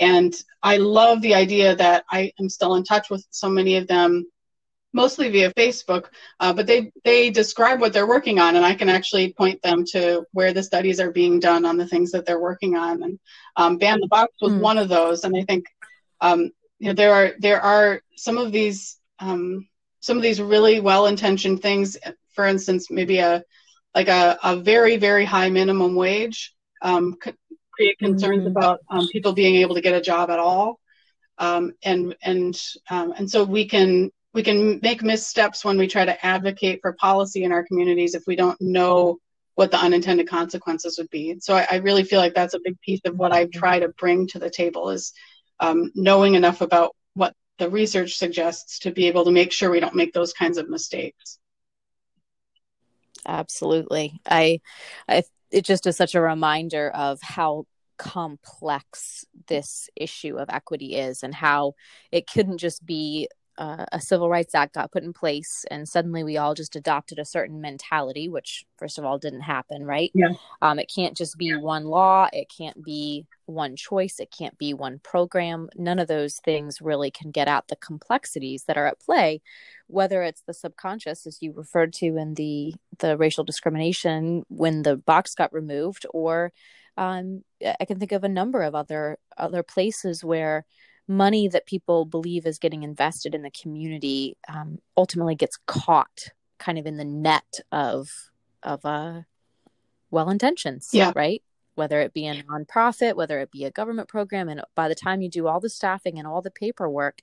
And 0.00 0.34
I 0.62 0.78
love 0.78 1.22
the 1.22 1.34
idea 1.34 1.76
that 1.76 2.04
I 2.10 2.32
am 2.40 2.48
still 2.48 2.74
in 2.74 2.84
touch 2.84 3.10
with 3.10 3.24
so 3.30 3.48
many 3.48 3.76
of 3.76 3.86
them, 3.86 4.26
mostly 4.92 5.30
via 5.30 5.52
Facebook. 5.54 6.06
Uh, 6.40 6.52
but 6.52 6.66
they 6.66 6.92
they 7.04 7.30
describe 7.30 7.80
what 7.80 7.92
they're 7.92 8.06
working 8.06 8.38
on, 8.40 8.56
and 8.56 8.64
I 8.64 8.74
can 8.74 8.88
actually 8.88 9.32
point 9.32 9.62
them 9.62 9.84
to 9.92 10.24
where 10.32 10.52
the 10.52 10.62
studies 10.62 11.00
are 11.00 11.10
being 11.10 11.38
done 11.38 11.64
on 11.64 11.76
the 11.76 11.86
things 11.86 12.10
that 12.12 12.26
they're 12.26 12.40
working 12.40 12.76
on. 12.76 13.02
And 13.02 13.18
um, 13.56 13.78
Ban 13.78 14.00
the 14.00 14.08
Box 14.08 14.32
was 14.40 14.52
mm. 14.52 14.60
one 14.60 14.78
of 14.78 14.88
those, 14.88 15.24
and 15.24 15.36
I 15.36 15.44
think 15.44 15.66
um, 16.20 16.50
you 16.78 16.88
know, 16.88 16.94
there 16.94 17.14
are 17.14 17.32
there 17.38 17.60
are 17.60 18.00
some 18.16 18.38
of 18.38 18.52
these 18.52 18.98
um, 19.20 19.68
some 20.00 20.16
of 20.16 20.22
these 20.22 20.40
really 20.40 20.80
well 20.80 21.06
intentioned 21.06 21.62
things. 21.62 21.96
For 22.32 22.46
instance, 22.46 22.90
maybe 22.90 23.18
a 23.18 23.44
like 23.94 24.08
a, 24.08 24.38
a 24.42 24.56
very 24.56 24.96
very 24.96 25.24
high 25.24 25.50
minimum 25.50 25.94
wage 25.94 26.54
um, 26.84 27.16
create 27.76 27.98
concerns 27.98 28.40
mm-hmm. 28.40 28.56
about 28.56 28.80
um, 28.88 29.08
people 29.08 29.32
being 29.32 29.56
able 29.56 29.74
to 29.74 29.80
get 29.80 29.94
a 29.94 30.00
job 30.00 30.30
at 30.30 30.38
all. 30.38 30.80
Um, 31.38 31.72
and 31.82 32.14
and 32.22 32.60
um, 32.90 33.12
and 33.16 33.30
so 33.30 33.44
we 33.44 33.66
can 33.66 34.10
we 34.32 34.42
can 34.42 34.80
make 34.82 35.02
missteps 35.02 35.64
when 35.64 35.78
we 35.78 35.86
try 35.86 36.04
to 36.04 36.26
advocate 36.26 36.80
for 36.82 36.92
policy 36.92 37.44
in 37.44 37.52
our 37.52 37.64
communities 37.64 38.14
if 38.14 38.24
we 38.26 38.36
don't 38.36 38.60
know 38.60 39.18
what 39.54 39.70
the 39.70 39.78
unintended 39.78 40.28
consequences 40.28 40.98
would 40.98 41.10
be. 41.10 41.36
So 41.40 41.54
I, 41.54 41.66
I 41.70 41.76
really 41.76 42.02
feel 42.02 42.18
like 42.18 42.34
that's 42.34 42.54
a 42.54 42.60
big 42.62 42.80
piece 42.80 43.00
of 43.04 43.16
what 43.16 43.32
I 43.32 43.46
try 43.46 43.78
to 43.78 43.88
bring 43.88 44.26
to 44.28 44.38
the 44.38 44.50
table 44.50 44.90
is 44.90 45.12
um, 45.60 45.92
knowing 45.94 46.34
enough 46.34 46.60
about 46.60 46.96
what 47.14 47.34
the 47.58 47.70
research 47.70 48.16
suggests 48.16 48.80
to 48.80 48.90
be 48.90 49.06
able 49.06 49.24
to 49.24 49.30
make 49.30 49.52
sure 49.52 49.70
we 49.70 49.80
don't 49.80 49.94
make 49.94 50.12
those 50.12 50.32
kinds 50.32 50.58
of 50.58 50.68
mistakes. 50.68 51.38
Absolutely. 53.26 54.20
I, 54.26 54.60
I 55.08 55.22
it 55.54 55.64
just 55.64 55.86
is 55.86 55.96
such 55.96 56.14
a 56.16 56.20
reminder 56.20 56.90
of 56.90 57.20
how 57.22 57.66
complex 57.96 59.24
this 59.46 59.88
issue 59.94 60.36
of 60.36 60.50
equity 60.50 60.96
is 60.96 61.22
and 61.22 61.32
how 61.32 61.74
it 62.10 62.26
couldn't 62.26 62.58
just 62.58 62.84
be 62.84 63.28
uh, 63.58 63.84
a 63.92 64.00
civil 64.00 64.28
rights 64.28 64.54
act 64.54 64.74
got 64.74 64.90
put 64.90 65.02
in 65.02 65.12
place 65.12 65.64
and 65.70 65.88
suddenly 65.88 66.24
we 66.24 66.36
all 66.36 66.54
just 66.54 66.76
adopted 66.76 67.18
a 67.18 67.24
certain 67.24 67.60
mentality 67.60 68.28
which 68.28 68.64
first 68.78 68.98
of 68.98 69.04
all 69.04 69.18
didn't 69.18 69.42
happen 69.42 69.84
right? 69.84 70.10
Yeah. 70.14 70.32
Um, 70.62 70.78
it 70.78 70.90
can't 70.94 71.16
just 71.16 71.36
be 71.38 71.46
yeah. 71.46 71.58
one 71.58 71.84
law. 71.84 72.28
It 72.32 72.52
can't 72.56 72.82
be 72.84 73.26
one 73.46 73.76
choice. 73.76 74.18
It 74.18 74.34
can't 74.36 74.56
be 74.58 74.74
one 74.74 74.98
program. 75.02 75.68
None 75.76 75.98
of 75.98 76.08
those 76.08 76.38
things 76.38 76.80
really 76.80 77.10
can 77.10 77.30
get 77.30 77.48
at 77.48 77.68
the 77.68 77.76
complexities 77.76 78.64
that 78.64 78.76
are 78.76 78.86
at 78.86 79.00
play 79.00 79.40
whether 79.86 80.22
it's 80.22 80.42
the 80.42 80.54
subconscious 80.54 81.26
as 81.26 81.38
you 81.40 81.52
referred 81.52 81.92
to 81.92 82.16
in 82.16 82.34
the 82.34 82.74
the 82.98 83.16
racial 83.16 83.44
discrimination 83.44 84.44
when 84.48 84.82
the 84.82 84.96
box 84.96 85.34
got 85.34 85.52
removed 85.52 86.06
or 86.12 86.52
um, 86.96 87.42
i 87.80 87.84
can 87.84 87.98
think 87.98 88.12
of 88.12 88.24
a 88.24 88.28
number 88.28 88.62
of 88.62 88.74
other 88.74 89.18
other 89.36 89.62
places 89.62 90.24
where 90.24 90.64
money 91.06 91.48
that 91.48 91.66
people 91.66 92.04
believe 92.04 92.46
is 92.46 92.58
getting 92.58 92.82
invested 92.82 93.34
in 93.34 93.42
the 93.42 93.50
community 93.50 94.36
um, 94.48 94.78
ultimately 94.96 95.34
gets 95.34 95.58
caught 95.66 96.28
kind 96.58 96.78
of 96.78 96.86
in 96.86 96.96
the 96.96 97.04
net 97.04 97.60
of 97.72 98.08
of 98.62 98.84
uh, 98.84 99.20
well 100.10 100.30
intentions 100.30 100.90
yeah. 100.92 101.12
right 101.14 101.42
whether 101.74 102.00
it 102.00 102.14
be 102.14 102.26
a 102.26 102.42
nonprofit 102.44 103.16
whether 103.16 103.40
it 103.40 103.50
be 103.50 103.64
a 103.64 103.70
government 103.70 104.08
program 104.08 104.48
and 104.48 104.62
by 104.74 104.88
the 104.88 104.94
time 104.94 105.20
you 105.20 105.28
do 105.28 105.46
all 105.46 105.60
the 105.60 105.68
staffing 105.68 106.18
and 106.18 106.26
all 106.26 106.40
the 106.40 106.50
paperwork 106.50 107.20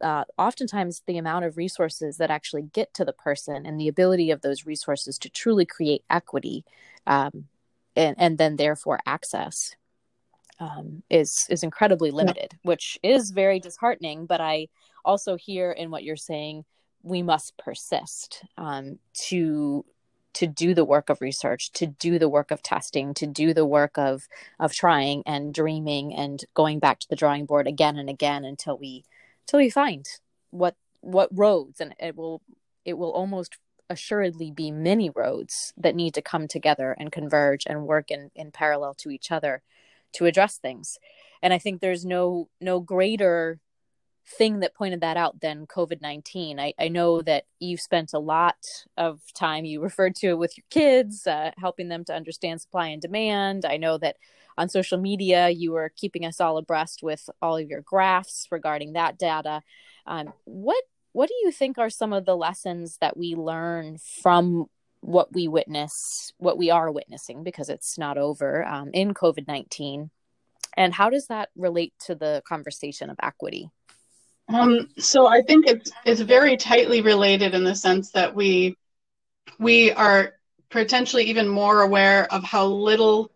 uh, 0.00 0.24
oftentimes 0.36 1.02
the 1.06 1.16
amount 1.16 1.44
of 1.44 1.56
resources 1.56 2.18
that 2.18 2.30
actually 2.30 2.62
get 2.62 2.92
to 2.92 3.04
the 3.04 3.12
person 3.12 3.64
and 3.64 3.80
the 3.80 3.88
ability 3.88 4.30
of 4.30 4.42
those 4.42 4.66
resources 4.66 5.18
to 5.18 5.30
truly 5.30 5.64
create 5.64 6.04
equity 6.10 6.64
um, 7.06 7.46
and, 7.96 8.16
and 8.18 8.36
then 8.36 8.56
therefore 8.56 8.98
access 9.06 9.76
um, 10.60 11.02
is 11.10 11.46
is 11.50 11.62
incredibly 11.62 12.10
limited, 12.10 12.56
which 12.62 12.98
is 13.02 13.30
very 13.30 13.60
disheartening. 13.60 14.26
But 14.26 14.40
I 14.40 14.68
also 15.04 15.36
hear 15.36 15.72
in 15.72 15.90
what 15.90 16.04
you're 16.04 16.16
saying, 16.16 16.64
we 17.02 17.22
must 17.22 17.56
persist 17.56 18.44
um, 18.56 18.98
to 19.28 19.84
to 20.34 20.46
do 20.48 20.74
the 20.74 20.84
work 20.84 21.10
of 21.10 21.20
research, 21.20 21.70
to 21.72 21.86
do 21.86 22.18
the 22.18 22.28
work 22.28 22.50
of 22.50 22.60
testing, 22.60 23.14
to 23.14 23.26
do 23.26 23.54
the 23.54 23.66
work 23.66 23.96
of 23.96 24.26
of 24.58 24.72
trying 24.72 25.22
and 25.26 25.54
dreaming 25.54 26.14
and 26.14 26.44
going 26.54 26.78
back 26.78 26.98
to 27.00 27.08
the 27.08 27.16
drawing 27.16 27.46
board 27.46 27.66
again 27.66 27.96
and 27.96 28.08
again 28.08 28.44
until 28.44 28.76
we 28.76 29.04
until 29.42 29.58
we 29.58 29.70
find 29.70 30.06
what 30.50 30.76
what 31.00 31.28
roads 31.32 31.80
and 31.80 31.94
it 32.00 32.16
will 32.16 32.42
it 32.84 32.94
will 32.94 33.12
almost 33.12 33.58
assuredly 33.90 34.50
be 34.50 34.70
many 34.70 35.10
roads 35.10 35.72
that 35.76 35.94
need 35.94 36.14
to 36.14 36.22
come 36.22 36.48
together 36.48 36.96
and 36.98 37.12
converge 37.12 37.64
and 37.66 37.86
work 37.86 38.10
in, 38.10 38.30
in 38.34 38.50
parallel 38.50 38.94
to 38.94 39.10
each 39.10 39.30
other 39.30 39.62
to 40.14 40.26
address 40.26 40.58
things. 40.58 40.98
And 41.42 41.52
i 41.52 41.58
think 41.58 41.80
there's 41.80 42.04
no 42.04 42.48
no 42.60 42.80
greater 42.80 43.60
thing 44.26 44.60
that 44.60 44.74
pointed 44.74 45.02
that 45.02 45.18
out 45.18 45.40
than 45.40 45.66
covid-19 45.66 46.58
I, 46.58 46.72
I 46.78 46.88
know 46.88 47.20
that 47.22 47.44
you've 47.60 47.80
spent 47.80 48.14
a 48.14 48.18
lot 48.18 48.56
of 48.96 49.20
time 49.34 49.66
you 49.66 49.82
referred 49.82 50.14
to 50.16 50.28
it 50.28 50.38
with 50.38 50.56
your 50.56 50.64
kids 50.70 51.26
uh, 51.26 51.50
helping 51.58 51.88
them 51.88 52.04
to 52.06 52.14
understand 52.14 52.62
supply 52.62 52.88
and 52.88 53.02
demand. 53.02 53.66
I 53.66 53.76
know 53.76 53.98
that 53.98 54.16
on 54.56 54.68
social 54.68 54.98
media 54.98 55.50
you 55.50 55.72
were 55.72 55.92
keeping 55.94 56.24
us 56.24 56.40
all 56.40 56.56
abreast 56.56 57.02
with 57.02 57.28
all 57.42 57.56
of 57.56 57.68
your 57.68 57.82
graphs 57.82 58.46
regarding 58.50 58.94
that 58.94 59.18
data. 59.18 59.62
Um, 60.06 60.32
what 60.44 60.84
what 61.12 61.28
do 61.28 61.34
you 61.42 61.52
think 61.52 61.78
are 61.78 61.90
some 61.90 62.12
of 62.12 62.24
the 62.24 62.36
lessons 62.36 62.98
that 63.00 63.16
we 63.16 63.36
learn 63.36 63.98
from 63.98 64.66
what 65.04 65.32
we 65.34 65.48
witness, 65.48 66.32
what 66.38 66.56
we 66.56 66.70
are 66.70 66.90
witnessing, 66.90 67.44
because 67.44 67.68
it's 67.68 67.98
not 67.98 68.16
over 68.16 68.64
um, 68.64 68.90
in 68.94 69.12
COVID 69.12 69.46
19? 69.46 70.10
And 70.76 70.94
how 70.94 71.10
does 71.10 71.26
that 71.26 71.50
relate 71.54 71.92
to 72.06 72.14
the 72.14 72.42
conversation 72.48 73.10
of 73.10 73.16
equity? 73.22 73.70
Um, 74.48 74.88
so 74.98 75.26
I 75.26 75.42
think 75.42 75.66
it's 75.66 75.92
it's 76.04 76.20
very 76.20 76.56
tightly 76.56 77.00
related 77.00 77.54
in 77.54 77.64
the 77.64 77.74
sense 77.74 78.10
that 78.12 78.34
we 78.34 78.76
we 79.58 79.92
are 79.92 80.34
potentially 80.70 81.24
even 81.24 81.48
more 81.48 81.82
aware 81.82 82.30
of 82.32 82.42
how 82.42 82.66
little 82.66 83.30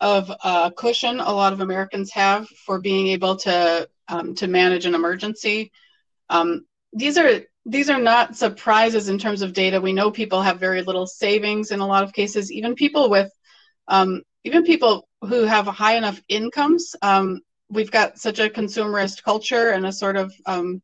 of 0.00 0.30
a 0.42 0.72
cushion 0.74 1.20
a 1.20 1.32
lot 1.32 1.52
of 1.52 1.60
Americans 1.60 2.10
have 2.12 2.48
for 2.48 2.80
being 2.80 3.08
able 3.08 3.36
to 3.36 3.88
um, 4.08 4.34
to 4.36 4.46
manage 4.46 4.86
an 4.86 4.94
emergency. 4.94 5.72
Um, 6.28 6.66
these 6.92 7.18
are 7.18 7.42
these 7.66 7.90
are 7.90 8.00
not 8.00 8.36
surprises 8.36 9.08
in 9.08 9.18
terms 9.18 9.42
of 9.42 9.52
data. 9.52 9.80
We 9.80 9.92
know 9.92 10.10
people 10.10 10.42
have 10.42 10.58
very 10.58 10.82
little 10.82 11.06
savings 11.06 11.70
in 11.70 11.80
a 11.80 11.86
lot 11.86 12.04
of 12.04 12.12
cases. 12.12 12.50
Even 12.50 12.74
people 12.74 13.10
with, 13.10 13.30
um, 13.88 14.22
even 14.44 14.64
people 14.64 15.08
who 15.22 15.44
have 15.44 15.66
high 15.66 15.96
enough 15.96 16.20
incomes. 16.28 16.96
Um, 17.02 17.40
we've 17.68 17.90
got 17.90 18.18
such 18.18 18.38
a 18.38 18.48
consumerist 18.48 19.22
culture 19.22 19.70
and 19.70 19.86
a 19.86 19.92
sort 19.92 20.16
of 20.16 20.32
um, 20.46 20.82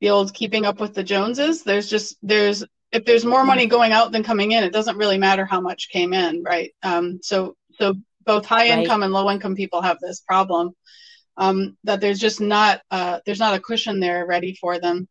the 0.00 0.10
old 0.10 0.34
keeping 0.34 0.64
up 0.64 0.80
with 0.80 0.94
the 0.94 1.04
Joneses. 1.04 1.62
There's 1.62 1.88
just 1.88 2.16
there's 2.22 2.64
if 2.90 3.04
there's 3.04 3.24
more 3.24 3.44
money 3.44 3.66
going 3.66 3.92
out 3.92 4.12
than 4.12 4.22
coming 4.22 4.52
in, 4.52 4.64
it 4.64 4.72
doesn't 4.72 4.98
really 4.98 5.18
matter 5.18 5.44
how 5.44 5.60
much 5.60 5.88
came 5.90 6.12
in, 6.12 6.42
right? 6.42 6.72
Um, 6.82 7.20
so 7.22 7.56
so 7.72 7.94
both 8.24 8.46
high 8.46 8.70
right. 8.70 8.78
income 8.78 9.02
and 9.02 9.12
low 9.12 9.30
income 9.30 9.54
people 9.54 9.82
have 9.82 9.98
this 10.00 10.20
problem 10.20 10.74
um, 11.36 11.76
that 11.84 12.00
there's 12.00 12.18
just 12.18 12.40
not 12.40 12.82
uh, 12.90 13.20
there's 13.24 13.38
not 13.38 13.54
a 13.54 13.60
cushion 13.60 14.00
there 14.00 14.26
ready 14.26 14.54
for 14.54 14.78
them. 14.78 15.08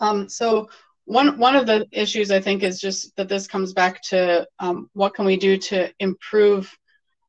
Um, 0.00 0.28
so 0.28 0.68
one 1.04 1.38
one 1.38 1.56
of 1.56 1.66
the 1.66 1.86
issues 1.92 2.30
I 2.30 2.40
think 2.40 2.62
is 2.62 2.80
just 2.80 3.14
that 3.16 3.28
this 3.28 3.46
comes 3.46 3.72
back 3.72 4.02
to 4.04 4.46
um, 4.58 4.88
what 4.94 5.14
can 5.14 5.24
we 5.24 5.36
do 5.36 5.58
to 5.58 5.92
improve 5.98 6.76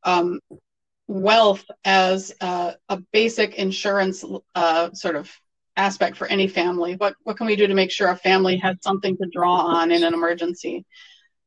um, 0.03 0.39
wealth 1.07 1.65
as 1.83 2.33
a 2.41 2.75
basic 3.11 3.55
insurance 3.55 4.23
uh, 4.55 4.91
sort 4.93 5.15
of 5.15 5.31
aspect 5.77 6.17
for 6.17 6.27
any 6.27 6.47
family. 6.47 6.95
What 6.95 7.15
what 7.23 7.37
can 7.37 7.47
we 7.47 7.55
do 7.55 7.67
to 7.67 7.73
make 7.73 7.91
sure 7.91 8.09
a 8.09 8.15
family 8.15 8.57
has 8.57 8.77
something 8.81 9.17
to 9.17 9.29
draw 9.31 9.57
on 9.57 9.91
in 9.91 10.03
an 10.03 10.13
emergency? 10.13 10.85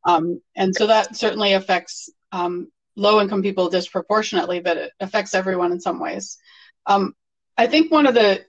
Um, 0.04 0.40
and 0.56 0.74
so 0.74 0.86
that 0.86 1.16
certainly 1.16 1.54
affects 1.54 2.10
um, 2.32 2.70
low 2.96 3.20
income 3.20 3.42
people 3.42 3.68
disproportionately, 3.68 4.60
but 4.60 4.76
it 4.76 4.92
affects 5.00 5.34
everyone 5.34 5.72
in 5.72 5.80
some 5.80 6.00
ways. 6.00 6.38
Um, 6.86 7.14
I 7.56 7.66
think 7.66 7.90
one 7.90 8.06
of 8.06 8.14
the 8.14 8.44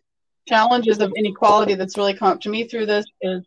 challenges 0.49 0.99
of 0.99 1.13
inequality 1.15 1.75
that's 1.75 1.97
really 1.97 2.15
come 2.15 2.29
up 2.29 2.41
to 2.41 2.49
me 2.49 2.67
through 2.67 2.87
this 2.87 3.05
is 3.21 3.45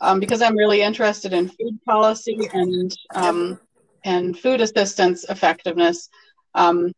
um, 0.00 0.20
because 0.20 0.42
I'm 0.42 0.56
really 0.56 0.82
interested 0.82 1.32
in 1.32 1.48
food 1.48 1.78
policy 1.86 2.38
and 2.52 2.94
um, 3.14 3.60
and 4.04 4.38
food 4.38 4.60
assistance 4.60 5.24
effectiveness. 5.28 6.08
Um, 6.54 6.92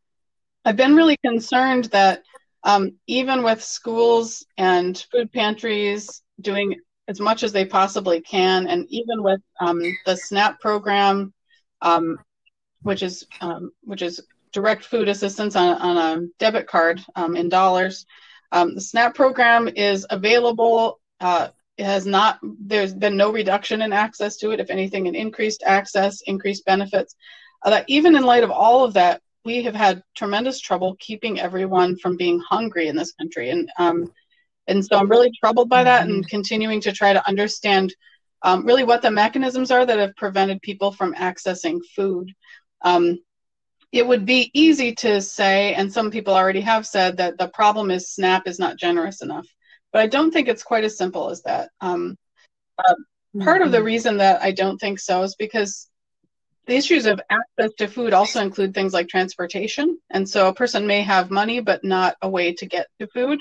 I've 0.65 0.77
been 0.77 0.97
really 0.97 1.19
concerned 1.19 1.87
that 1.87 2.23
um, 2.65 2.93
even 3.07 3.43
with 3.43 3.63
schools 3.63 4.47
and 4.57 4.97
food 5.13 5.33
pantries 5.33 6.23
doing 6.41 6.77
as 7.09 7.21
much 7.21 7.43
as 7.43 7.53
they 7.53 7.65
possibly 7.65 8.21
can, 8.21 8.69
and 8.69 8.87
even 8.89 9.23
with 9.23 9.41
um, 9.61 9.81
the 10.07 10.17
SNAP 10.17 10.61
program, 10.61 11.33
um, 11.83 12.19
which 12.83 13.03
is 13.03 13.27
which 13.83 14.03
is 14.03 14.21
direct 14.53 14.85
food 14.85 15.09
assistance 15.09 15.57
on, 15.57 15.77
on 15.79 15.97
a 15.99 16.27
debit 16.39 16.67
card 16.67 17.03
in 17.35 17.49
dollars. 17.49 18.07
Um, 18.53 18.75
the 18.75 18.81
SNAP 18.81 19.15
program 19.15 19.69
is 19.69 20.07
available. 20.11 21.01
Uh, 21.21 21.49
it 21.79 21.87
has 21.87 22.07
not, 22.07 22.39
there's 22.61 22.95
been 22.95 23.17
no 23.17 23.33
reduction 23.33 23.83
in 23.83 23.93
access 23.93 24.37
to 24.37 24.51
it. 24.51 24.61
If 24.61 24.71
anything, 24.71 25.09
an 25.09 25.15
increased 25.15 25.63
access, 25.65 26.21
increased 26.27 26.65
benefits. 26.67 27.17
Uh, 27.65 27.71
that 27.71 27.87
even 27.89 28.15
in 28.15 28.25
light 28.25 28.45
of 28.45 28.51
all 28.51 28.85
of 28.85 28.93
that, 28.95 29.23
we 29.45 29.63
have 29.63 29.75
had 29.75 30.03
tremendous 30.15 30.61
trouble 30.61 30.97
keeping 31.01 31.41
everyone 31.41 31.97
from 31.97 32.17
being 32.17 32.39
hungry 32.41 32.89
in 32.89 32.95
this 32.95 33.13
country. 33.13 33.51
And, 33.51 33.71
um, 33.79 34.13
and 34.69 34.85
so 34.85 34.97
I'm 34.97 35.11
really 35.11 35.33
troubled 35.41 35.69
by 35.69 35.83
that 35.83 36.03
and 36.03 36.23
mm-hmm. 36.23 36.29
continuing 36.29 36.81
to 36.83 36.93
try 36.93 37.13
to 37.13 37.27
understand 37.27 37.95
um, 38.43 38.67
really 38.67 38.85
what 38.85 39.03
the 39.03 39.11
mechanisms 39.11 39.71
are 39.71 39.87
that 39.87 39.99
have 39.99 40.15
prevented 40.17 40.61
people 40.63 40.93
from 40.93 41.15
accessing 41.15 41.79
food. 41.97 42.31
Um, 42.83 43.19
it 43.93 44.07
would 44.07 44.25
be 44.25 44.51
easy 44.55 44.95
to 44.97 45.21
say, 45.21 45.75
and 45.75 45.93
some 45.93 46.11
people 46.11 46.35
already 46.35 46.63
have 46.63 46.87
said, 46.87 47.19
that 47.19 47.37
the 47.39 47.49
problem 47.49 47.91
is 47.91 48.11
SNAP 48.11 48.49
is 48.49 48.59
not 48.59 48.79
generous 48.79 49.21
enough. 49.23 49.47
But 49.93 50.01
I 50.01 50.07
don't 50.07 50.33
think 50.33 50.49
it's 50.49 50.63
quite 50.63 50.85
as 50.85 50.97
simple 50.97 51.29
as 51.29 51.43
that. 51.43 51.71
Um, 51.83 52.17
uh, 52.79 52.95
part 53.41 53.59
mm-hmm. 53.59 53.67
of 53.67 53.73
the 53.73 53.79
mm-hmm. 53.79 53.87
reason 53.87 54.17
that 54.17 54.43
I 54.43 54.53
don't 54.53 54.79
think 54.79 54.99
so 54.99 55.23
is 55.23 55.37
because 55.37 55.91
the 56.67 56.75
issues 56.75 57.05
of 57.05 57.21
access 57.29 57.73
to 57.79 57.87
food 57.87 58.15
also 58.15 58.41
include 58.41 58.73
things 58.73 58.95
like 58.95 59.09
transportation. 59.09 59.99
And 60.11 60.27
so 60.27 60.49
a 60.49 60.55
person 60.55 60.87
may 60.87 61.03
have 61.03 61.31
money, 61.31 61.61
but 61.61 61.85
not 61.85 62.17
a 62.23 62.29
way 62.29 62.55
to 62.55 62.67
get 62.67 62.87
to 62.99 63.07
food. 63.09 63.41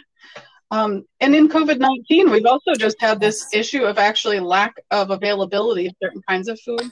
Um, 0.70 1.06
and 1.20 1.34
in 1.34 1.47
COVID 1.47 1.80
19, 1.80 2.30
we've 2.30 2.45
also 2.45 2.74
just 2.74 2.99
had 2.99 3.20
this 3.20 3.54
issue 3.54 3.84
of 3.84 3.97
actually 3.97 4.39
lack 4.39 4.76
of 4.89 5.12
availability 5.12 5.88
of 5.88 5.95
certain 6.02 6.22
kinds 6.28 6.47
of 6.49 6.60
food. 6.60 6.91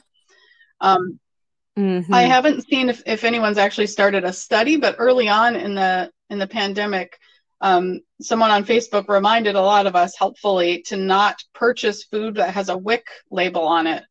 Um, 0.80 1.18
Mm-hmm. 1.78 2.12
I 2.12 2.22
haven't 2.22 2.66
seen 2.66 2.88
if, 2.88 3.02
if 3.06 3.24
anyone's 3.24 3.58
actually 3.58 3.86
started 3.86 4.24
a 4.24 4.32
study, 4.32 4.76
but 4.76 4.96
early 4.98 5.28
on 5.28 5.56
in 5.56 5.74
the 5.74 6.10
in 6.28 6.38
the 6.38 6.46
pandemic, 6.46 7.18
um, 7.60 8.00
someone 8.20 8.50
on 8.50 8.64
Facebook 8.64 9.08
reminded 9.08 9.54
a 9.54 9.60
lot 9.60 9.86
of 9.86 9.96
us 9.96 10.16
helpfully 10.16 10.82
to 10.82 10.96
not 10.96 11.42
purchase 11.54 12.04
food 12.04 12.36
that 12.36 12.54
has 12.54 12.68
a 12.68 12.76
WIC 12.76 13.04
label 13.30 13.62
on 13.62 13.86
it. 13.86 14.04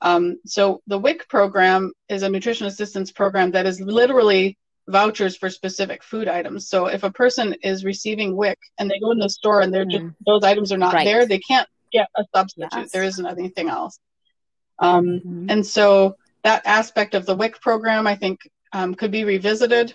Um, 0.00 0.36
so 0.44 0.82
the 0.86 0.98
WIC 0.98 1.28
program 1.28 1.92
is 2.08 2.22
a 2.22 2.28
nutrition 2.28 2.66
assistance 2.66 3.12
program 3.12 3.52
that 3.52 3.66
is 3.66 3.80
literally 3.80 4.58
vouchers 4.88 5.36
for 5.36 5.50
specific 5.50 6.02
food 6.02 6.28
items. 6.28 6.68
So 6.68 6.86
if 6.86 7.02
a 7.02 7.10
person 7.10 7.54
is 7.62 7.84
receiving 7.84 8.36
WIC 8.36 8.58
and 8.78 8.90
they 8.90 8.98
go 9.00 9.10
in 9.10 9.18
the 9.18 9.28
store 9.28 9.60
and 9.60 9.72
they're 9.72 9.86
mm. 9.86 9.90
just 9.90 10.04
those 10.24 10.44
items 10.44 10.72
are 10.72 10.78
not 10.78 10.94
right. 10.94 11.04
there, 11.04 11.26
they 11.26 11.38
can't 11.38 11.68
get 11.92 12.08
a 12.16 12.24
substitute. 12.34 12.68
Yes. 12.72 12.92
There 12.92 13.02
isn't 13.02 13.26
anything 13.26 13.68
else. 13.68 13.98
Um, 14.78 15.06
mm-hmm. 15.06 15.46
And 15.48 15.66
so 15.66 16.16
that 16.46 16.62
aspect 16.64 17.14
of 17.16 17.26
the 17.26 17.34
WIC 17.34 17.60
program, 17.60 18.06
I 18.06 18.14
think, 18.14 18.48
um, 18.72 18.94
could 18.94 19.10
be 19.10 19.24
revisited. 19.24 19.94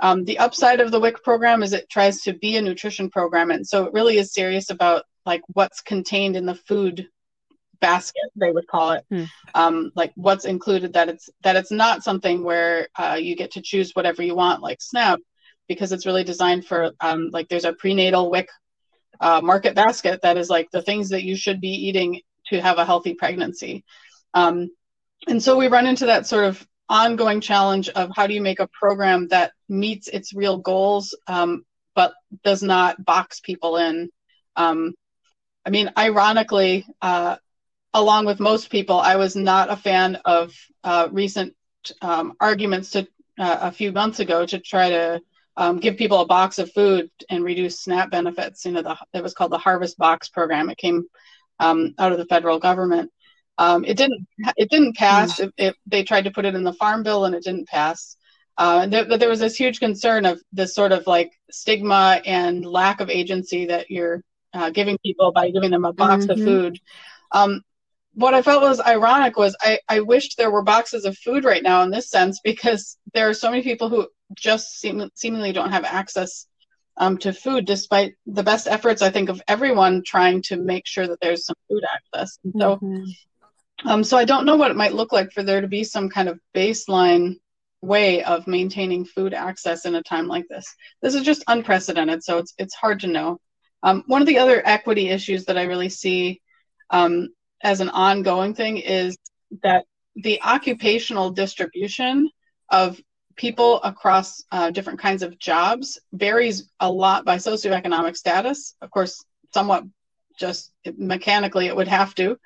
Um, 0.00 0.24
the 0.24 0.38
upside 0.38 0.80
of 0.80 0.90
the 0.90 0.98
WIC 0.98 1.22
program 1.22 1.62
is 1.62 1.72
it 1.72 1.88
tries 1.88 2.22
to 2.22 2.32
be 2.32 2.56
a 2.56 2.62
nutrition 2.62 3.10
program, 3.10 3.52
and 3.52 3.64
so 3.64 3.84
it 3.84 3.92
really 3.92 4.18
is 4.18 4.34
serious 4.34 4.70
about 4.70 5.04
like 5.24 5.42
what's 5.52 5.80
contained 5.80 6.36
in 6.36 6.46
the 6.46 6.56
food 6.56 7.08
basket, 7.80 8.28
they 8.34 8.50
would 8.50 8.66
call 8.66 8.92
it, 8.92 9.04
hmm. 9.08 9.24
um, 9.54 9.92
like 9.94 10.12
what's 10.16 10.46
included. 10.46 10.94
That 10.94 11.08
it's 11.08 11.30
that 11.44 11.54
it's 11.54 11.70
not 11.70 12.02
something 12.02 12.42
where 12.42 12.88
uh, 12.98 13.18
you 13.20 13.36
get 13.36 13.52
to 13.52 13.62
choose 13.62 13.92
whatever 13.92 14.20
you 14.20 14.34
want, 14.34 14.62
like 14.62 14.82
SNAP. 14.82 15.20
because 15.68 15.92
it's 15.92 16.06
really 16.06 16.24
designed 16.24 16.66
for 16.66 16.90
um, 17.00 17.30
like 17.32 17.48
there's 17.48 17.64
a 17.64 17.72
prenatal 17.72 18.32
WIC 18.32 18.48
uh, 19.20 19.40
market 19.44 19.76
basket 19.76 20.22
that 20.22 20.36
is 20.38 20.50
like 20.50 20.68
the 20.72 20.82
things 20.82 21.10
that 21.10 21.22
you 21.22 21.36
should 21.36 21.60
be 21.60 21.74
eating 21.88 22.20
to 22.48 22.60
have 22.60 22.78
a 22.78 22.84
healthy 22.84 23.14
pregnancy. 23.14 23.84
Um, 24.34 24.70
and 25.26 25.42
so 25.42 25.56
we 25.56 25.68
run 25.68 25.86
into 25.86 26.06
that 26.06 26.26
sort 26.26 26.44
of 26.44 26.66
ongoing 26.88 27.40
challenge 27.40 27.88
of 27.88 28.10
how 28.14 28.26
do 28.26 28.34
you 28.34 28.42
make 28.42 28.60
a 28.60 28.68
program 28.68 29.28
that 29.28 29.52
meets 29.68 30.08
its 30.08 30.34
real 30.34 30.58
goals 30.58 31.16
um, 31.26 31.64
but 31.94 32.12
does 32.42 32.62
not 32.62 33.04
box 33.04 33.40
people 33.40 33.76
in. 33.76 34.10
Um, 34.56 34.94
I 35.64 35.70
mean, 35.70 35.90
ironically, 35.96 36.86
uh, 37.00 37.36
along 37.94 38.26
with 38.26 38.40
most 38.40 38.70
people, 38.70 38.98
I 38.98 39.16
was 39.16 39.34
not 39.34 39.70
a 39.70 39.76
fan 39.76 40.18
of 40.24 40.54
uh, 40.82 41.08
recent 41.10 41.54
um, 42.02 42.34
arguments 42.40 42.90
to 42.90 43.06
uh, 43.38 43.58
a 43.62 43.72
few 43.72 43.92
months 43.92 44.20
ago 44.20 44.44
to 44.46 44.58
try 44.58 44.90
to 44.90 45.20
um, 45.56 45.78
give 45.78 45.96
people 45.96 46.20
a 46.20 46.26
box 46.26 46.58
of 46.58 46.72
food 46.72 47.10
and 47.30 47.44
reduce 47.44 47.80
SNAP 47.80 48.10
benefits. 48.10 48.64
You 48.64 48.72
know, 48.72 48.82
the, 48.82 48.96
it 49.12 49.22
was 49.22 49.34
called 49.34 49.52
the 49.52 49.58
Harvest 49.58 49.96
Box 49.96 50.28
program. 50.28 50.68
It 50.70 50.78
came 50.78 51.04
um, 51.60 51.94
out 51.98 52.12
of 52.12 52.18
the 52.18 52.26
federal 52.26 52.58
government. 52.58 53.10
Um, 53.56 53.84
it 53.84 53.96
didn't. 53.96 54.26
It 54.56 54.70
didn't 54.70 54.96
pass. 54.96 55.38
It, 55.38 55.52
it, 55.56 55.76
they 55.86 56.02
tried 56.02 56.24
to 56.24 56.30
put 56.30 56.44
it 56.44 56.54
in 56.54 56.64
the 56.64 56.72
farm 56.72 57.02
bill, 57.02 57.24
and 57.24 57.34
it 57.34 57.44
didn't 57.44 57.68
pass. 57.68 58.16
Uh, 58.56 58.86
there, 58.86 59.04
but 59.04 59.20
there 59.20 59.28
was 59.28 59.40
this 59.40 59.56
huge 59.56 59.80
concern 59.80 60.26
of 60.26 60.40
this 60.52 60.74
sort 60.74 60.92
of 60.92 61.06
like 61.06 61.32
stigma 61.50 62.20
and 62.24 62.64
lack 62.64 63.00
of 63.00 63.10
agency 63.10 63.66
that 63.66 63.90
you're 63.90 64.22
uh, 64.52 64.70
giving 64.70 64.98
people 64.98 65.32
by 65.32 65.50
giving 65.50 65.70
them 65.70 65.84
a 65.84 65.92
box 65.92 66.26
mm-hmm. 66.26 66.40
of 66.40 66.46
food. 66.46 66.80
Um, 67.32 67.62
what 68.14 68.34
I 68.34 68.42
felt 68.42 68.62
was 68.62 68.80
ironic 68.80 69.36
was 69.36 69.56
I, 69.60 69.80
I 69.88 70.00
wished 70.00 70.36
there 70.36 70.50
were 70.50 70.62
boxes 70.62 71.04
of 71.04 71.18
food 71.18 71.44
right 71.44 71.62
now 71.62 71.82
in 71.82 71.90
this 71.90 72.08
sense 72.08 72.40
because 72.42 72.96
there 73.12 73.28
are 73.28 73.34
so 73.34 73.50
many 73.50 73.62
people 73.62 73.88
who 73.88 74.08
just 74.34 74.78
seem, 74.78 75.10
seemingly 75.14 75.52
don't 75.52 75.72
have 75.72 75.84
access 75.84 76.46
um, 76.96 77.18
to 77.18 77.32
food 77.32 77.64
despite 77.64 78.14
the 78.26 78.44
best 78.44 78.68
efforts 78.68 79.02
I 79.02 79.10
think 79.10 79.28
of 79.28 79.42
everyone 79.48 80.02
trying 80.06 80.42
to 80.42 80.56
make 80.56 80.86
sure 80.86 81.08
that 81.08 81.20
there's 81.20 81.44
some 81.44 81.56
food 81.68 81.82
access. 81.92 82.38
And 82.44 82.54
so, 82.56 82.76
mm-hmm. 82.76 83.02
Um, 83.84 84.04
so 84.04 84.16
I 84.16 84.24
don't 84.24 84.44
know 84.44 84.56
what 84.56 84.70
it 84.70 84.76
might 84.76 84.94
look 84.94 85.12
like 85.12 85.32
for 85.32 85.42
there 85.42 85.60
to 85.60 85.68
be 85.68 85.84
some 85.84 86.08
kind 86.08 86.28
of 86.28 86.38
baseline 86.54 87.36
way 87.82 88.22
of 88.24 88.46
maintaining 88.46 89.04
food 89.04 89.34
access 89.34 89.84
in 89.84 89.94
a 89.94 90.02
time 90.02 90.26
like 90.26 90.46
this. 90.48 90.74
This 91.02 91.14
is 91.14 91.22
just 91.22 91.44
unprecedented, 91.48 92.22
so 92.22 92.38
it's 92.38 92.54
it's 92.58 92.74
hard 92.74 93.00
to 93.00 93.06
know. 93.06 93.38
Um, 93.82 94.04
one 94.06 94.22
of 94.22 94.28
the 94.28 94.38
other 94.38 94.62
equity 94.64 95.08
issues 95.08 95.44
that 95.44 95.58
I 95.58 95.64
really 95.64 95.90
see 95.90 96.40
um, 96.90 97.28
as 97.62 97.80
an 97.80 97.90
ongoing 97.90 98.54
thing 98.54 98.78
is 98.78 99.18
that 99.62 99.84
the 100.16 100.40
occupational 100.42 101.30
distribution 101.30 102.30
of 102.70 102.98
people 103.36 103.82
across 103.82 104.44
uh, 104.52 104.70
different 104.70 105.00
kinds 105.00 105.22
of 105.22 105.38
jobs 105.38 105.98
varies 106.12 106.70
a 106.80 106.90
lot 106.90 107.24
by 107.24 107.36
socioeconomic 107.36 108.16
status. 108.16 108.74
Of 108.80 108.90
course, 108.90 109.24
somewhat 109.52 109.84
just 110.38 110.72
mechanically, 110.96 111.66
it 111.66 111.76
would 111.76 111.88
have 111.88 112.14
to. 112.16 112.38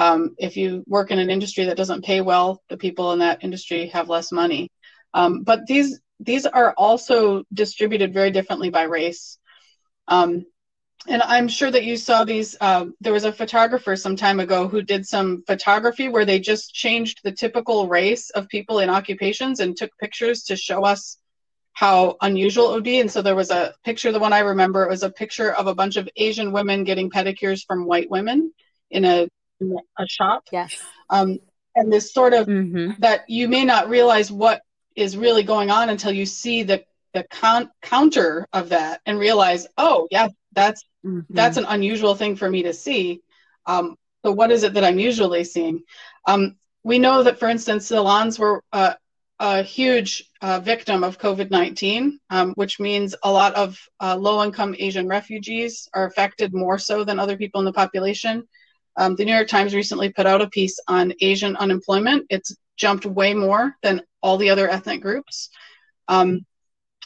Um, 0.00 0.34
if 0.38 0.56
you 0.56 0.82
work 0.86 1.10
in 1.10 1.18
an 1.18 1.28
industry 1.28 1.66
that 1.66 1.76
doesn't 1.76 2.06
pay 2.06 2.20
well, 2.22 2.62
the 2.70 2.78
people 2.78 3.12
in 3.12 3.18
that 3.18 3.44
industry 3.44 3.88
have 3.88 4.08
less 4.08 4.32
money. 4.32 4.70
Um, 5.12 5.42
but 5.42 5.66
these 5.66 6.00
these 6.18 6.46
are 6.46 6.74
also 6.76 7.44
distributed 7.52 8.14
very 8.14 8.30
differently 8.30 8.70
by 8.70 8.84
race. 8.84 9.38
Um, 10.08 10.46
and 11.06 11.22
I'm 11.22 11.48
sure 11.48 11.70
that 11.70 11.84
you 11.84 11.96
saw 11.96 12.24
these. 12.24 12.56
Uh, 12.60 12.86
there 13.00 13.12
was 13.12 13.24
a 13.24 13.32
photographer 13.40 13.94
some 13.96 14.16
time 14.16 14.40
ago 14.40 14.68
who 14.68 14.80
did 14.82 15.06
some 15.06 15.42
photography 15.46 16.08
where 16.08 16.24
they 16.24 16.40
just 16.40 16.74
changed 16.74 17.20
the 17.22 17.32
typical 17.32 17.88
race 17.88 18.30
of 18.30 18.48
people 18.48 18.78
in 18.78 18.90
occupations 18.90 19.60
and 19.60 19.76
took 19.76 19.90
pictures 19.98 20.44
to 20.44 20.56
show 20.56 20.82
us 20.84 21.18
how 21.72 22.16
unusual 22.20 22.70
it 22.70 22.74
would 22.74 22.84
be. 22.84 23.00
And 23.00 23.10
so 23.10 23.22
there 23.22 23.36
was 23.36 23.50
a 23.50 23.74
picture, 23.84 24.12
the 24.12 24.18
one 24.18 24.32
I 24.32 24.40
remember, 24.40 24.84
it 24.84 24.90
was 24.90 25.02
a 25.02 25.10
picture 25.22 25.52
of 25.52 25.66
a 25.66 25.74
bunch 25.74 25.96
of 25.96 26.08
Asian 26.16 26.52
women 26.52 26.84
getting 26.84 27.10
pedicures 27.10 27.64
from 27.66 27.86
white 27.86 28.10
women 28.10 28.52
in 28.90 29.04
a, 29.04 29.28
a 29.98 30.06
shop. 30.06 30.44
Yes. 30.52 30.76
Um, 31.08 31.38
and 31.74 31.92
this 31.92 32.12
sort 32.12 32.34
of 32.34 32.46
mm-hmm. 32.46 33.00
that 33.00 33.28
you 33.28 33.48
may 33.48 33.64
not 33.64 33.88
realize 33.88 34.30
what 34.30 34.62
is 34.96 35.16
really 35.16 35.42
going 35.42 35.70
on 35.70 35.88
until 35.88 36.12
you 36.12 36.26
see 36.26 36.62
the 36.62 36.84
the 37.12 37.24
con- 37.30 37.70
counter 37.82 38.46
of 38.52 38.68
that 38.68 39.00
and 39.06 39.18
realize, 39.18 39.66
oh 39.76 40.06
yeah, 40.10 40.28
that's 40.52 40.84
mm-hmm. 41.04 41.20
that's 41.30 41.56
an 41.56 41.66
unusual 41.68 42.14
thing 42.14 42.36
for 42.36 42.48
me 42.48 42.62
to 42.64 42.72
see. 42.72 43.20
Um, 43.66 43.96
so 44.24 44.32
what 44.32 44.50
is 44.50 44.62
it 44.62 44.74
that 44.74 44.84
I'm 44.84 44.98
usually 44.98 45.44
seeing? 45.44 45.82
Um, 46.26 46.56
we 46.82 46.98
know 46.98 47.22
that, 47.22 47.38
for 47.38 47.48
instance, 47.48 47.86
salons 47.86 48.38
were 48.38 48.62
uh, 48.72 48.94
a 49.38 49.62
huge 49.62 50.24
uh, 50.42 50.60
victim 50.60 51.02
of 51.02 51.18
COVID-19, 51.18 52.12
um, 52.28 52.52
which 52.54 52.78
means 52.78 53.14
a 53.22 53.32
lot 53.32 53.54
of 53.54 53.78
uh, 54.00 54.16
low-income 54.16 54.76
Asian 54.78 55.08
refugees 55.08 55.88
are 55.94 56.06
affected 56.06 56.52
more 56.52 56.78
so 56.78 57.04
than 57.04 57.18
other 57.18 57.36
people 57.36 57.60
in 57.60 57.64
the 57.64 57.72
population. 57.72 58.46
Um, 58.96 59.16
the 59.16 59.24
New 59.24 59.34
York 59.34 59.48
Times 59.48 59.74
recently 59.74 60.10
put 60.10 60.26
out 60.26 60.42
a 60.42 60.48
piece 60.48 60.78
on 60.88 61.14
Asian 61.20 61.56
unemployment. 61.56 62.26
It's 62.30 62.54
jumped 62.76 63.06
way 63.06 63.34
more 63.34 63.76
than 63.82 64.02
all 64.22 64.36
the 64.36 64.50
other 64.50 64.68
ethnic 64.68 65.00
groups. 65.00 65.50
Um, 66.08 66.44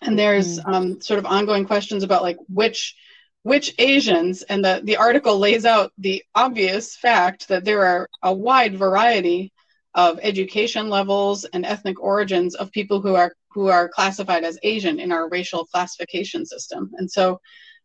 and 0.03 0.19
there's 0.19 0.59
mm-hmm. 0.59 0.75
um, 0.75 1.01
sort 1.01 1.19
of 1.19 1.27
ongoing 1.27 1.67
questions 1.67 2.03
about 2.03 2.23
like 2.23 2.39
which 2.49 2.95
which 3.43 3.75
Asians, 3.79 4.41
and 4.43 4.65
the, 4.65 4.81
the 4.85 4.97
article 4.97 5.39
lays 5.39 5.67
out 5.67 5.93
the 5.99 6.25
obvious 6.35 6.97
fact 6.97 7.47
that 7.49 7.63
there 7.63 7.85
are 7.85 8.09
a 8.23 8.33
wide 8.33 8.75
variety 8.75 9.53
of 9.95 10.19
education 10.23 10.89
levels 10.89 11.45
and 11.45 11.67
ethnic 11.67 12.03
origins 12.03 12.55
of 12.55 12.73
people 12.73 13.03
who 13.03 13.15
are 13.15 13.35
who 13.51 13.69
are 13.69 13.89
classified 13.89 14.45
as 14.45 14.59
Asian 14.63 14.99
in 14.99 15.13
our 15.13 15.29
racial 15.29 15.67
classification 15.67 16.45
system. 16.47 16.91
And 16.97 17.09
so 17.09 17.41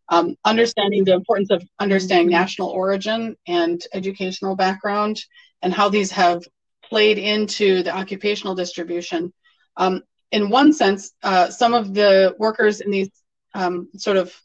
um, 0.09 0.35
understanding 0.43 1.03
the 1.03 1.13
importance 1.13 1.51
of 1.51 1.63
understanding 1.79 2.29
national 2.29 2.69
origin 2.69 3.35
and 3.47 3.81
educational 3.93 4.55
background 4.55 5.21
and 5.61 5.73
how 5.73 5.89
these 5.89 6.11
have 6.11 6.43
played 6.83 7.17
into 7.17 7.83
the 7.83 7.95
occupational 7.95 8.55
distribution. 8.55 9.31
Um, 9.77 10.03
in 10.31 10.49
one 10.49 10.73
sense, 10.73 11.11
uh, 11.23 11.49
some 11.49 11.73
of 11.73 11.93
the 11.93 12.35
workers 12.39 12.81
in 12.81 12.91
these 12.91 13.09
um, 13.53 13.89
sort 13.95 14.17
of 14.17 14.35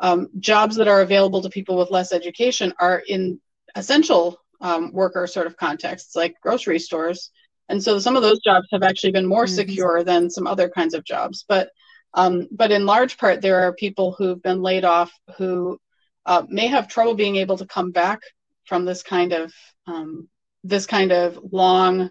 um, 0.00 0.28
jobs 0.38 0.76
that 0.76 0.88
are 0.88 1.02
available 1.02 1.42
to 1.42 1.50
people 1.50 1.76
with 1.76 1.90
less 1.90 2.12
education 2.12 2.72
are 2.80 3.02
in 3.06 3.40
essential 3.74 4.38
um, 4.60 4.92
worker 4.92 5.26
sort 5.26 5.46
of 5.46 5.56
contexts, 5.56 6.16
like 6.16 6.40
grocery 6.40 6.78
stores. 6.78 7.30
And 7.68 7.82
so 7.82 7.98
some 7.98 8.16
of 8.16 8.22
those 8.22 8.40
jobs 8.40 8.66
have 8.72 8.82
actually 8.82 9.12
been 9.12 9.26
more 9.26 9.44
mm-hmm. 9.44 9.54
secure 9.54 10.04
than 10.04 10.30
some 10.30 10.46
other 10.46 10.68
kinds 10.68 10.94
of 10.94 11.04
jobs. 11.04 11.44
But 11.48 11.70
um, 12.14 12.48
but 12.50 12.70
in 12.70 12.86
large 12.86 13.18
part, 13.18 13.42
there 13.42 13.64
are 13.64 13.72
people 13.74 14.12
who've 14.12 14.42
been 14.42 14.62
laid 14.62 14.84
off 14.84 15.12
who 15.36 15.78
uh, 16.24 16.44
may 16.48 16.68
have 16.68 16.88
trouble 16.88 17.14
being 17.14 17.36
able 17.36 17.58
to 17.58 17.66
come 17.66 17.90
back 17.90 18.20
from 18.64 18.84
this 18.84 19.02
kind 19.02 19.32
of 19.32 19.52
um, 19.86 20.28
this 20.62 20.86
kind 20.86 21.12
of 21.12 21.38
long 21.52 22.10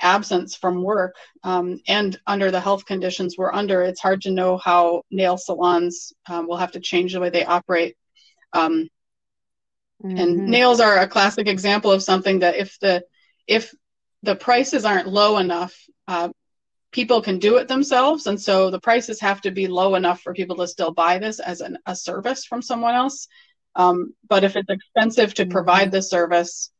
absence 0.00 0.56
from 0.56 0.82
work 0.82 1.14
um, 1.44 1.80
and 1.86 2.18
under 2.26 2.50
the 2.50 2.60
health 2.60 2.84
conditions 2.84 3.36
we're 3.38 3.52
under, 3.52 3.82
it's 3.82 4.00
hard 4.00 4.20
to 4.22 4.30
know 4.30 4.58
how 4.58 5.02
nail 5.10 5.38
salons 5.38 6.12
um, 6.28 6.48
will 6.48 6.56
have 6.56 6.72
to 6.72 6.80
change 6.80 7.12
the 7.12 7.20
way 7.20 7.30
they 7.30 7.44
operate. 7.44 7.96
Um, 8.52 8.88
mm-hmm. 10.04 10.18
And 10.18 10.48
nails 10.48 10.80
are 10.80 10.98
a 10.98 11.08
classic 11.08 11.46
example 11.46 11.92
of 11.92 12.02
something 12.02 12.40
that 12.40 12.56
if 12.56 12.78
the 12.80 13.04
if 13.46 13.72
the 14.22 14.36
prices 14.36 14.84
aren't 14.84 15.08
low 15.08 15.38
enough, 15.38 15.74
uh, 16.08 16.30
people 16.92 17.22
can 17.22 17.38
do 17.38 17.56
it 17.56 17.68
themselves, 17.68 18.26
and 18.26 18.40
so 18.40 18.70
the 18.70 18.80
prices 18.80 19.20
have 19.20 19.40
to 19.40 19.50
be 19.50 19.66
low 19.66 19.94
enough 19.94 20.20
for 20.20 20.34
people 20.34 20.56
to 20.56 20.68
still 20.68 20.92
buy 20.92 21.18
this 21.18 21.40
as 21.40 21.60
an, 21.60 21.78
a 21.86 21.96
service 21.96 22.44
from 22.44 22.62
someone 22.62 22.94
else. 22.94 23.28
Um, 23.74 24.14
but 24.28 24.44
if 24.44 24.56
it's 24.56 24.68
expensive 24.68 25.34
to 25.34 25.46
provide 25.46 25.90
the 25.90 26.02
service, 26.02 26.70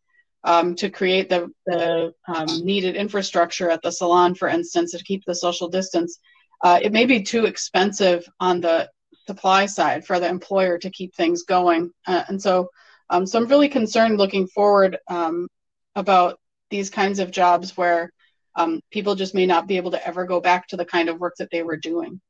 um, 0.45 0.75
to 0.77 0.91
create 0.91 1.29
the, 1.29 1.51
the 1.67 2.13
um, 2.29 2.65
needed 2.65 2.97
infrastructure 2.97 3.71
at 3.71 3.83
the 3.83 3.91
salon, 3.91 4.35
for 4.35 4.49
instance, 4.49 4.93
to 4.93 5.03
keep 5.05 5.25
the 5.25 5.35
social 5.35 5.69
distance, 5.69 6.19
uh, 6.63 6.79
it 6.83 6.93
may 6.93 7.07
be 7.07 7.23
too 7.23 7.47
expensive 7.47 8.29
on 8.41 8.61
the 8.61 8.91
supply 9.27 9.67
side 9.67 10.05
for 10.05 10.19
the 10.21 10.29
employer 10.29 10.79
to 10.79 10.91
keep 10.91 11.15
things 11.15 11.45
going. 11.45 11.91
Uh, 12.07 12.25
and 12.29 12.43
so, 12.43 12.69
um, 13.09 13.25
so 13.25 13.39
I'm 13.39 13.47
really 13.47 13.69
concerned 13.69 14.19
looking 14.19 14.47
forward 14.49 14.99
um, 15.09 15.49
about 15.95 16.39
these 16.71 16.91
kinds 16.91 17.19
of 17.19 17.31
jobs 17.31 17.77
where 17.77 18.13
um, 18.55 18.81
people 18.91 19.15
just 19.15 19.35
may 19.35 19.47
not 19.47 19.67
be 19.67 19.77
able 19.77 19.91
to 19.93 20.07
ever 20.07 20.25
go 20.25 20.41
back 20.41 20.69
to 20.69 20.77
the 20.77 20.85
kind 20.85 21.09
of 21.09 21.19
work 21.19 21.35
that 21.39 21.51
they 21.51 21.63
were 21.63 21.77
doing. 21.77 22.21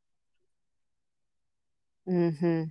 Mm-hmm. 2.08 2.64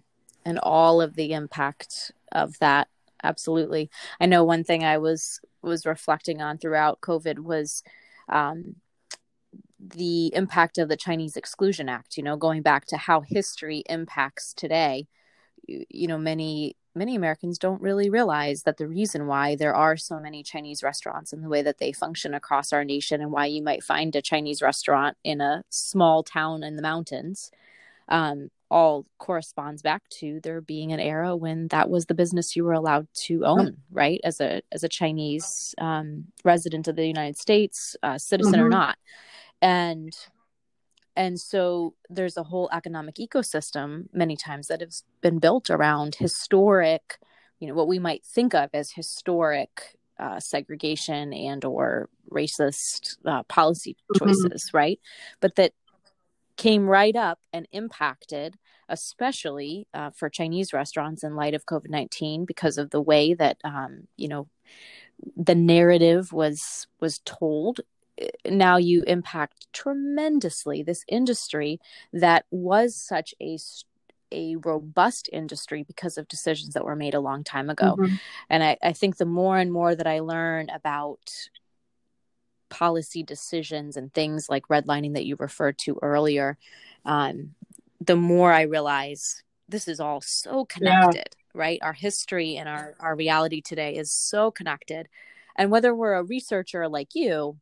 And 0.43 0.59
all 0.59 1.01
of 1.01 1.15
the 1.15 1.33
impact 1.33 2.11
of 2.31 2.57
that 2.59 2.87
absolutely. 3.23 3.89
I 4.19 4.25
know 4.25 4.43
one 4.43 4.63
thing 4.63 4.83
I 4.83 4.97
was 4.97 5.39
was 5.61 5.85
reflecting 5.85 6.41
on 6.41 6.57
throughout 6.57 7.01
COVID 7.01 7.39
was 7.39 7.83
um, 8.29 8.75
the 9.79 10.33
impact 10.33 10.77
of 10.77 10.89
the 10.89 10.97
Chinese 10.97 11.37
Exclusion 11.37 11.89
Act. 11.89 12.17
You 12.17 12.23
know, 12.23 12.37
going 12.37 12.61
back 12.61 12.85
to 12.87 12.97
how 12.97 13.21
history 13.21 13.83
impacts 13.89 14.53
today. 14.53 15.07
You, 15.67 15.85
you 15.89 16.07
know, 16.07 16.17
many 16.17 16.75
many 16.95 17.15
Americans 17.15 17.57
don't 17.57 17.81
really 17.81 18.09
realize 18.09 18.63
that 18.63 18.77
the 18.77 18.87
reason 18.87 19.27
why 19.27 19.55
there 19.55 19.75
are 19.75 19.97
so 19.97 20.19
many 20.19 20.43
Chinese 20.43 20.83
restaurants 20.83 21.31
and 21.33 21.43
the 21.43 21.49
way 21.49 21.61
that 21.61 21.77
they 21.77 21.91
function 21.91 22.33
across 22.33 22.73
our 22.73 22.83
nation, 22.83 23.21
and 23.21 23.31
why 23.31 23.45
you 23.45 23.63
might 23.63 23.83
find 23.83 24.15
a 24.15 24.21
Chinese 24.21 24.61
restaurant 24.61 25.17
in 25.23 25.41
a 25.41 25.63
small 25.69 26.23
town 26.23 26.63
in 26.63 26.75
the 26.75 26.81
mountains, 26.81 27.51
um, 28.09 28.49
all 28.69 29.05
corresponds 29.17 29.81
back 29.81 30.01
to 30.09 30.39
there 30.43 30.61
being 30.61 30.93
an 30.93 30.99
era 30.99 31.35
when 31.35 31.67
that 31.67 31.89
was 31.89 32.05
the 32.05 32.13
business 32.13 32.55
you 32.55 32.63
were 32.63 32.73
allowed 32.73 33.07
to 33.13 33.45
own, 33.45 33.77
right? 33.91 34.21
As 34.23 34.39
a 34.39 34.61
as 34.71 34.83
a 34.83 34.89
Chinese 34.89 35.75
um, 35.77 36.25
resident 36.43 36.87
of 36.87 36.95
the 36.95 37.05
United 37.05 37.37
States, 37.37 37.95
uh, 38.01 38.17
citizen 38.17 38.53
mm-hmm. 38.53 38.63
or 38.63 38.69
not, 38.69 38.97
and 39.61 40.15
and 41.15 41.39
so 41.39 41.93
there's 42.09 42.37
a 42.37 42.43
whole 42.43 42.69
economic 42.71 43.15
ecosystem 43.15 44.05
many 44.13 44.35
times 44.35 44.67
that 44.67 44.81
has 44.81 45.03
been 45.21 45.39
built 45.39 45.69
around 45.69 46.15
historic, 46.15 47.17
you 47.59 47.67
know, 47.67 47.73
what 47.73 47.87
we 47.87 47.99
might 47.99 48.25
think 48.25 48.53
of 48.53 48.69
as 48.73 48.91
historic 48.91 49.97
uh, 50.19 50.39
segregation 50.39 51.33
and 51.33 51.65
or 51.65 52.09
racist 52.31 53.17
uh, 53.25 53.43
policy 53.43 53.93
mm-hmm. 53.93 54.25
choices, 54.25 54.67
mm-hmm. 54.67 54.77
right? 54.77 54.99
But 55.39 55.55
that 55.55 55.73
came 56.57 56.85
right 56.85 57.15
up 57.15 57.39
and 57.51 57.67
impacted, 57.71 58.55
especially 58.87 59.87
uh, 59.93 60.11
for 60.11 60.29
Chinese 60.29 60.73
restaurants 60.73 61.23
in 61.23 61.35
light 61.35 61.55
of 61.55 61.65
COVID 61.65 61.89
nineteen, 61.89 62.45
because 62.45 62.77
of 62.77 62.91
the 62.91 63.01
way 63.01 63.33
that 63.33 63.57
um, 63.63 64.07
you 64.15 64.27
know 64.27 64.47
the 65.35 65.55
narrative 65.55 66.31
was 66.31 66.87
was 66.99 67.19
told. 67.25 67.81
Now 68.45 68.77
you 68.77 69.03
impact 69.03 69.67
tremendously 69.73 70.83
this 70.83 71.03
industry 71.07 71.79
that 72.13 72.45
was 72.51 72.95
such 72.95 73.33
a 73.41 73.57
a 74.33 74.55
robust 74.57 75.29
industry 75.31 75.83
because 75.83 76.17
of 76.17 76.27
decisions 76.27 76.73
that 76.73 76.85
were 76.85 76.95
made 76.95 77.13
a 77.13 77.19
long 77.19 77.43
time 77.43 77.69
ago. 77.69 77.97
Mm-hmm. 77.99 78.15
And 78.49 78.63
I, 78.63 78.77
I 78.81 78.93
think 78.93 79.17
the 79.17 79.25
more 79.25 79.57
and 79.57 79.71
more 79.71 79.93
that 79.93 80.07
I 80.07 80.19
learn 80.19 80.69
about 80.69 81.49
policy 82.69 83.23
decisions 83.23 83.97
and 83.97 84.13
things 84.13 84.49
like 84.49 84.67
redlining 84.69 85.13
that 85.13 85.25
you 85.25 85.35
referred 85.37 85.77
to 85.79 85.99
earlier, 86.01 86.57
um, 87.05 87.55
the 87.99 88.15
more 88.15 88.51
I 88.51 88.61
realize 88.61 89.43
this 89.67 89.87
is 89.87 89.99
all 89.99 90.21
so 90.21 90.65
connected, 90.65 91.15
yeah. 91.15 91.61
right? 91.61 91.79
Our 91.81 91.93
history 91.93 92.57
and 92.57 92.67
our, 92.67 92.95
our 92.99 93.15
reality 93.15 93.61
today 93.61 93.95
is 93.95 94.11
so 94.11 94.49
connected. 94.49 95.07
And 95.55 95.69
whether 95.69 95.93
we're 95.93 96.15
a 96.15 96.23
researcher 96.23 96.87
like 96.87 97.13
you 97.13 97.57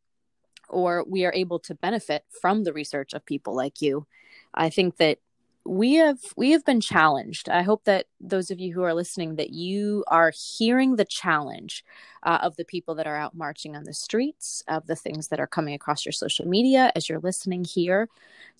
or 0.69 1.03
we 1.07 1.25
are 1.25 1.33
able 1.33 1.59
to 1.59 1.75
benefit 1.75 2.23
from 2.41 2.63
the 2.63 2.73
research 2.73 3.13
of 3.13 3.25
people 3.25 3.55
like 3.55 3.81
you, 3.81 4.05
I 4.53 4.69
think 4.69 4.97
that 4.97 5.19
we 5.65 5.95
have 5.95 6.19
we 6.35 6.51
have 6.51 6.65
been 6.65 6.81
challenged. 6.81 7.49
I 7.49 7.61
hope 7.61 7.83
that 7.83 8.05
those 8.19 8.49
of 8.49 8.59
you 8.59 8.73
who 8.73 8.83
are 8.83 8.93
listening 8.93 9.35
that 9.35 9.51
you 9.51 10.03
are 10.07 10.31
hearing 10.31 10.95
the 10.95 11.05
challenge 11.05 11.83
uh, 12.23 12.39
of 12.41 12.55
the 12.55 12.65
people 12.65 12.95
that 12.95 13.07
are 13.07 13.15
out 13.15 13.35
marching 13.35 13.75
on 13.75 13.83
the 13.83 13.93
streets 13.93 14.63
of 14.67 14.87
the 14.87 14.95
things 14.95 15.27
that 15.27 15.39
are 15.39 15.47
coming 15.47 15.73
across 15.73 16.05
your 16.05 16.13
social 16.13 16.47
media 16.47 16.91
as 16.95 17.07
you're 17.07 17.19
listening 17.19 17.63
here 17.63 18.09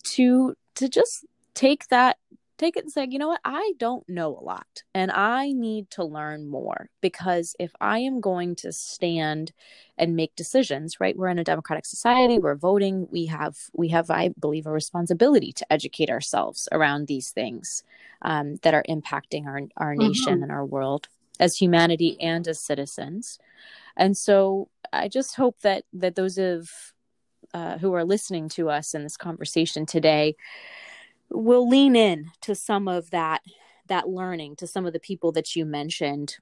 to 0.02 0.54
to 0.76 0.88
just 0.88 1.24
take 1.54 1.88
that 1.88 2.18
take 2.60 2.76
it 2.76 2.84
and 2.84 2.92
say, 2.92 3.06
you 3.08 3.18
know 3.18 3.28
what, 3.28 3.40
I 3.44 3.72
don't 3.78 4.06
know 4.08 4.36
a 4.38 4.44
lot 4.44 4.82
and 4.94 5.10
I 5.10 5.52
need 5.52 5.90
to 5.92 6.04
learn 6.04 6.46
more 6.46 6.90
because 7.00 7.56
if 7.58 7.72
I 7.80 8.00
am 8.00 8.20
going 8.20 8.54
to 8.56 8.70
stand 8.70 9.52
and 9.96 10.14
make 10.14 10.36
decisions, 10.36 11.00
right? 11.00 11.16
We're 11.16 11.28
in 11.28 11.38
a 11.38 11.44
democratic 11.44 11.86
society, 11.86 12.38
we're 12.38 12.54
voting, 12.54 13.08
we 13.10 13.26
have 13.26 13.56
we 13.72 13.88
have, 13.88 14.10
I 14.10 14.30
believe, 14.38 14.66
a 14.66 14.72
responsibility 14.72 15.52
to 15.54 15.72
educate 15.72 16.10
ourselves 16.10 16.68
around 16.70 17.06
these 17.06 17.30
things 17.30 17.82
um, 18.22 18.56
that 18.62 18.74
are 18.74 18.84
impacting 18.88 19.46
our 19.46 19.62
our 19.76 19.94
mm-hmm. 19.94 20.08
nation 20.08 20.42
and 20.42 20.52
our 20.52 20.64
world 20.64 21.08
as 21.38 21.56
humanity 21.56 22.20
and 22.20 22.46
as 22.46 22.60
citizens. 22.60 23.38
And 23.96 24.16
so 24.16 24.68
I 24.92 25.08
just 25.08 25.36
hope 25.36 25.60
that 25.62 25.84
that 25.94 26.14
those 26.14 26.36
of 26.36 26.70
uh, 27.54 27.78
who 27.78 27.94
are 27.94 28.04
listening 28.04 28.48
to 28.50 28.68
us 28.68 28.94
in 28.94 29.02
this 29.02 29.16
conversation 29.16 29.86
today 29.86 30.36
will 31.30 31.68
lean 31.68 31.96
in 31.96 32.30
to 32.42 32.54
some 32.54 32.88
of 32.88 33.10
that 33.10 33.42
that 33.86 34.08
learning 34.08 34.54
to 34.56 34.66
some 34.66 34.86
of 34.86 34.92
the 34.92 35.00
people 35.00 35.32
that 35.32 35.56
you 35.56 35.64
mentioned 35.64 36.36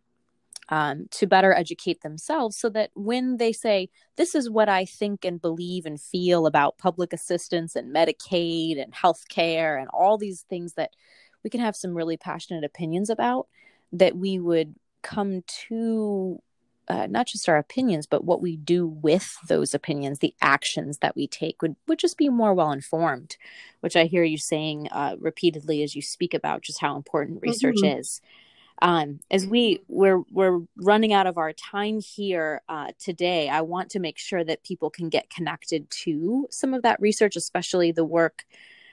um, 0.71 1.07
to 1.11 1.27
better 1.27 1.55
educate 1.55 2.03
themselves 2.03 2.57
so 2.57 2.69
that 2.69 2.91
when 2.95 3.39
they 3.39 3.53
say 3.53 3.89
this 4.17 4.35
is 4.35 4.51
what 4.51 4.69
i 4.69 4.85
think 4.85 5.25
and 5.25 5.41
believe 5.41 5.87
and 5.87 6.01
feel 6.01 6.47
about 6.47 6.79
public 6.79 7.13
assistance 7.13 7.75
and 7.75 7.95
medicaid 7.95 8.83
and 8.83 8.93
healthcare 8.93 9.79
and 9.79 9.89
all 9.93 10.19
these 10.19 10.43
things 10.43 10.75
that 10.75 10.91
we 11.43 11.51
can 11.51 11.61
have 11.61 11.77
some 11.77 11.95
really 11.95 12.17
passionate 12.17 12.65
opinions 12.65 13.09
about 13.09 13.47
that 13.93 14.17
we 14.17 14.39
would 14.39 14.75
come 15.03 15.43
to 15.47 16.39
uh, 16.89 17.07
not 17.07 17.27
just 17.27 17.49
our 17.49 17.59
opinions, 17.59 18.07
but 18.07 18.25
what 18.25 18.41
we 18.41 18.57
do 18.57 18.87
with 18.87 19.37
those 19.47 19.75
opinions, 19.75 20.19
the 20.19 20.35
actions 20.41 20.99
that 20.99 21.15
we 21.15 21.27
take 21.27 21.61
would, 21.61 21.77
would 21.87 21.99
just 21.99 22.17
be 22.17 22.29
more 22.29 22.55
well 22.55 22.73
informed, 22.73 23.37
which 23.81 23.97
I 23.97 24.05
hear 24.05 24.25
you 24.25 24.39
saying 24.39 24.89
uh, 24.91 25.17
repeatedly 25.19 25.83
as 25.83 25.95
you 25.95 26.03
speak 26.03 26.35
about 26.35 26.63
just 26.63 26.81
how 26.81 26.97
important 26.97 27.43
research 27.43 27.77
mm-hmm. 27.83 27.99
is. 27.99 28.21
Um, 28.81 29.21
as 29.31 29.45
we 29.45 29.81
we're 29.89 30.23
we're 30.31 30.61
running 30.77 31.13
out 31.13 31.27
of 31.27 31.37
our 31.37 31.53
time 31.53 32.01
here 32.01 32.63
uh, 32.69 32.93
today, 32.99 33.49
I 33.49 33.61
want 33.63 33.91
to 33.91 33.99
make 33.99 34.19
sure 34.19 34.45
that 34.45 34.63
people 34.63 34.89
can 34.89 35.09
get 35.09 35.31
connected 35.31 35.91
to 36.05 36.47
some 36.51 36.73
of 36.75 36.83
that 36.83 37.01
research, 37.01 37.35
especially 37.35 37.91
the 37.91 38.05
work 38.05 38.45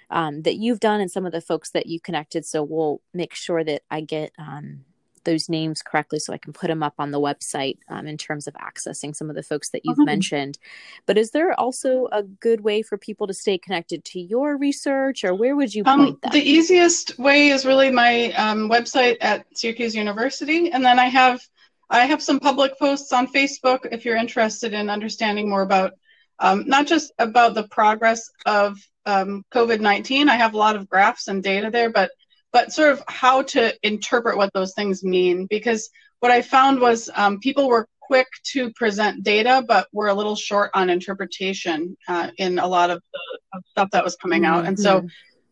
um, 0.09 0.41
that 0.41 0.55
you've 0.55 0.79
done 0.79 1.01
and 1.01 1.11
some 1.11 1.25
of 1.25 1.31
the 1.31 1.41
folks 1.41 1.69
that 1.71 1.85
you 1.85 1.99
connected. 1.99 2.45
So 2.45 2.63
we'll 2.63 3.01
make 3.13 3.35
sure 3.35 3.63
that 3.63 3.83
I 3.91 4.01
get 4.01 4.31
um, 4.39 4.85
those 5.25 5.49
names 5.49 5.81
correctly 5.81 6.19
so 6.19 6.33
I 6.33 6.37
can 6.37 6.53
put 6.53 6.67
them 6.67 6.81
up 6.81 6.95
on 6.97 7.11
the 7.11 7.19
website 7.19 7.77
um, 7.89 8.07
in 8.07 8.17
terms 8.17 8.47
of 8.47 8.53
accessing 8.55 9.15
some 9.15 9.29
of 9.29 9.35
the 9.35 9.43
folks 9.43 9.69
that 9.69 9.81
you've 9.83 9.97
mm-hmm. 9.97 10.05
mentioned. 10.05 10.57
But 11.05 11.17
is 11.17 11.31
there 11.31 11.59
also 11.59 12.07
a 12.11 12.23
good 12.23 12.61
way 12.61 12.81
for 12.81 12.97
people 12.97 13.27
to 13.27 13.33
stay 13.33 13.57
connected 13.57 14.05
to 14.05 14.19
your 14.19 14.57
research, 14.57 15.23
or 15.23 15.35
where 15.35 15.55
would 15.55 15.73
you 15.73 15.83
um, 15.85 15.99
point 15.99 16.09
um, 16.09 16.19
them? 16.23 16.31
The 16.31 16.49
easiest 16.49 17.19
way 17.19 17.49
is 17.49 17.65
really 17.65 17.91
my 17.91 18.31
um, 18.33 18.69
website 18.69 19.17
at 19.21 19.45
Syracuse 19.55 19.95
University, 19.95 20.71
and 20.71 20.83
then 20.83 20.99
I 20.99 21.05
have 21.05 21.41
I 21.89 22.05
have 22.05 22.21
some 22.21 22.39
public 22.39 22.79
posts 22.79 23.13
on 23.13 23.27
Facebook 23.27 23.87
if 23.91 24.05
you're 24.05 24.15
interested 24.15 24.73
in 24.73 24.89
understanding 24.89 25.49
more 25.49 25.61
about 25.61 25.93
um, 26.39 26.65
not 26.67 26.87
just 26.87 27.11
about 27.19 27.53
the 27.53 27.67
progress 27.67 28.29
of 28.45 28.77
um, 29.05 29.45
COVID 29.51 29.79
19. 29.79 30.29
I 30.29 30.35
have 30.35 30.53
a 30.53 30.57
lot 30.57 30.75
of 30.75 30.89
graphs 30.89 31.27
and 31.27 31.43
data 31.43 31.69
there, 31.71 31.89
but 31.89 32.11
but 32.55 32.71
sort 32.71 32.93
of 32.93 33.03
how 33.09 33.41
to 33.41 33.75
interpret 33.83 34.37
what 34.37 34.49
those 34.53 34.73
things 34.75 35.03
mean. 35.03 35.45
Because 35.45 35.89
what 36.21 36.31
I 36.31 36.41
found 36.41 36.79
was 36.79 37.09
um, 37.13 37.41
people 37.41 37.67
were 37.67 37.85
quick 37.99 38.27
to 38.53 38.71
present 38.71 39.23
data, 39.23 39.61
but 39.67 39.89
were 39.91 40.07
a 40.07 40.13
little 40.13 40.37
short 40.37 40.71
on 40.73 40.89
interpretation 40.89 41.97
uh, 42.07 42.29
in 42.37 42.57
a 42.57 42.65
lot 42.65 42.91
of 42.91 43.03
the 43.11 43.61
stuff 43.71 43.89
that 43.91 44.05
was 44.05 44.15
coming 44.15 44.45
out. 44.45 44.65
And 44.65 44.79
so, 44.79 44.99
mm-hmm. 44.99 45.07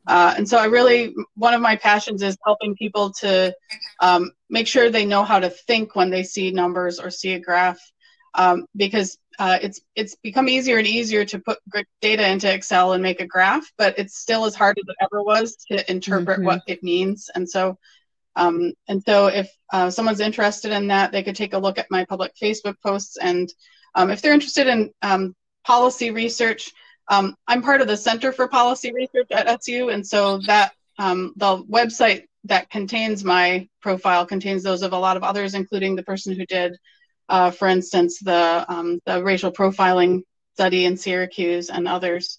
uh, 0.07 0.33
and 0.37 0.47
so 0.47 0.57
I 0.57 0.67
really 0.67 1.13
one 1.35 1.53
of 1.53 1.59
my 1.59 1.75
passions 1.75 2.21
is 2.23 2.37
helping 2.45 2.73
people 2.77 3.11
to 3.19 3.53
um, 3.99 4.31
make 4.49 4.67
sure 4.67 4.89
they 4.89 5.05
know 5.05 5.25
how 5.25 5.39
to 5.41 5.49
think 5.49 5.97
when 5.97 6.09
they 6.09 6.23
see 6.23 6.51
numbers 6.51 7.01
or 7.01 7.09
see 7.09 7.33
a 7.33 7.39
graph, 7.39 7.81
um, 8.33 8.65
because 8.77 9.17
uh, 9.39 9.59
it's 9.61 9.81
it's 9.95 10.15
become 10.15 10.47
easier 10.47 10.77
and 10.77 10.87
easier 10.87 11.25
to 11.25 11.39
put 11.39 11.59
data 12.01 12.27
into 12.27 12.51
Excel 12.51 12.93
and 12.93 13.03
make 13.03 13.21
a 13.21 13.27
graph, 13.27 13.71
but 13.77 13.97
it's 13.97 14.17
still 14.17 14.45
as 14.45 14.55
hard 14.55 14.77
as 14.77 14.83
it 14.87 14.95
ever 15.01 15.23
was 15.23 15.55
to 15.67 15.91
interpret 15.91 16.37
mm-hmm. 16.37 16.45
what 16.45 16.61
it 16.67 16.83
means. 16.83 17.29
And 17.33 17.49
so, 17.49 17.77
um, 18.35 18.73
and 18.87 19.03
so 19.03 19.27
if 19.27 19.51
uh, 19.71 19.89
someone's 19.89 20.19
interested 20.19 20.71
in 20.71 20.87
that, 20.87 21.11
they 21.11 21.23
could 21.23 21.35
take 21.35 21.53
a 21.53 21.57
look 21.57 21.77
at 21.77 21.91
my 21.91 22.05
public 22.05 22.33
Facebook 22.41 22.75
posts. 22.81 23.17
And 23.17 23.51
um, 23.95 24.11
if 24.11 24.21
they're 24.21 24.33
interested 24.33 24.67
in 24.67 24.91
um, 25.01 25.35
policy 25.65 26.11
research, 26.11 26.71
um, 27.09 27.35
I'm 27.47 27.61
part 27.61 27.81
of 27.81 27.87
the 27.87 27.97
Center 27.97 28.31
for 28.31 28.47
Policy 28.47 28.93
Research 28.93 29.27
at 29.31 29.47
SU, 29.47 29.89
and 29.89 30.05
so 30.05 30.37
that 30.39 30.71
um, 30.99 31.33
the 31.35 31.63
website 31.63 32.25
that 32.45 32.69
contains 32.69 33.23
my 33.23 33.67
profile 33.81 34.25
contains 34.25 34.63
those 34.63 34.83
of 34.83 34.93
a 34.93 34.97
lot 34.97 35.17
of 35.17 35.23
others, 35.23 35.53
including 35.53 35.95
the 35.95 36.03
person 36.03 36.35
who 36.35 36.45
did 36.45 36.77
uh, 37.29 37.51
for 37.51 37.67
instance, 37.67 38.19
the, 38.19 38.65
um, 38.67 38.99
the 39.05 39.23
racial 39.23 39.51
profiling 39.51 40.21
study 40.53 40.85
in 40.85 40.97
Syracuse 40.97 41.69
and 41.69 41.87
others. 41.87 42.37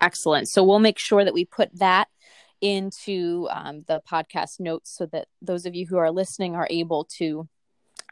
Excellent. 0.00 0.48
So 0.48 0.64
we'll 0.64 0.80
make 0.80 0.98
sure 0.98 1.24
that 1.24 1.34
we 1.34 1.44
put 1.44 1.70
that 1.78 2.08
into 2.60 3.48
um, 3.50 3.84
the 3.86 4.00
podcast 4.10 4.60
notes 4.60 4.96
so 4.96 5.06
that 5.06 5.26
those 5.40 5.66
of 5.66 5.74
you 5.74 5.86
who 5.86 5.96
are 5.96 6.10
listening 6.10 6.54
are 6.54 6.68
able 6.70 7.04
to 7.04 7.48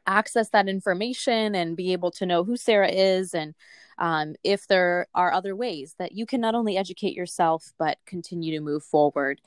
access 0.07 0.49
that 0.51 0.69
information 0.69 1.55
and 1.55 1.77
be 1.77 1.93
able 1.93 2.11
to 2.11 2.27
know 2.27 2.43
who 2.43 2.57
Sarah 2.57 2.91
is 2.91 3.35
and 3.35 3.55
um, 3.99 4.35
if 4.43 4.67
there 4.67 5.07
are 5.15 5.33
other 5.33 5.55
ways 5.55 5.95
that 5.99 6.13
you 6.13 6.27
can 6.27 6.41
not 6.41 6.55
only 6.55 6.77
educate 6.77 7.15
yourself 7.15 7.73
but 7.79 7.99
continue 8.07 8.53
to 8.53 8.61
move 8.61 8.83
forward. 8.83 9.41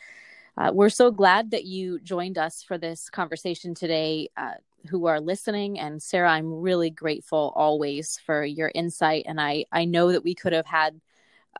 Uh, 0.57 0.71
we're 0.73 0.89
so 0.89 1.11
glad 1.11 1.51
that 1.51 1.65
you 1.65 1.99
joined 1.99 2.37
us 2.37 2.63
for 2.63 2.77
this 2.77 3.09
conversation 3.09 3.73
today, 3.73 4.29
uh, 4.37 4.53
who 4.89 5.05
are 5.07 5.19
listening. 5.19 5.79
And 5.79 6.01
Sarah, 6.01 6.31
I'm 6.31 6.53
really 6.53 6.89
grateful 6.89 7.53
always 7.55 8.19
for 8.25 8.43
your 8.43 8.71
insight. 8.75 9.25
And 9.27 9.39
I, 9.39 9.65
I 9.71 9.85
know 9.85 10.11
that 10.11 10.23
we 10.23 10.35
could 10.35 10.53
have 10.53 10.65
had 10.65 10.99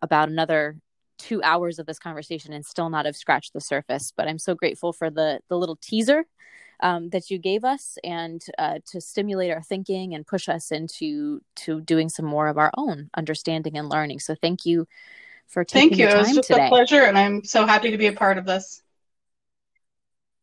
about 0.01 0.29
another 0.29 0.77
two 1.17 1.41
hours 1.41 1.79
of 1.79 1.85
this 1.85 1.99
conversation 1.99 2.53
and 2.53 2.65
still 2.65 2.89
not 2.89 3.05
have 3.05 3.15
scratched 3.15 3.53
the 3.53 3.61
surface. 3.61 4.11
But 4.15 4.27
I'm 4.27 4.39
so 4.39 4.55
grateful 4.55 4.93
for 4.93 5.09
the 5.09 5.39
the 5.47 5.57
little 5.57 5.77
teaser 5.77 6.25
um, 6.81 7.09
that 7.09 7.31
you 7.31 7.37
gave 7.37 7.63
us 7.63 7.97
and 8.03 8.43
uh, 8.57 8.79
to 8.87 8.99
stimulate 8.99 9.51
our 9.51 9.61
thinking 9.61 10.13
and 10.13 10.27
push 10.27 10.49
us 10.49 10.71
into 10.71 11.41
to 11.55 11.81
doing 11.81 12.09
some 12.09 12.25
more 12.25 12.47
of 12.47 12.57
our 12.57 12.71
own 12.75 13.09
understanding 13.15 13.77
and 13.77 13.89
learning. 13.89 14.19
So 14.19 14.35
thank 14.35 14.65
you 14.65 14.87
for 15.47 15.63
taking 15.63 15.89
Thank 15.89 15.99
you. 15.99 16.07
it 16.07 16.17
was 16.17 16.35
just 16.35 16.47
today. 16.47 16.65
a 16.65 16.69
pleasure, 16.69 17.03
and 17.03 17.17
I'm 17.17 17.43
so 17.43 17.65
happy 17.65 17.91
to 17.91 17.97
be 17.97 18.07
a 18.07 18.13
part 18.13 18.37
of 18.37 18.45
this. 18.45 18.81